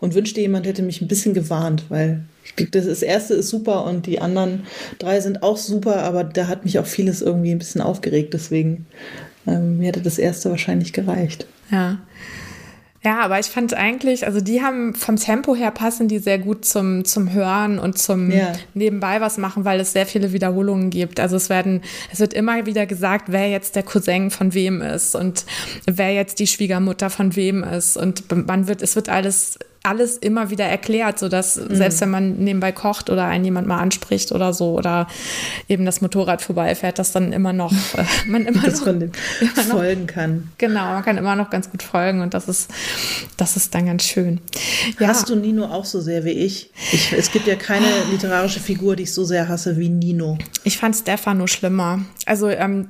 und 0.00 0.14
wünschte, 0.14 0.40
jemand 0.40 0.66
hätte 0.66 0.82
mich 0.82 1.00
ein 1.00 1.06
bisschen 1.06 1.32
gewarnt, 1.32 1.84
weil 1.88 2.24
das 2.72 3.02
erste 3.02 3.34
ist 3.34 3.50
super 3.50 3.84
und 3.84 4.06
die 4.06 4.20
anderen 4.20 4.64
drei 4.98 5.20
sind 5.20 5.44
auch 5.44 5.56
super, 5.56 6.02
aber 6.02 6.24
da 6.24 6.48
hat 6.48 6.64
mich 6.64 6.80
auch 6.80 6.86
vieles 6.86 7.22
irgendwie 7.22 7.52
ein 7.52 7.58
bisschen 7.60 7.80
aufgeregt. 7.80 8.34
Deswegen 8.34 8.86
ähm, 9.46 9.78
mir 9.78 9.88
hätte 9.88 10.02
das 10.02 10.18
erste 10.18 10.50
wahrscheinlich 10.50 10.92
gereicht. 10.92 11.46
Ja. 11.70 11.98
Ja, 13.04 13.20
aber 13.20 13.40
ich 13.40 13.46
fand 13.46 13.74
eigentlich, 13.74 14.26
also 14.26 14.40
die 14.40 14.62
haben 14.62 14.94
vom 14.94 15.16
Tempo 15.16 15.56
her 15.56 15.72
passen 15.72 16.06
die 16.06 16.20
sehr 16.20 16.38
gut 16.38 16.64
zum, 16.64 17.04
zum 17.04 17.32
Hören 17.32 17.80
und 17.80 17.98
zum 17.98 18.30
ja. 18.30 18.52
nebenbei 18.74 19.20
was 19.20 19.38
machen, 19.38 19.64
weil 19.64 19.80
es 19.80 19.92
sehr 19.92 20.06
viele 20.06 20.32
Wiederholungen 20.32 20.90
gibt. 20.90 21.18
Also 21.18 21.34
es 21.34 21.48
werden, 21.48 21.82
es 22.12 22.20
wird 22.20 22.32
immer 22.32 22.64
wieder 22.64 22.86
gesagt, 22.86 23.32
wer 23.32 23.50
jetzt 23.50 23.74
der 23.74 23.82
Cousin 23.82 24.30
von 24.30 24.54
wem 24.54 24.82
ist 24.82 25.16
und 25.16 25.44
wer 25.84 26.12
jetzt 26.14 26.38
die 26.38 26.46
Schwiegermutter 26.46 27.10
von 27.10 27.34
wem 27.34 27.64
ist. 27.64 27.96
Und 27.96 28.30
man 28.46 28.68
wird, 28.68 28.82
es 28.82 28.94
wird 28.94 29.08
alles 29.08 29.58
alles 29.84 30.16
immer 30.16 30.50
wieder 30.50 30.64
erklärt, 30.64 31.18
sodass 31.18 31.56
mhm. 31.56 31.74
selbst 31.74 32.00
wenn 32.00 32.10
man 32.10 32.36
nebenbei 32.36 32.70
kocht 32.72 33.10
oder 33.10 33.24
einen 33.24 33.44
jemand 33.44 33.66
mal 33.66 33.78
anspricht 33.78 34.30
oder 34.30 34.52
so 34.52 34.76
oder 34.76 35.08
eben 35.68 35.84
das 35.84 36.00
Motorrad 36.00 36.40
vorbeifährt, 36.40 36.98
dass 36.98 37.12
dann 37.12 37.32
immer 37.32 37.52
noch 37.52 37.72
äh, 37.96 38.04
man 38.26 38.46
immer 38.46 38.62
dass 38.62 38.84
noch, 38.84 38.98
dem 38.98 39.12
folgen 39.70 40.06
kann. 40.06 40.50
Genau, 40.58 40.84
man 40.84 41.04
kann 41.04 41.16
immer 41.16 41.34
noch 41.34 41.50
ganz 41.50 41.70
gut 41.70 41.82
folgen 41.82 42.20
und 42.20 42.34
das 42.34 42.48
ist 42.48 42.70
das 43.36 43.56
ist 43.56 43.74
dann 43.74 43.86
ganz 43.86 44.04
schön. 44.04 44.40
Ja. 45.00 45.08
Hast 45.08 45.28
du 45.28 45.36
Nino 45.36 45.64
auch 45.64 45.84
so 45.84 46.00
sehr 46.00 46.24
wie 46.24 46.30
ich? 46.30 46.70
ich? 46.92 47.12
Es 47.12 47.32
gibt 47.32 47.46
ja 47.46 47.56
keine 47.56 47.86
literarische 48.10 48.60
Figur, 48.60 48.94
die 48.94 49.04
ich 49.04 49.12
so 49.12 49.24
sehr 49.24 49.48
hasse 49.48 49.76
wie 49.78 49.88
Nino. 49.88 50.38
Ich 50.64 50.78
fand 50.78 50.94
Stefano 50.94 51.46
schlimmer. 51.46 52.00
Also 52.24 52.48
ähm, 52.48 52.88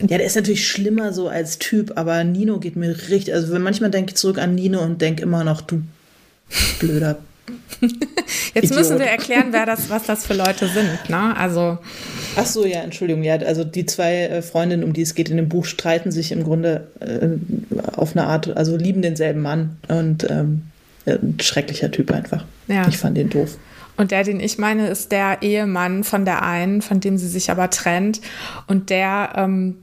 ja, 0.00 0.18
der 0.18 0.24
ist 0.24 0.36
natürlich 0.36 0.68
schlimmer 0.68 1.12
so 1.12 1.28
als 1.28 1.58
Typ, 1.58 1.92
aber 1.96 2.22
Nino 2.24 2.58
geht 2.58 2.76
mir 2.76 2.94
richtig. 3.08 3.32
Also 3.32 3.52
wenn 3.52 3.62
manchmal 3.62 3.90
denke 3.90 4.10
ich 4.10 4.16
zurück 4.16 4.38
an 4.38 4.54
Nino 4.54 4.80
und 4.80 5.00
denke 5.00 5.22
immer 5.22 5.44
noch, 5.44 5.60
du 5.62 5.82
Blöder. 6.78 7.18
Jetzt 8.54 8.64
Idiot. 8.64 8.78
müssen 8.78 8.98
wir 8.98 9.06
erklären, 9.06 9.48
wer 9.50 9.66
das, 9.66 9.90
was 9.90 10.04
das 10.04 10.26
für 10.26 10.34
Leute 10.34 10.68
sind, 10.68 11.10
ne? 11.10 11.36
Also. 11.36 11.78
Ach 12.36 12.46
so, 12.46 12.64
ja, 12.64 12.80
Entschuldigung. 12.80 13.22
Ja, 13.22 13.36
also 13.36 13.64
die 13.64 13.86
zwei 13.86 14.22
äh, 14.22 14.42
Freundinnen, 14.42 14.84
um 14.84 14.92
die 14.92 15.02
es 15.02 15.14
geht 15.14 15.28
in 15.28 15.36
dem 15.36 15.48
Buch, 15.48 15.66
streiten 15.66 16.10
sich 16.10 16.32
im 16.32 16.44
Grunde 16.44 16.88
äh, 17.00 17.76
auf 17.96 18.16
eine 18.16 18.26
Art, 18.26 18.56
also 18.56 18.76
lieben 18.76 19.02
denselben 19.02 19.42
Mann 19.42 19.76
und 19.88 20.28
ähm, 20.30 20.62
ein 21.06 21.36
schrecklicher 21.40 21.90
Typ 21.90 22.10
einfach. 22.12 22.44
Ja. 22.66 22.88
Ich 22.88 22.96
fand 22.96 23.16
den 23.16 23.28
doof. 23.28 23.58
Und 23.96 24.10
der, 24.10 24.24
den 24.24 24.40
ich 24.40 24.58
meine, 24.58 24.88
ist 24.88 25.12
der 25.12 25.42
Ehemann 25.42 26.02
von 26.02 26.24
der 26.24 26.42
einen, 26.42 26.82
von 26.82 27.00
dem 27.00 27.16
sie 27.16 27.28
sich 27.28 27.50
aber 27.50 27.70
trennt. 27.70 28.20
Und 28.66 28.90
der, 28.90 29.34
ähm, 29.36 29.76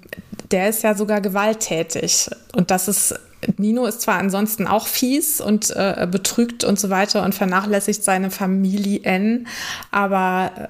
der 0.51 0.67
ist 0.69 0.83
ja 0.83 0.95
sogar 0.95 1.21
gewalttätig. 1.21 2.29
Und 2.53 2.71
das 2.71 2.87
ist 2.87 3.15
Nino 3.57 3.85
ist 3.85 4.01
zwar 4.01 4.17
ansonsten 4.17 4.67
auch 4.67 4.87
fies 4.87 5.41
und 5.41 5.71
äh, 5.71 6.07
betrügt 6.09 6.63
und 6.63 6.79
so 6.79 6.89
weiter 6.89 7.23
und 7.23 7.35
vernachlässigt 7.35 8.03
seine 8.03 8.31
Familie 8.31 9.03
N, 9.03 9.47
aber 9.91 10.51
äh, 10.57 10.67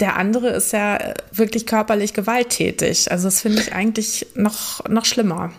der 0.00 0.16
andere 0.16 0.48
ist 0.48 0.72
ja 0.72 0.98
wirklich 1.30 1.66
körperlich 1.66 2.14
gewalttätig. 2.14 3.10
Also 3.10 3.24
das 3.24 3.42
finde 3.42 3.60
ich 3.60 3.74
eigentlich 3.74 4.26
noch, 4.34 4.82
noch 4.88 5.04
schlimmer. 5.04 5.52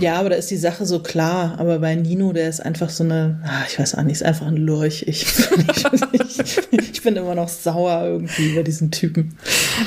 Ja, 0.00 0.16
aber 0.16 0.30
da 0.30 0.36
ist 0.36 0.50
die 0.50 0.56
Sache 0.56 0.84
so 0.84 0.98
klar. 0.98 1.54
Aber 1.58 1.78
bei 1.78 1.94
Nino, 1.94 2.32
der 2.32 2.48
ist 2.48 2.60
einfach 2.60 2.90
so 2.90 3.04
eine, 3.04 3.40
ach, 3.46 3.68
ich 3.68 3.78
weiß 3.78 3.94
auch 3.94 4.02
nicht, 4.02 4.14
ist 4.14 4.24
einfach 4.24 4.46
ein 4.46 4.56
Lurch. 4.56 5.04
Ich, 5.06 5.26
ich, 6.12 6.58
ich, 6.72 7.02
bin 7.02 7.14
immer 7.14 7.36
noch 7.36 7.48
sauer 7.48 8.02
irgendwie 8.04 8.52
über 8.52 8.64
diesen 8.64 8.90
Typen. 8.90 9.38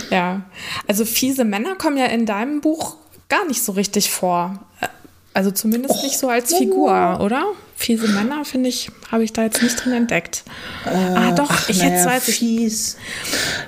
Ja, 0.10 0.44
also 0.88 1.04
fiese 1.04 1.44
Männer 1.44 1.76
kommen 1.76 1.98
ja 1.98 2.06
in 2.06 2.26
deinem 2.26 2.62
Buch 2.62 2.96
gar 3.30 3.46
nicht 3.48 3.62
so 3.62 3.74
richtig 3.74 4.10
vor. 4.10 4.66
Also 5.38 5.52
zumindest 5.52 5.94
Och, 5.94 6.02
nicht 6.02 6.18
so 6.18 6.30
als 6.30 6.52
Figur, 6.52 7.20
oder? 7.22 7.46
Fiese 7.76 8.08
Männer, 8.08 8.44
finde 8.44 8.70
ich, 8.70 8.90
habe 9.12 9.24
ich 9.24 9.34
da 9.34 9.44
jetzt 9.44 9.62
nicht 9.62 9.76
drin 9.76 9.94
entdeckt. 9.94 10.44
Äh, 10.84 10.90
ah, 10.90 11.32
doch, 11.32 11.52
ach, 11.52 11.70
ich 11.70 11.78
naja, 11.78 12.12
jetzt 12.16 12.32
fies. 12.32 12.98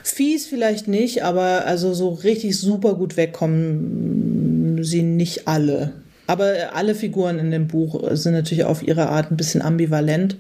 Fies 0.02 0.48
vielleicht 0.48 0.88
nicht, 0.88 1.24
aber 1.24 1.68
also 1.68 1.94
so 1.94 2.10
richtig 2.10 2.60
super 2.60 2.96
gut 2.96 3.18
wegkommen 3.18 4.84
sie 4.84 5.04
nicht 5.04 5.48
alle. 5.48 5.94
Aber 6.26 6.74
alle 6.74 6.96
Figuren 6.96 7.38
in 7.38 7.52
dem 7.52 7.68
Buch 7.68 8.02
sind 8.14 8.34
natürlich 8.34 8.64
auf 8.64 8.82
ihre 8.82 9.10
Art 9.10 9.30
ein 9.30 9.38
bisschen 9.38 9.62
ambivalent. 9.62 10.38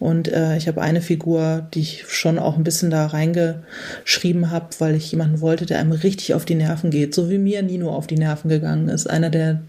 Und 0.00 0.26
äh, 0.26 0.56
ich 0.56 0.66
habe 0.66 0.82
eine 0.82 1.02
Figur, 1.02 1.68
die 1.72 1.82
ich 1.82 2.04
schon 2.08 2.36
auch 2.36 2.56
ein 2.56 2.64
bisschen 2.64 2.90
da 2.90 3.06
reingeschrieben 3.06 4.50
habe, 4.50 4.70
weil 4.80 4.96
ich 4.96 5.12
jemanden 5.12 5.40
wollte, 5.40 5.66
der 5.66 5.78
einem 5.78 5.92
richtig 5.92 6.34
auf 6.34 6.44
die 6.44 6.56
Nerven 6.56 6.90
geht. 6.90 7.14
So 7.14 7.30
wie 7.30 7.38
mir 7.38 7.62
Nino 7.62 7.90
auf 7.90 8.08
die 8.08 8.18
Nerven 8.18 8.48
gegangen 8.48 8.88
ist. 8.88 9.08
Einer 9.08 9.30
der 9.30 9.60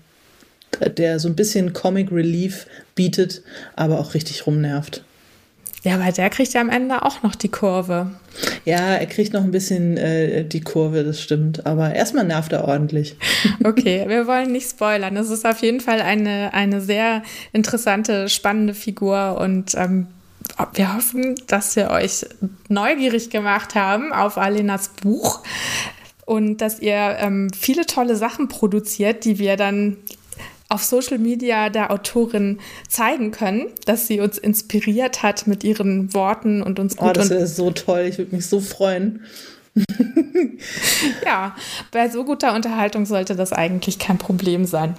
der 0.97 1.19
so 1.19 1.27
ein 1.27 1.35
bisschen 1.35 1.73
Comic 1.73 2.11
Relief 2.11 2.67
bietet, 2.95 3.41
aber 3.75 3.99
auch 3.99 4.13
richtig 4.13 4.47
rumnervt. 4.47 5.03
Ja, 5.85 5.95
aber 5.95 6.11
der 6.11 6.31
kriegt 6.31 6.51
ja 6.53 6.61
am 6.61 6.69
Ende 6.69 7.03
auch 7.03 7.21
noch 7.21 7.35
die 7.35 7.49
Kurve. 7.49 8.09
Ja, 8.65 8.95
er 8.95 9.05
kriegt 9.05 9.33
noch 9.33 9.43
ein 9.43 9.51
bisschen 9.51 9.97
äh, 9.97 10.43
die 10.43 10.61
Kurve, 10.61 11.03
das 11.03 11.21
stimmt. 11.21 11.67
Aber 11.67 11.93
erstmal 11.93 12.25
nervt 12.25 12.51
er 12.53 12.67
ordentlich. 12.67 13.15
Okay, 13.63 14.05
wir 14.07 14.25
wollen 14.25 14.51
nicht 14.51 14.69
spoilern. 14.69 15.15
Es 15.17 15.29
ist 15.29 15.45
auf 15.45 15.61
jeden 15.61 15.79
Fall 15.79 16.01
eine, 16.01 16.53
eine 16.53 16.81
sehr 16.81 17.21
interessante, 17.53 18.29
spannende 18.29 18.73
Figur 18.73 19.37
und 19.39 19.75
ähm, 19.75 20.07
wir 20.73 20.95
hoffen, 20.95 21.35
dass 21.47 21.75
wir 21.75 21.89
euch 21.91 22.25
neugierig 22.69 23.29
gemacht 23.29 23.75
haben 23.75 24.13
auf 24.13 24.37
Alenas 24.37 24.89
Buch 24.89 25.43
und 26.25 26.57
dass 26.57 26.79
ihr 26.79 27.17
ähm, 27.19 27.49
viele 27.57 27.85
tolle 27.85 28.15
Sachen 28.15 28.47
produziert, 28.47 29.25
die 29.25 29.39
wir 29.39 29.57
dann 29.57 29.97
auf 30.69 30.83
Social 30.83 31.19
Media 31.19 31.69
der 31.69 31.91
Autorin 31.91 32.59
zeigen 32.87 33.31
können, 33.31 33.67
dass 33.85 34.07
sie 34.07 34.19
uns 34.19 34.37
inspiriert 34.37 35.23
hat 35.23 35.47
mit 35.47 35.63
ihren 35.63 36.13
Worten 36.13 36.61
und 36.63 36.79
uns 36.79 36.97
gut. 36.97 37.09
Oh, 37.09 37.13
das 37.13 37.29
ist 37.29 37.55
so 37.55 37.71
toll. 37.71 38.01
Ich 38.01 38.17
würde 38.17 38.35
mich 38.35 38.47
so 38.47 38.59
freuen. 38.59 39.23
ja, 41.25 41.55
bei 41.91 42.09
so 42.09 42.23
guter 42.23 42.55
Unterhaltung 42.55 43.05
sollte 43.05 43.35
das 43.35 43.53
eigentlich 43.53 43.99
kein 43.99 44.17
Problem 44.17 44.65
sein. 44.65 44.95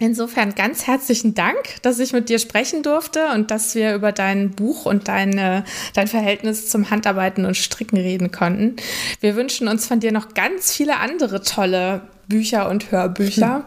Insofern 0.00 0.56
ganz 0.56 0.88
herzlichen 0.88 1.34
Dank, 1.34 1.80
dass 1.82 2.00
ich 2.00 2.12
mit 2.12 2.28
dir 2.28 2.40
sprechen 2.40 2.82
durfte 2.82 3.28
und 3.32 3.52
dass 3.52 3.76
wir 3.76 3.94
über 3.94 4.10
dein 4.10 4.50
Buch 4.50 4.86
und 4.86 5.06
deine, 5.06 5.64
dein 5.94 6.08
Verhältnis 6.08 6.68
zum 6.68 6.90
Handarbeiten 6.90 7.44
und 7.44 7.56
Stricken 7.56 7.96
reden 7.96 8.32
konnten. 8.32 8.74
Wir 9.20 9.36
wünschen 9.36 9.68
uns 9.68 9.86
von 9.86 10.00
dir 10.00 10.10
noch 10.10 10.34
ganz 10.34 10.74
viele 10.74 10.96
andere 10.96 11.42
tolle 11.42 12.02
Bücher 12.28 12.68
und 12.68 12.90
Hörbücher. 12.90 13.56
Hm. 13.56 13.64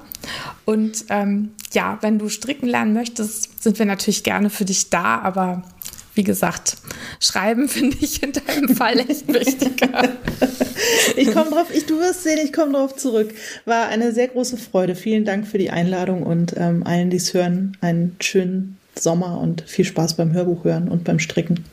Und 0.65 1.05
ähm, 1.09 1.51
ja, 1.73 1.97
wenn 2.01 2.19
du 2.19 2.29
stricken 2.29 2.67
lernen 2.67 2.93
möchtest, 2.93 3.63
sind 3.63 3.79
wir 3.79 3.85
natürlich 3.85 4.23
gerne 4.23 4.49
für 4.49 4.65
dich 4.65 4.89
da, 4.89 5.19
aber 5.19 5.63
wie 6.17 6.23
gesagt, 6.23 6.77
schreiben 7.19 7.69
finde 7.69 7.97
ich 8.01 8.21
in 8.23 8.33
deinem 8.33 8.75
Fall 8.75 8.99
echt 8.99 9.27
wichtiger. 9.31 10.09
ich 11.15 11.31
komme 11.31 11.51
drauf, 11.51 11.67
ich, 11.73 11.85
du 11.85 11.99
wirst 11.99 12.23
sehen, 12.23 12.39
ich 12.43 12.51
komme 12.51 12.73
drauf 12.73 12.95
zurück. 12.95 13.33
War 13.65 13.87
eine 13.87 14.11
sehr 14.11 14.27
große 14.27 14.57
Freude. 14.57 14.95
Vielen 14.95 15.23
Dank 15.23 15.47
für 15.47 15.57
die 15.57 15.69
Einladung 15.69 16.23
und 16.23 16.55
ähm, 16.57 16.83
allen, 16.85 17.09
die 17.09 17.17
es 17.17 17.33
hören, 17.33 17.77
einen 17.81 18.15
schönen 18.19 18.77
Sommer 18.95 19.39
und 19.39 19.61
viel 19.61 19.85
Spaß 19.85 20.15
beim 20.15 20.33
Hörbuch 20.33 20.63
hören 20.63 20.89
und 20.89 21.03
beim 21.03 21.19
Stricken. 21.19 21.63